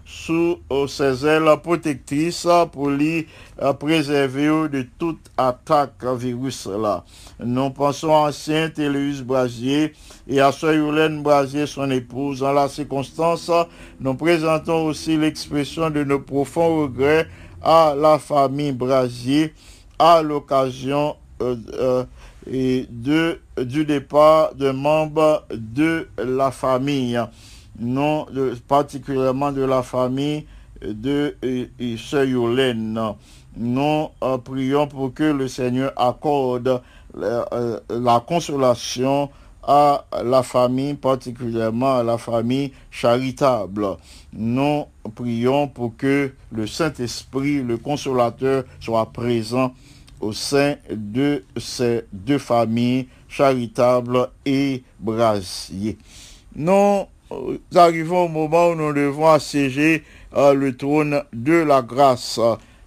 sous 0.06 0.58
euh, 0.70 0.86
ses 0.86 1.26
ailes 1.26 1.48
protectrices 1.62 2.46
pour 2.72 2.90
lui 2.90 3.26
euh, 3.62 3.72
préserver 3.72 4.68
de 4.68 4.86
toute 4.98 5.30
attaque 5.36 6.04
virus 6.04 6.66
là. 6.66 7.04
Nous 7.40 7.70
pensons 7.70 8.24
à 8.24 8.32
Sainte 8.32 8.78
Héloïse 8.78 9.22
Brasier 9.22 9.94
et 10.28 10.40
à 10.40 10.52
Sœur 10.52 10.74
Yolène 10.74 11.22
Brasier, 11.22 11.66
son 11.66 11.90
épouse. 11.90 12.42
En 12.42 12.52
la 12.52 12.68
circonstance, 12.68 13.50
nous 14.00 14.14
présentons 14.14 14.86
aussi 14.86 15.16
l'expression 15.16 15.90
de 15.90 16.04
nos 16.04 16.20
profonds 16.20 16.82
regrets 16.82 17.26
à 17.62 17.94
la 17.98 18.18
famille 18.18 18.72
Brasier 18.72 19.54
à 19.98 20.22
l'occasion 20.22 21.16
euh, 21.40 22.04
et 22.50 22.86
du 22.90 23.84
départ 23.84 24.54
de 24.54 24.70
membres 24.70 25.44
de 25.50 26.08
la 26.18 26.50
famille, 26.50 27.20
non 27.78 28.26
particulièrement 28.68 29.52
de 29.52 29.62
la 29.62 29.82
famille 29.82 30.46
de 30.82 31.36
euh, 31.44 31.66
euh, 31.80 31.96
Sœur 31.96 32.24
Yolène. 32.24 33.00
Nous 33.56 34.08
euh, 34.22 34.38
prions 34.38 34.86
pour 34.86 35.14
que 35.14 35.24
le 35.24 35.48
Seigneur 35.48 35.92
accorde 35.96 36.82
la, 37.16 37.46
la 37.88 38.20
consolation 38.20 39.30
à 39.62 40.04
la 40.22 40.42
famille, 40.42 40.94
particulièrement 40.94 41.98
à 41.98 42.02
la 42.02 42.18
famille 42.18 42.72
charitable. 42.90 43.96
Nous 44.32 44.84
prions 45.14 45.68
pour 45.68 45.96
que 45.96 46.32
le 46.52 46.66
Saint-Esprit, 46.66 47.62
le 47.62 47.78
consolateur, 47.78 48.64
soit 48.80 49.06
présent 49.06 49.72
au 50.24 50.32
sein 50.32 50.76
de 50.90 51.44
ces 51.58 52.04
deux 52.12 52.38
familles, 52.38 53.08
charitables 53.28 54.30
et 54.46 54.82
brasiers. 54.98 55.98
Nous 56.56 57.04
arrivons 57.74 58.24
au 58.24 58.28
moment 58.28 58.70
où 58.70 58.74
nous 58.74 58.92
devons 58.94 59.28
assiéger 59.30 60.02
euh, 60.34 60.54
le 60.54 60.74
trône 60.76 61.22
de 61.32 61.52
la 61.52 61.82
grâce. 61.82 62.40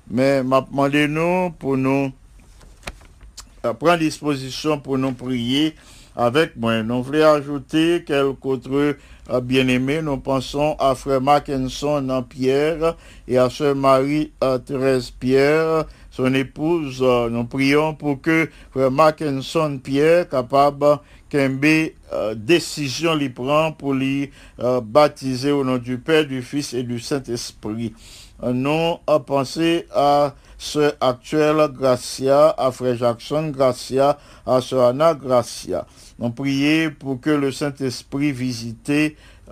Mais 0.10 0.42
m'a 0.42 0.62
demandé 0.62 1.08
nous 1.08 1.52
pour 1.60 1.78
nous 1.78 2.12
euh, 3.66 3.74
prendre 3.74 4.00
disposition 4.00 4.80
pour 4.80 4.98
nous 4.98 5.12
prier 5.12 5.76
avec 6.18 6.58
moi. 6.58 6.82
Nous 6.82 7.04
voulons 7.04 7.32
ajouter 7.36 8.04
quelques 8.06 8.44
autres 8.44 8.96
euh, 9.30 9.42
bien-aimés. 9.42 10.02
Nous 10.02 10.18
pensons 10.18 10.76
à 10.80 10.96
frère 10.96 11.22
Mackinson 11.22 12.10
en 12.10 12.24
Pierre 12.24 12.96
et 13.28 13.38
à 13.38 13.50
sœur 13.50 13.76
Marie-Thérèse 13.76 15.12
Pierre, 15.12 15.86
son 16.10 16.34
épouse. 16.34 17.00
Euh, 17.02 17.30
Nous 17.30 17.46
prions 17.46 17.94
pour 17.94 18.20
que 18.20 18.50
frère 18.72 18.92
Mackinson 18.92 19.80
Pierre 19.82 20.28
capable 20.28 21.00
qu'un 21.30 21.60
euh, 22.14 22.36
décision 22.36 23.16
lui 23.16 23.30
prend 23.30 23.72
pour 23.72 23.94
lui 23.94 24.32
euh, 24.60 24.82
baptiser 24.82 25.52
au 25.52 25.64
nom 25.64 25.78
du 25.78 25.98
Père, 25.98 26.26
du 26.26 26.42
Fils 26.42 26.74
et 26.74 26.84
du 26.84 27.00
Saint-Esprit. 27.00 27.94
Euh, 28.44 28.54
Nous 28.54 28.98
penser 29.26 29.86
à 29.94 30.34
ce 30.58 30.94
actuel 31.00 31.68
Gracia, 31.72 32.54
à 32.58 32.72
frère 32.72 32.98
Jackson 32.98 33.50
Gracia, 33.50 34.18
à 34.46 34.60
sœur 34.62 34.88
Anna 34.88 35.14
Gracia. 35.14 35.86
Nous 36.20 36.32
prions 36.32 36.92
pour 36.98 37.22
que 37.22 37.30
le 37.30 37.52
Saint-Esprit 37.52 38.32
visite 38.32 38.92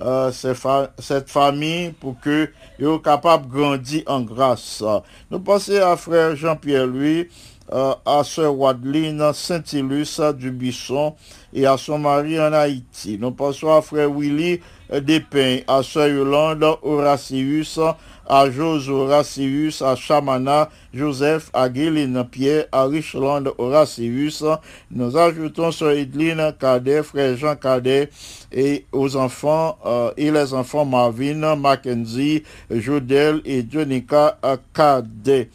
euh, 0.01 0.31
cette 0.31 1.29
famille 1.29 1.91
pour 1.91 2.19
que 2.19 2.49
soient 2.79 2.99
capable 2.99 3.47
de 3.47 3.51
grandir 3.51 4.03
en 4.07 4.21
grâce. 4.21 4.83
Nous 5.29 5.39
pensons 5.39 5.81
à 5.81 5.95
frère 5.95 6.35
Jean-Pierre 6.35 6.87
Louis, 6.87 7.27
euh, 7.71 7.93
à 8.05 8.23
sœur 8.23 8.57
Wadeline 8.57 9.31
Saint-Ilus 9.33 10.19
du 10.37 10.51
Bisson 10.51 11.15
et 11.53 11.65
à 11.65 11.77
son 11.77 11.99
mari 11.99 12.39
en 12.39 12.51
Haïti. 12.51 13.17
Nous 13.19 13.31
pensons 13.31 13.73
à 13.73 13.81
frère 13.81 14.09
Willy 14.11 14.59
Despins, 15.01 15.59
à 15.67 15.81
sœur 15.81 16.07
Yolande 16.07 16.65
Horacius, 16.83 17.79
à 18.27 18.49
Jose 18.49 18.89
Horacius, 18.89 19.81
à 19.81 19.95
Chamana 19.95 20.69
Joseph, 20.93 21.49
à 21.53 21.69
Guéline 21.69 22.23
Pierre, 22.29 22.65
à 22.71 22.85
Richland 22.85 23.45
Horacius. 23.57 24.43
Nous 24.91 25.17
ajoutons 25.17 25.71
sur 25.71 25.89
Edline 25.91 26.53
Cadet, 26.59 27.03
frère 27.03 27.37
Jean 27.37 27.55
Cadet, 27.55 28.09
et 28.51 28.85
aux 28.91 29.15
enfants, 29.15 29.77
euh, 29.85 30.11
et 30.17 30.31
les 30.31 30.53
enfants 30.53 30.85
Marvin, 30.85 31.55
Mackenzie, 31.55 32.43
Jodel 32.69 33.41
et 33.45 33.65
Jonica 33.69 34.37
euh, 34.43 34.57
Cadet. 34.73 35.49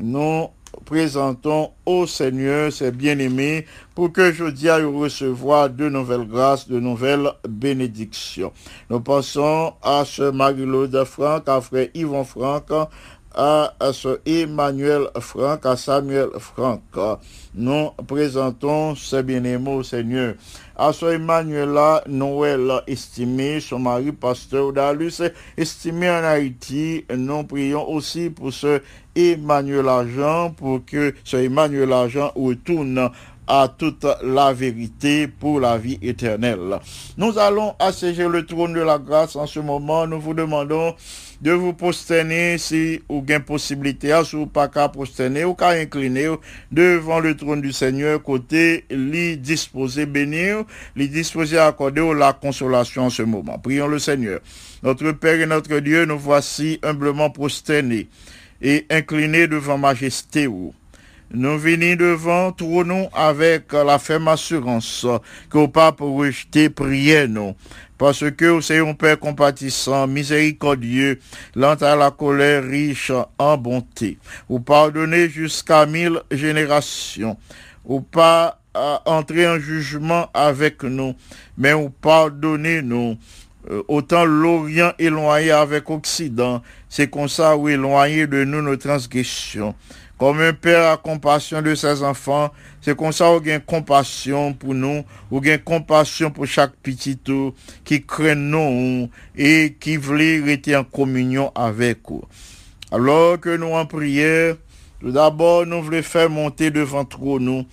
Nous 0.00 0.48
présentons 0.84 1.70
au 1.86 2.06
Seigneur 2.06 2.72
ses 2.72 2.90
bien-aimés 2.90 3.66
pour 3.94 4.12
que 4.12 4.32
je 4.32 4.44
dis 4.44 4.68
à 4.68 4.76
recevoir 4.76 5.70
de 5.70 5.88
nouvelles 5.88 6.26
grâces, 6.26 6.68
de 6.68 6.78
nouvelles 6.78 7.30
bénédictions. 7.48 8.52
Nous 8.90 9.00
pensons 9.00 9.74
à 9.82 10.04
ce 10.04 10.30
Marie-Laude 10.30 11.04
Franck, 11.04 11.48
à 11.48 11.60
frère 11.60 11.88
Yvon 11.94 12.24
Franck, 12.24 12.70
à, 13.34 13.72
ce 13.92 14.20
Emmanuel 14.26 15.08
Franck, 15.20 15.64
à 15.66 15.76
Samuel 15.76 16.28
Franck. 16.38 16.82
Nous 17.54 17.90
présentons 18.06 18.94
ces 18.94 19.22
bien-aimés 19.22 19.74
au 19.74 19.82
Seigneur. 19.82 20.34
À 20.76 20.92
ce 20.92 21.06
Emmanuela 21.06 22.02
Noël 22.08 22.82
estimé, 22.86 23.60
son 23.60 23.78
mari 23.78 24.12
pasteur 24.12 24.72
Dalus 24.72 25.22
estimé 25.56 26.10
en 26.10 26.24
Haïti, 26.24 27.04
nous 27.14 27.44
prions 27.44 27.88
aussi 27.88 28.30
pour 28.30 28.52
ce 28.52 28.80
Emmanuel 29.14 29.88
Agent, 29.88 30.50
pour 30.50 30.84
que 30.84 31.14
ce 31.24 31.36
Emmanuel 31.36 31.92
Agent 31.92 32.32
retourne 32.34 33.10
à 33.46 33.68
toute 33.68 34.06
la 34.22 34.52
vérité 34.52 35.26
pour 35.26 35.60
la 35.60 35.76
vie 35.76 35.98
éternelle. 36.00 36.78
Nous 37.16 37.38
allons 37.38 37.74
assiéger 37.78 38.28
le 38.28 38.46
trône 38.46 38.72
de 38.72 38.80
la 38.80 38.98
grâce 38.98 39.36
en 39.36 39.46
ce 39.46 39.60
moment. 39.60 40.06
Nous 40.06 40.20
vous 40.20 40.34
demandons 40.34 40.94
de 41.40 41.50
vous 41.50 41.72
prosterner 41.72 42.56
si 42.56 43.02
ou 43.08 43.20
gain 43.20 43.40
possibilité 43.40 44.12
à 44.12 44.22
ou 44.32 44.46
pas 44.46 44.68
qu'à 44.68 44.88
prosterner 44.88 45.44
ou 45.44 45.54
qu'à 45.54 45.70
incliner 45.70 46.28
devant 46.70 47.18
le 47.18 47.36
trône 47.36 47.60
du 47.60 47.72
Seigneur 47.72 48.22
côté 48.22 48.84
lui 48.90 49.36
disposer 49.36 50.06
bénir, 50.06 50.62
lui 50.94 51.08
disposer 51.08 51.58
accorder 51.58 52.14
la 52.14 52.32
consolation 52.32 53.06
en 53.06 53.10
ce 53.10 53.22
moment. 53.22 53.58
Prions 53.58 53.88
le 53.88 53.98
Seigneur. 53.98 54.40
Notre 54.84 55.10
Père 55.12 55.40
et 55.40 55.46
notre 55.46 55.78
Dieu, 55.80 56.04
nous 56.04 56.18
voici 56.18 56.78
humblement 56.82 57.30
prosternés 57.30 58.08
et 58.62 58.86
inclinés 58.88 59.46
devant 59.46 59.76
majesté 59.76 60.46
ou. 60.46 60.72
Nous 61.34 61.58
venons 61.58 61.96
devant 61.96 62.52
trône 62.52 63.08
avec 63.14 63.72
la 63.72 63.98
ferme 63.98 64.28
assurance 64.28 65.06
que 65.48 65.58
au 65.58 65.68
pape 65.68 66.00
rejeté 66.00 66.68
prier 66.68 67.26
nous. 67.26 67.54
Parce 67.96 68.30
que 68.32 68.60
c'est 68.60 68.86
un 68.86 68.92
Père 68.92 69.18
compatissant, 69.18 70.06
miséricordieux, 70.06 71.20
lent 71.54 71.80
à 71.80 71.96
la 71.96 72.10
colère, 72.10 72.64
riche 72.64 73.12
en 73.38 73.56
bonté. 73.56 74.18
Ou 74.50 74.60
pardonner 74.60 75.30
jusqu'à 75.30 75.86
mille 75.86 76.20
générations. 76.30 77.38
Ou 77.86 78.02
pas 78.02 78.58
à 78.74 79.02
entrer 79.06 79.48
en 79.48 79.58
jugement 79.58 80.28
avec 80.34 80.82
nous, 80.82 81.14
mais 81.56 81.72
ou 81.72 81.90
pardonner 81.90 82.82
nous. 82.82 83.16
Euh, 83.70 83.82
autant 83.86 84.24
l'Orient 84.24 84.92
éloigné 84.98 85.52
avec 85.52 85.88
Occident, 85.88 86.62
c'est 86.92 87.08
comme 87.08 87.26
ça 87.26 87.56
ou 87.56 87.70
éloigné 87.70 88.26
de 88.26 88.44
nous 88.44 88.60
nos 88.60 88.76
transgressions. 88.76 89.74
Comme 90.18 90.42
un 90.42 90.52
père 90.52 90.92
a 90.92 90.98
compassion 90.98 91.62
de 91.62 91.74
ses 91.74 92.02
enfants, 92.02 92.52
c'est 92.82 92.94
comme 92.94 93.12
ça 93.12 93.34
ou 93.34 93.40
gain 93.40 93.60
compassion 93.60 94.52
pour 94.52 94.74
nous, 94.74 95.02
ou 95.30 95.40
gain 95.40 95.56
compassion 95.56 96.30
pour 96.30 96.44
chaque 96.46 96.76
petit 96.82 97.16
tout 97.16 97.54
qui 97.82 98.04
craint 98.04 98.34
nous 98.34 99.08
et 99.34 99.74
qui 99.80 99.96
voulait 99.96 100.42
rester 100.42 100.76
en 100.76 100.84
communion 100.84 101.50
avec 101.54 102.10
nous. 102.10 102.24
Alors 102.90 103.40
que 103.40 103.56
nous 103.56 103.72
en 103.72 103.86
prière, 103.86 104.56
tout 105.00 105.12
d'abord 105.12 105.64
nous 105.64 105.82
voulons 105.82 106.02
faire 106.02 106.28
monter 106.28 106.70
devant 106.70 107.06
trop 107.06 107.40
nous 107.40 107.64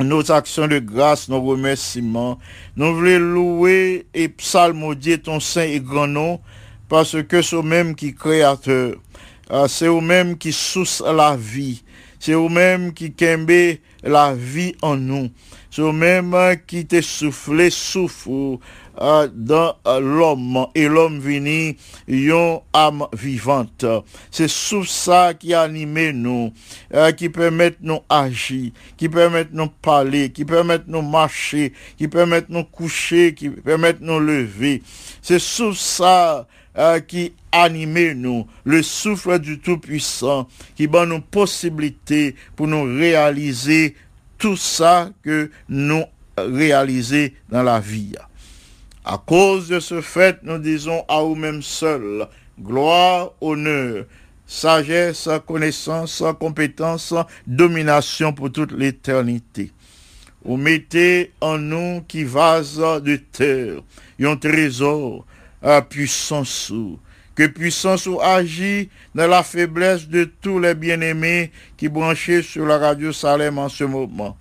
nos 0.00 0.32
actions 0.32 0.66
de 0.66 0.80
grâce, 0.80 1.28
nos 1.28 1.40
remerciements. 1.40 2.40
Nous 2.74 2.92
voulons 2.92 3.20
louer 3.20 4.06
et 4.14 4.28
psalmodier 4.28 5.18
ton 5.18 5.38
saint 5.38 5.62
et 5.62 5.78
grand 5.78 6.08
nom 6.08 6.40
parce 6.92 7.22
que 7.22 7.40
c'est 7.40 7.62
même 7.62 7.94
qui 7.94 8.14
créateur. 8.14 8.96
Ah, 9.48 9.64
c'est 9.66 9.86
eux-mêmes 9.86 10.36
qui 10.36 10.52
soussent 10.52 11.02
la 11.02 11.34
vie. 11.36 11.82
C'est 12.20 12.32
eux-mêmes 12.32 12.92
qui 12.92 13.14
kembe 13.14 13.78
la 14.02 14.34
vie 14.34 14.74
en 14.82 14.96
nous. 14.96 15.30
C'est 15.70 15.80
eux-mêmes 15.80 16.36
qui 16.66 16.84
te 16.84 17.00
soufflé 17.00 17.70
souffle 17.70 18.58
euh, 19.00 19.26
dans 19.32 19.74
euh, 19.86 20.00
l'homme 20.00 20.66
et 20.74 20.86
l'homme 20.86 21.18
vini 21.18 21.78
yon 22.06 22.62
âme 22.74 23.06
vivante. 23.14 23.86
C'est 24.30 24.50
sous 24.50 24.84
ça 24.84 25.32
qui 25.32 25.54
anime 25.54 26.10
nous, 26.10 26.52
qui 27.16 27.30
permet 27.30 27.72
nous 27.80 28.00
agir, 28.10 28.70
qui 28.98 29.08
permet 29.08 29.46
nous 29.50 29.68
parler, 29.80 30.30
qui 30.30 30.44
permet 30.44 30.80
nous 30.86 31.00
marcher, 31.00 31.72
qui 31.96 32.06
permet 32.06 32.42
nous 32.50 32.64
coucher, 32.64 33.32
qui 33.32 33.48
permet 33.48 33.94
nous 33.98 34.20
lever. 34.20 34.82
C'est 35.22 35.38
sous 35.38 35.72
ça 35.72 36.46
euh, 36.78 37.00
qui 37.00 37.32
anime 37.50 38.12
nous, 38.12 38.46
le 38.64 38.82
souffle 38.82 39.38
du 39.38 39.58
Tout-Puissant, 39.58 40.48
qui 40.74 40.88
donne 40.88 41.10
nous 41.10 41.20
possibilité 41.20 42.34
pour 42.56 42.66
nous 42.66 42.84
réaliser 42.84 43.94
tout 44.38 44.56
ça 44.56 45.10
que 45.22 45.50
nous 45.68 46.04
réaliser 46.38 47.34
dans 47.50 47.62
la 47.62 47.78
vie. 47.78 48.14
À 49.04 49.18
cause 49.18 49.68
de 49.68 49.80
ce 49.80 50.00
fait, 50.00 50.38
nous 50.42 50.58
disons 50.58 51.04
à 51.08 51.20
vous-même 51.20 51.62
seuls, 51.62 52.26
gloire, 52.60 53.32
honneur, 53.40 54.04
sagesse, 54.46 55.28
connaissance, 55.46 56.22
compétence, 56.38 57.14
domination 57.46 58.32
pour 58.32 58.52
toute 58.52 58.72
l'éternité. 58.72 59.72
Vous 60.44 60.56
mettez 60.56 61.32
en 61.40 61.58
nous 61.58 62.02
qui 62.06 62.24
vase 62.24 62.78
de 62.78 63.16
terre, 63.16 63.80
un 64.20 64.36
trésor, 64.36 65.24
puissance 65.88 66.72
que 67.34 67.46
puissance 67.46 68.06
ou 68.06 68.20
agit 68.20 68.90
dans 69.14 69.26
la 69.26 69.42
faiblesse 69.42 70.06
de 70.08 70.24
tous 70.24 70.58
les 70.58 70.74
bien-aimés 70.74 71.50
qui 71.76 71.88
branchent 71.88 72.42
sur 72.42 72.66
la 72.66 72.78
radio 72.78 73.12
Salem 73.12 73.58
en 73.58 73.68
ce 73.68 73.84
moment. 73.84 74.36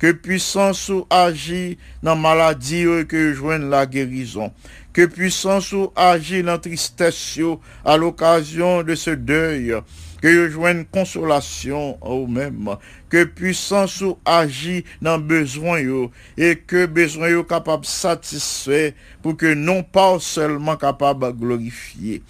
Que 0.00 0.10
puissance 0.10 0.88
ou 0.88 1.06
agit 1.08 1.78
dans 2.02 2.16
maladie 2.16 2.86
ou 2.86 3.04
que 3.06 3.32
joigne 3.32 3.70
la 3.70 3.86
guérison. 3.86 4.52
Que 4.92 5.06
puissance 5.06 5.72
ou 5.72 5.92
agit 5.94 6.42
dans 6.42 6.58
tristesse 6.58 7.38
ou 7.38 7.60
à 7.84 7.96
l'occasion 7.96 8.82
de 8.82 8.96
ce 8.96 9.10
deuil. 9.10 9.74
Que 10.22 10.32
je 10.32 10.50
joigne 10.50 10.84
consolation 10.84 11.98
ou 12.00 12.26
même. 12.26 12.76
Que 13.10 13.24
puissance 13.24 14.00
ou 14.00 14.16
agit 14.24 14.84
dans 15.02 15.18
besoin 15.18 15.80
yo, 15.80 16.10
et 16.38 16.56
que 16.56 16.86
besoin 16.86 17.28
yo 17.28 17.42
capable 17.44 17.84
satisfaire 17.84 18.92
pour 19.20 19.36
que 19.36 19.52
non 19.52 19.82
pas 19.82 20.18
seulement 20.20 20.76
capable 20.76 21.26
de 21.26 21.32
glorifier. 21.32 22.22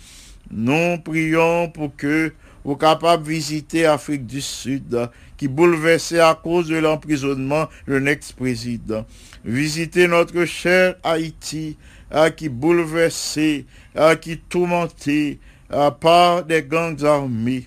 Nous 0.51 0.99
prions 1.05 1.69
pour 1.69 1.95
que 1.95 2.33
vous 2.65 2.77
capable 2.77 3.25
de 3.25 3.29
visiter 3.29 3.87
Afrique 3.87 4.27
du 4.27 4.41
Sud, 4.41 5.09
qui 5.37 5.49
bouleversée 5.49 6.21
à 6.21 6.39
cause 6.41 6.69
de 6.69 6.77
l'emprisonnement 6.77 7.69
de 7.87 7.95
l'ex-président. 7.97 9.05
Visiter 9.45 10.07
notre 10.07 10.45
cher 10.45 10.95
Haïti, 11.03 11.77
euh, 12.15 12.31
qui 12.31 12.49
bouleversé, 12.49 13.67
euh, 13.97 14.15
qui 14.15 14.39
tourmenté 14.39 15.41
euh, 15.73 15.91
par 15.91 16.45
des 16.45 16.63
gangs 16.63 17.03
armés. 17.05 17.67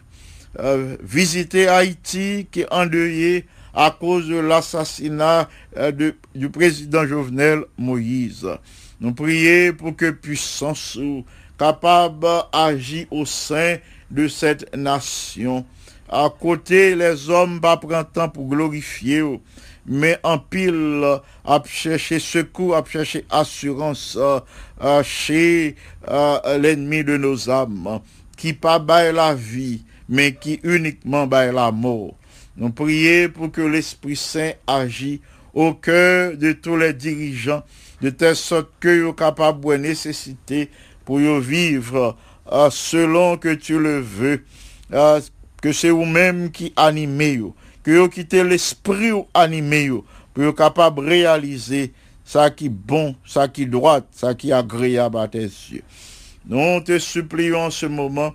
Euh, 0.59 0.95
visiter 1.01 1.67
Haïti, 1.67 2.47
qui 2.49 2.61
est 2.61 2.73
endeuillé 2.73 3.45
à 3.73 3.93
cause 3.97 4.29
de 4.29 4.37
l'assassinat 4.37 5.49
euh, 5.75 5.91
du 6.33 6.49
président 6.49 7.05
Jovenel 7.05 7.65
Moïse. 7.77 8.47
Nous 9.01 9.13
prions 9.13 9.73
pour 9.73 9.97
que 9.97 10.11
puissance 10.11 10.97
capable 11.57 12.27
agir 12.53 13.05
au 13.11 13.25
sein 13.25 13.77
de 14.09 14.29
cette 14.29 14.73
nation. 14.75 15.65
À 16.07 16.29
côté, 16.39 16.95
les 16.95 17.29
hommes 17.29 17.59
pas 17.59 17.75
prendre 17.75 18.09
temps 18.09 18.29
pour 18.29 18.47
glorifier, 18.47 19.23
mais 19.85 20.17
en 20.23 20.37
pile, 20.37 21.03
à 21.43 21.61
chercher 21.65 22.19
secours, 22.19 22.77
à 22.77 22.85
chercher 22.85 23.25
assurance 23.29 24.17
euh, 24.17 25.03
chez 25.03 25.75
l'ennemi 26.57 27.03
de 27.03 27.17
nos 27.17 27.49
âmes, 27.49 27.99
qui 28.37 28.53
pas 28.53 28.79
la 29.11 29.35
vie, 29.35 29.83
mais 30.09 30.33
qui 30.35 30.59
uniquement 30.63 31.27
la 31.27 31.71
mort. 31.71 32.15
Nous 32.57 32.69
prions 32.69 33.29
pour 33.29 33.51
que 33.51 33.61
l'Esprit 33.61 34.15
Saint 34.15 34.51
agisse 34.67 35.19
au 35.53 35.73
cœur 35.73 36.37
de 36.37 36.51
tous 36.51 36.77
les 36.77 36.93
dirigeants, 36.93 37.63
de 38.01 38.09
telle 38.09 38.35
sorte 38.35 38.69
que 38.79 39.03
vous 39.03 39.13
capables 39.13 39.65
de 39.65 39.77
nécessiter 39.77 40.69
pour 41.05 41.19
vivre 41.19 42.15
euh, 42.51 42.69
selon 42.69 43.37
que 43.37 43.53
tu 43.53 43.79
le 43.79 43.99
veux, 43.99 44.43
euh, 44.93 45.19
que 45.61 45.71
c'est 45.71 45.89
vous-même 45.89 46.51
qui 46.51 46.73
animez, 46.75 47.41
que 47.83 47.91
vous 47.91 48.09
quittez 48.09 48.43
l'esprit 48.43 49.11
ou 49.11 49.27
animé, 49.33 49.89
pour 50.33 50.43
vous 50.43 50.53
capable 50.53 51.03
de 51.03 51.09
réaliser 51.09 51.93
ça 52.23 52.49
qui 52.49 52.65
est 52.65 52.69
bon, 52.69 53.15
ça 53.25 53.47
qui 53.47 53.63
est 53.63 53.67
droit, 53.67 54.01
ça 54.11 54.33
qui 54.33 54.49
est 54.49 54.53
agréable 54.53 55.17
à 55.17 55.27
tes 55.27 55.39
yeux. 55.39 55.83
Nous 56.47 56.81
te 56.81 56.99
supplions 56.99 57.65
en 57.65 57.71
ce 57.71 57.85
moment 57.85 58.33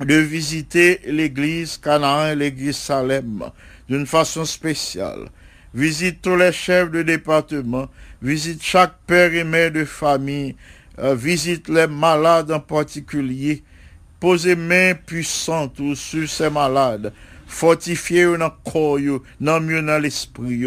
de 0.00 0.14
visiter 0.16 1.00
l'église 1.06 1.76
Canaan 1.76 2.28
et 2.32 2.36
l'église 2.36 2.76
Salem 2.76 3.50
d'une 3.88 4.06
façon 4.06 4.44
spéciale. 4.44 5.28
Visite 5.72 6.22
tous 6.22 6.36
les 6.36 6.52
chefs 6.52 6.90
de 6.90 7.02
département, 7.02 7.88
visite 8.22 8.62
chaque 8.62 8.96
père 9.06 9.34
et 9.34 9.44
mère 9.44 9.72
de 9.72 9.84
famille, 9.84 10.56
euh, 10.98 11.14
visite 11.14 11.68
les 11.68 11.86
malades 11.86 12.52
en 12.52 12.60
particulier, 12.60 13.62
posez 14.20 14.56
main 14.56 14.94
puissante 14.94 15.80
sur 15.94 16.28
ces 16.28 16.50
malades. 16.50 17.12
Fortifier 17.46 18.22
yo 18.22 18.36
dans 18.36 18.50
corps 18.64 18.98
yo, 18.98 19.22
nan 19.38 19.64
mieux 19.64 19.82
dans 19.82 19.98
l'esprit 19.98 20.64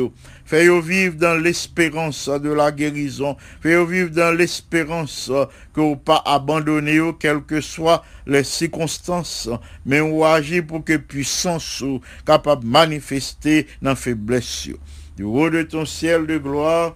yo. 0.48 0.58
Fais 0.58 0.66
yo 0.66 0.82
vivre 0.82 1.16
dans 1.18 1.36
l'espérance 1.36 2.30
de 2.30 2.50
la 2.50 2.72
guérison. 2.72 3.36
Fais 3.62 3.74
yo 3.74 3.86
vivre 3.86 4.12
dans 4.12 4.36
l'espérance 4.36 5.32
que 5.74 5.82
vous 5.82 5.98
pas 5.98 6.22
abandonné 6.26 7.00
quelles 7.20 7.44
que 7.44 7.62
soient 7.62 8.04
les 8.26 8.44
circonstances, 8.44 9.50
mais 9.86 10.02
ou 10.02 10.26
agir 10.26 10.66
pour 10.66 10.84
que 10.84 10.98
puissance 10.98 11.82
ou 11.82 12.02
capable 12.26 12.64
de 12.64 12.70
manifester 12.70 13.68
dans 13.82 13.96
faiblesse 13.96 14.66
yo. 14.68 14.78
Du 15.18 15.24
haut 15.24 15.50
de 15.50 15.64
ton 15.64 15.86
ciel 15.86 16.28
de 16.28 16.38
gloire, 16.38 16.96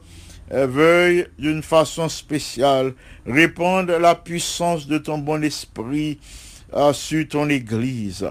euh, 0.54 0.68
veuille 0.68 1.28
d'une 1.40 1.64
façon 1.64 2.08
spéciale 2.10 2.94
répandre 3.26 3.98
la 4.00 4.16
puissance 4.16 4.86
de 4.86 4.98
ton 4.98 5.18
bon 5.18 5.44
esprit 5.44 6.20
euh, 6.74 6.94
sur 6.94 7.28
ton 7.28 7.50
église 7.50 8.30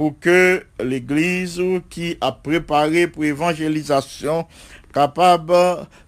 pour 0.00 0.18
que 0.18 0.64
l'église 0.82 1.60
qui 1.90 2.16
a 2.22 2.32
préparé 2.32 3.06
pour 3.06 3.22
évangélisation 3.22 4.46
capable 4.94 5.52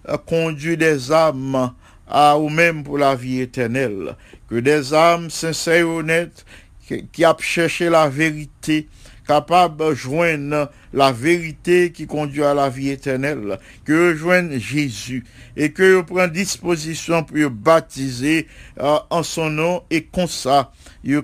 de 0.09 0.15
conduire 0.25 0.77
des 0.79 1.11
âmes 1.11 1.71
à 2.07 2.35
ou 2.39 2.49
même 2.49 2.83
pour 2.83 2.97
la 2.97 3.13
vie 3.13 3.41
éternelle. 3.41 4.15
Que 4.49 4.55
des 4.55 4.95
âmes 4.95 5.29
sincères 5.29 5.75
et 5.75 5.83
honnêtes 5.83 6.43
qui, 6.87 7.05
qui 7.11 7.23
a 7.23 7.35
cherché 7.39 7.87
la 7.87 8.09
vérité 8.09 8.87
capable 9.27 9.77
de 9.77 9.93
joindre 9.93 10.69
la 10.93 11.11
vérité 11.11 11.91
qui 11.91 12.05
conduit 12.07 12.43
à 12.43 12.53
la 12.53 12.69
vie 12.69 12.89
éternelle, 12.89 13.59
que 13.85 14.11
rejoignent 14.11 14.59
Jésus 14.59 15.23
et 15.55 15.71
que 15.71 15.95
vous 15.95 16.03
prend 16.03 16.27
disposition 16.27 17.23
pour 17.23 17.49
baptiser 17.49 18.47
euh, 18.79 18.97
en 19.09 19.23
son 19.23 19.49
nom 19.49 19.83
et 19.89 20.03
comme 20.03 20.27
ça, 20.27 20.71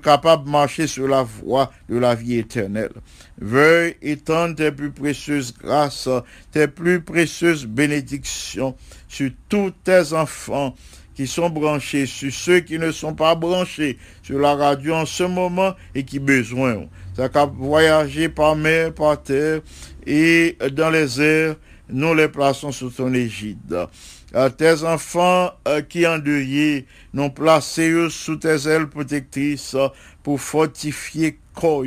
capable 0.03 0.45
de 0.45 0.49
marcher 0.49 0.87
sur 0.87 1.07
la 1.07 1.23
voie 1.23 1.71
de 1.89 1.97
la 1.97 2.15
vie 2.15 2.37
éternelle. 2.37 2.91
Veuille 3.39 3.95
étendre 4.01 4.55
tes 4.55 4.71
plus 4.71 4.91
précieuses 4.91 5.53
grâces, 5.53 6.09
tes 6.51 6.67
plus 6.67 7.01
précieuses 7.01 7.65
bénédictions 7.65 8.75
sur 9.07 9.31
tous 9.47 9.71
tes 9.83 10.13
enfants 10.13 10.75
qui 11.15 11.27
sont 11.27 11.49
branchés, 11.49 12.05
sur 12.05 12.31
ceux 12.31 12.61
qui 12.61 12.79
ne 12.79 12.91
sont 12.91 13.13
pas 13.13 13.35
branchés 13.35 13.97
sur 14.23 14.39
la 14.39 14.55
radio 14.55 14.93
en 14.95 15.05
ce 15.05 15.23
moment 15.23 15.73
et 15.93 16.03
qui 16.03 16.17
besoin. 16.17 16.85
Ça 17.19 17.27
qu'à 17.27 17.45
voyager 17.45 18.29
par 18.29 18.55
mer, 18.55 18.93
par 18.93 19.21
terre 19.21 19.59
et 20.07 20.55
dans 20.71 20.89
les 20.89 21.21
airs, 21.21 21.57
nous 21.89 22.13
les 22.13 22.29
plaçons 22.29 22.71
sous 22.71 22.91
ton 22.91 23.13
égide. 23.13 23.87
Euh, 24.35 24.49
tes 24.49 24.85
enfants 24.85 25.51
euh, 25.67 25.81
qui 25.81 26.07
endeuillés, 26.07 26.85
nous 27.13 27.29
placés 27.29 28.07
sous 28.09 28.37
tes 28.37 28.69
ailes 28.69 28.87
protectrices 28.87 29.75
euh, 29.75 29.89
pour 30.23 30.39
fortifier 30.39 31.37
corps 31.59 31.83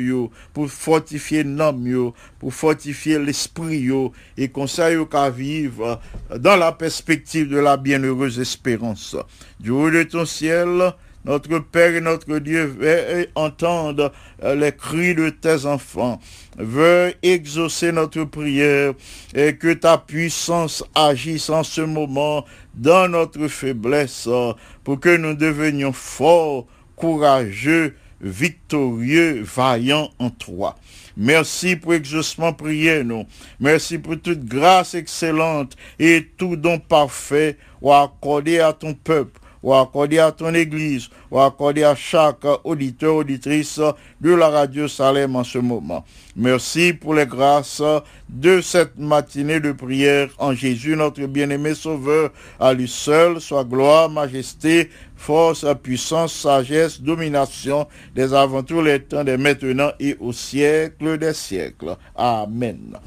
pour 0.53 0.69
fortifier 0.69 1.43
l'âme 1.43 2.11
pour 2.39 2.53
fortifier 2.53 3.17
l'esprit 3.17 3.89
et 4.37 4.51
sache 4.67 5.09
qu'à 5.09 5.29
vivre 5.29 5.99
euh, 6.31 6.37
dans 6.37 6.55
la 6.55 6.71
perspective 6.71 7.49
de 7.49 7.57
la 7.57 7.77
bienheureuse 7.77 8.39
espérance. 8.39 9.15
Du 9.59 9.71
haut 9.71 9.89
de 9.89 10.03
ton 10.03 10.25
ciel, 10.25 10.93
notre 11.25 11.59
Père 11.59 11.95
et 11.95 12.01
notre 12.01 12.39
Dieu, 12.39 12.65
veuille 12.65 13.29
entendre 13.35 14.11
euh, 14.43 14.55
les 14.55 14.71
cris 14.71 15.15
de 15.15 15.29
tes 15.29 15.65
enfants. 15.65 16.19
Veuille 16.57 17.15
exaucer 17.23 17.91
notre 17.91 18.23
prière 18.25 18.93
et 19.33 19.55
que 19.55 19.73
ta 19.73 19.97
puissance 19.97 20.83
agisse 20.93 21.49
en 21.49 21.63
ce 21.63 21.81
moment 21.81 22.45
dans 22.73 23.07
notre 23.07 23.47
faiblesse 23.47 24.25
euh, 24.27 24.53
pour 24.83 24.99
que 24.99 25.15
nous 25.15 25.33
devenions 25.33 25.93
forts, 25.93 26.67
courageux, 26.95 27.95
victorieux, 28.21 29.43
vaillants 29.43 30.09
en 30.19 30.29
toi. 30.29 30.75
Merci 31.15 31.75
pour 31.75 31.93
exaucement 31.93 32.53
prière, 32.53 33.05
nous. 33.05 33.25
Merci 33.59 33.99
pour 33.99 34.19
toute 34.19 34.45
grâce 34.45 34.95
excellente 34.95 35.75
et 35.99 36.27
tout 36.37 36.55
don 36.55 36.79
parfait 36.79 37.57
accordé 37.85 38.59
à 38.59 38.73
ton 38.73 38.93
peuple 38.93 39.39
ou 39.63 39.73
accordé 39.73 40.19
à 40.19 40.31
ton 40.31 40.53
église, 40.53 41.09
ou 41.31 41.39
accordé 41.39 41.83
à 41.83 41.95
chaque 41.95 42.45
auditeur, 42.63 43.15
auditrice 43.15 43.79
de 44.21 44.33
la 44.33 44.49
radio 44.49 44.87
Salem 44.87 45.35
en 45.35 45.43
ce 45.43 45.57
moment. 45.57 46.03
Merci 46.35 46.93
pour 46.93 47.13
les 47.13 47.25
grâces 47.25 47.81
de 48.27 48.59
cette 48.61 48.97
matinée 48.97 49.59
de 49.59 49.71
prière 49.71 50.29
en 50.37 50.53
Jésus, 50.53 50.95
notre 50.95 51.25
bien-aimé 51.25 51.75
Sauveur. 51.75 52.31
À 52.59 52.73
lui 52.73 52.87
seul 52.87 53.39
soit 53.39 53.63
gloire, 53.63 54.09
majesté, 54.09 54.89
force, 55.15 55.65
puissance, 55.81 56.33
sagesse, 56.33 57.01
domination 57.01 57.87
des 58.15 58.33
avant 58.33 58.63
les 58.83 58.99
temps, 58.99 59.23
des 59.23 59.37
maintenant 59.37 59.91
et 59.99 60.17
au 60.19 60.33
siècle 60.33 61.17
des 61.17 61.33
siècles. 61.33 61.95
Amen. 62.15 62.97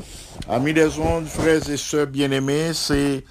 Amis 0.49 0.73
des 0.73 0.99
ondes, 0.99 1.27
frères 1.27 1.69
et 1.69 1.77
sœurs 1.77 2.07
bien-aimés, 2.07 2.73
c'est 2.73 3.25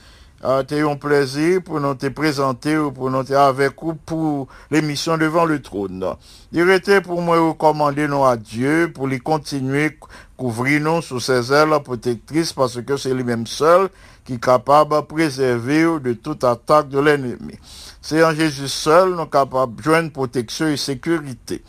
euh, 0.45 0.91
un 0.91 0.95
plaisir 0.95 1.61
pour 1.63 1.79
nous 1.79 1.95
te 1.95 2.07
présenter 2.07 2.77
ou 2.77 2.91
pour 2.91 3.09
nous 3.09 3.23
te 3.23 3.33
avec 3.33 3.73
vous 3.81 3.95
pour 3.95 4.47
l'émission 4.69 5.17
devant 5.17 5.45
le 5.45 5.61
trône. 5.61 6.05
Il 6.51 6.69
était 6.69 7.01
pour 7.01 7.21
moi 7.21 7.39
recommander 7.39 8.07
nous 8.07 8.23
à 8.23 8.37
Dieu 8.37 8.91
pour 8.93 9.07
lui 9.07 9.19
continuer 9.19 9.97
couvrir 10.37 10.81
nous 10.81 11.01
sous 11.01 11.19
ses 11.19 11.51
ailes 11.51 11.79
protectrices 11.83 12.53
parce 12.53 12.79
que 12.81 12.97
c'est 12.97 13.13
lui-même 13.13 13.47
seul 13.47 13.89
qui 14.23 14.33
est 14.33 14.43
capable 14.43 14.95
de 14.95 15.01
préserver 15.01 15.83
de 15.99 16.13
toute 16.13 16.43
attaque 16.43 16.89
de 16.89 16.99
l'ennemi. 16.99 17.57
C'est 18.01 18.23
en 18.23 18.33
Jésus 18.33 18.67
seul 18.67 19.15
nous 19.15 19.25
capables 19.25 19.75
de 19.75 19.83
joindre 19.83 20.11
protection 20.11 20.67
et 20.67 20.77
sécurité. 20.77 21.63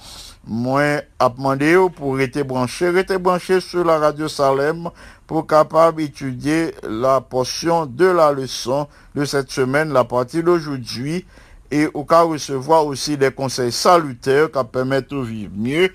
Moi, 0.48 1.02
a 1.18 1.28
demandé 1.28 1.76
pour 1.96 2.20
être 2.20 2.40
branché, 2.42 2.90
rester 2.90 3.18
branché 3.18 3.60
sur 3.60 3.84
la 3.84 3.98
radio 3.98 4.28
Salem 4.28 4.90
pour 5.26 5.46
capable 5.46 6.02
étudier 6.02 6.72
la 6.88 7.20
portion 7.20 7.86
de 7.86 8.06
la 8.06 8.32
leçon 8.32 8.86
de 9.14 9.24
cette 9.24 9.50
semaine, 9.50 9.92
la 9.92 10.04
partie 10.04 10.42
d'aujourd'hui, 10.42 11.24
et 11.70 11.88
au 11.94 12.04
cas 12.04 12.22
recevoir 12.22 12.86
aussi 12.86 13.16
des 13.16 13.32
conseils 13.32 13.72
salutaires 13.72 14.50
qui 14.50 14.58
permettent 14.72 15.10
de 15.10 15.20
vivre 15.22 15.52
mieux 15.56 15.90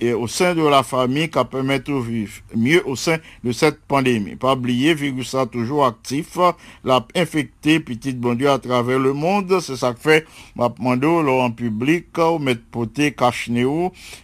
et 0.00 0.12
au 0.12 0.26
sein 0.26 0.54
de 0.54 0.62
la 0.62 0.82
famille 0.82 1.30
qui 1.30 1.38
permettent 1.50 1.86
de 1.86 1.98
vivre 1.98 2.32
mieux 2.54 2.86
au 2.86 2.96
sein 2.96 3.18
de 3.44 3.52
cette 3.52 3.80
pandémie. 3.80 4.36
Pas 4.36 4.54
oublier, 4.54 4.94
virus 4.94 5.34
a 5.34 5.46
toujours 5.46 5.86
actif, 5.86 6.38
l'a 6.84 7.06
infecté 7.14 7.80
petite 7.80 8.18
bon 8.20 8.34
Dieu 8.34 8.50
à 8.50 8.58
travers 8.58 8.98
le 8.98 9.12
monde. 9.12 9.58
C'est 9.60 9.76
ça 9.76 9.92
que 9.92 10.00
fait, 10.00 10.26
m'a 10.54 10.72
en 10.78 11.50
public, 11.50 12.06
ou 12.18 12.38
mettre 12.38 12.62
poté, 12.70 13.12
cache 13.12 13.50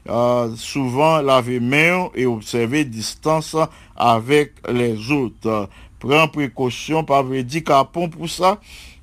euh, 0.09 0.55
souvent 0.57 1.21
laver 1.23 1.61
main 1.61 2.09
et 2.15 2.27
observer 2.27 2.85
distance 2.85 3.57
avec 3.97 4.55
les 4.69 5.11
autres. 5.11 5.69
Prends 5.99 6.27
précaution, 6.27 7.05
pas 7.05 7.23
veut 7.23 7.45
dire 7.45 7.63
capon 7.63 8.09
pour 8.09 8.29
ça. 8.29 8.59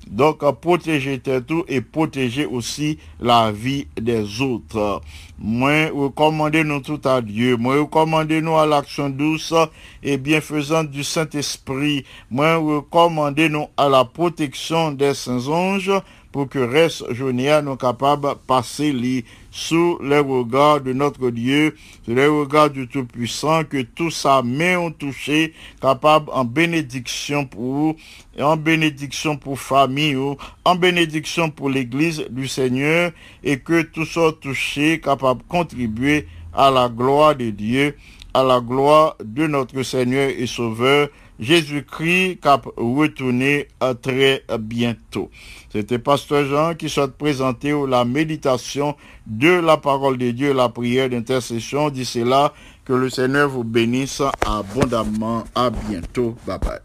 Donc, 0.06 0.42
euh, 0.42 0.52
protéger 0.52 1.18
tes 1.18 1.42
tout 1.42 1.64
et 1.68 1.80
protéger 1.80 2.46
aussi 2.46 2.98
la 3.20 3.52
vie 3.52 3.86
des 4.00 4.40
autres. 4.40 5.00
Moi, 5.38 5.90
recommandez 5.94 6.64
nous 6.64 6.80
tout 6.80 7.00
à 7.04 7.20
Dieu. 7.20 7.56
Moi, 7.56 7.76
recommandez 7.80 8.40
nous 8.40 8.56
à 8.56 8.66
l'action 8.66 9.08
douce 9.08 9.54
et 10.02 10.16
bienfaisante 10.16 10.90
du 10.90 11.04
Saint-Esprit. 11.04 12.04
Moi, 12.30 12.56
recommandez 12.56 13.48
nous 13.48 13.66
à 13.76 13.88
la 13.88 14.04
protection 14.04 14.92
des 14.92 15.14
saints 15.14 15.46
anges 15.48 15.92
pour 16.32 16.48
que 16.48 16.58
reste 16.58 17.12
journée 17.12 17.60
nous 17.62 17.76
capable 17.76 18.28
de 18.28 18.34
passer 18.34 18.92
les 18.92 19.24
sous 19.50 19.98
les 20.02 20.18
regards 20.18 20.80
de 20.80 20.92
notre 20.92 21.30
Dieu, 21.30 21.76
sous 22.04 22.14
les 22.14 22.26
regards 22.26 22.70
du 22.70 22.86
Tout-Puissant, 22.88 23.64
que 23.64 23.82
tous 23.82 24.10
sa 24.10 24.42
main 24.42 24.78
ont 24.78 24.90
touché, 24.90 25.54
capable 25.80 26.30
en 26.32 26.44
bénédiction 26.44 27.46
pour 27.46 27.62
vous, 27.62 27.96
et 28.36 28.42
en 28.42 28.56
bénédiction 28.56 29.36
pour 29.36 29.58
famille, 29.58 30.16
ou, 30.16 30.36
en 30.64 30.74
bénédiction 30.74 31.50
pour 31.50 31.70
l'église 31.70 32.24
du 32.30 32.46
Seigneur, 32.46 33.12
et 33.42 33.58
que 33.58 33.82
tous 33.82 34.04
soit 34.04 34.38
touchés, 34.40 35.00
capable 35.00 35.42
de 35.42 35.48
contribuer 35.48 36.26
à 36.52 36.70
la 36.70 36.88
gloire 36.88 37.34
de 37.34 37.50
Dieu, 37.50 37.96
à 38.34 38.42
la 38.42 38.60
gloire 38.60 39.16
de 39.22 39.46
notre 39.46 39.82
Seigneur 39.82 40.30
et 40.30 40.46
Sauveur, 40.46 41.08
Jésus-Christ 41.40 42.40
cap 42.40 42.66
retourner 42.76 43.66
à 43.80 43.94
très 43.94 44.44
bientôt. 44.60 45.30
C'était 45.72 45.98
Pasteur 45.98 46.44
Jean 46.44 46.74
qui 46.74 46.88
souhaite 46.88 47.16
présenter 47.16 47.74
la 47.88 48.04
méditation 48.04 48.94
de 49.26 49.48
la 49.48 49.76
parole 49.76 50.18
de 50.18 50.30
Dieu, 50.30 50.52
la 50.52 50.68
prière 50.68 51.08
d'intercession. 51.08 51.90
D'ici 51.90 52.22
là, 52.22 52.52
que 52.84 52.92
le 52.92 53.08
Seigneur 53.08 53.48
vous 53.48 53.64
bénisse 53.64 54.22
abondamment. 54.46 55.44
À 55.54 55.70
bientôt. 55.70 56.36
Bye 56.46 56.58
bye. 56.58 56.78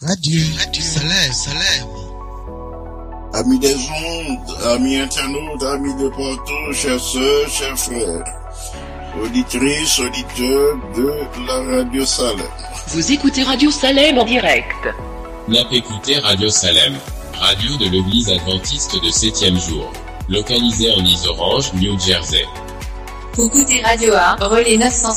Radio, 0.00 0.40
Radio 0.58 0.82
Salem, 0.82 1.32
Salem. 1.32 1.88
Amis 3.32 3.58
des 3.58 3.74
ondes, 3.74 4.56
amis 4.66 4.96
internautes, 4.96 5.62
amis 5.64 5.94
de 5.94 6.08
partout, 6.08 6.72
chers 6.72 7.00
sœurs, 7.00 7.48
chers 7.48 7.78
frères, 7.78 8.24
auditrices, 9.20 10.00
auditeurs 10.00 10.76
de 10.96 11.46
la 11.46 11.76
radio 11.76 12.04
Salem. 12.04 12.46
Vous 12.88 13.12
écoutez 13.12 13.42
Radio 13.42 13.70
Salem 13.70 14.18
en 14.18 14.24
direct. 14.24 14.88
N'a 15.48 15.60
écouté 15.70 16.18
Radio 16.18 16.48
Salem, 16.48 16.94
radio 17.34 17.76
de 17.76 17.84
l'église 17.90 18.30
adventiste 18.30 18.96
de 19.02 19.10
septième 19.10 19.58
jour, 19.58 19.92
localisée 20.28 20.90
en 20.92 21.04
Isorange, 21.04 21.72
New 21.74 21.98
Jersey. 21.98 22.44
Coucou 23.34 23.64
Radio 23.84 24.14
A, 24.14 24.36
relais 24.36 24.76
900. 24.76 25.08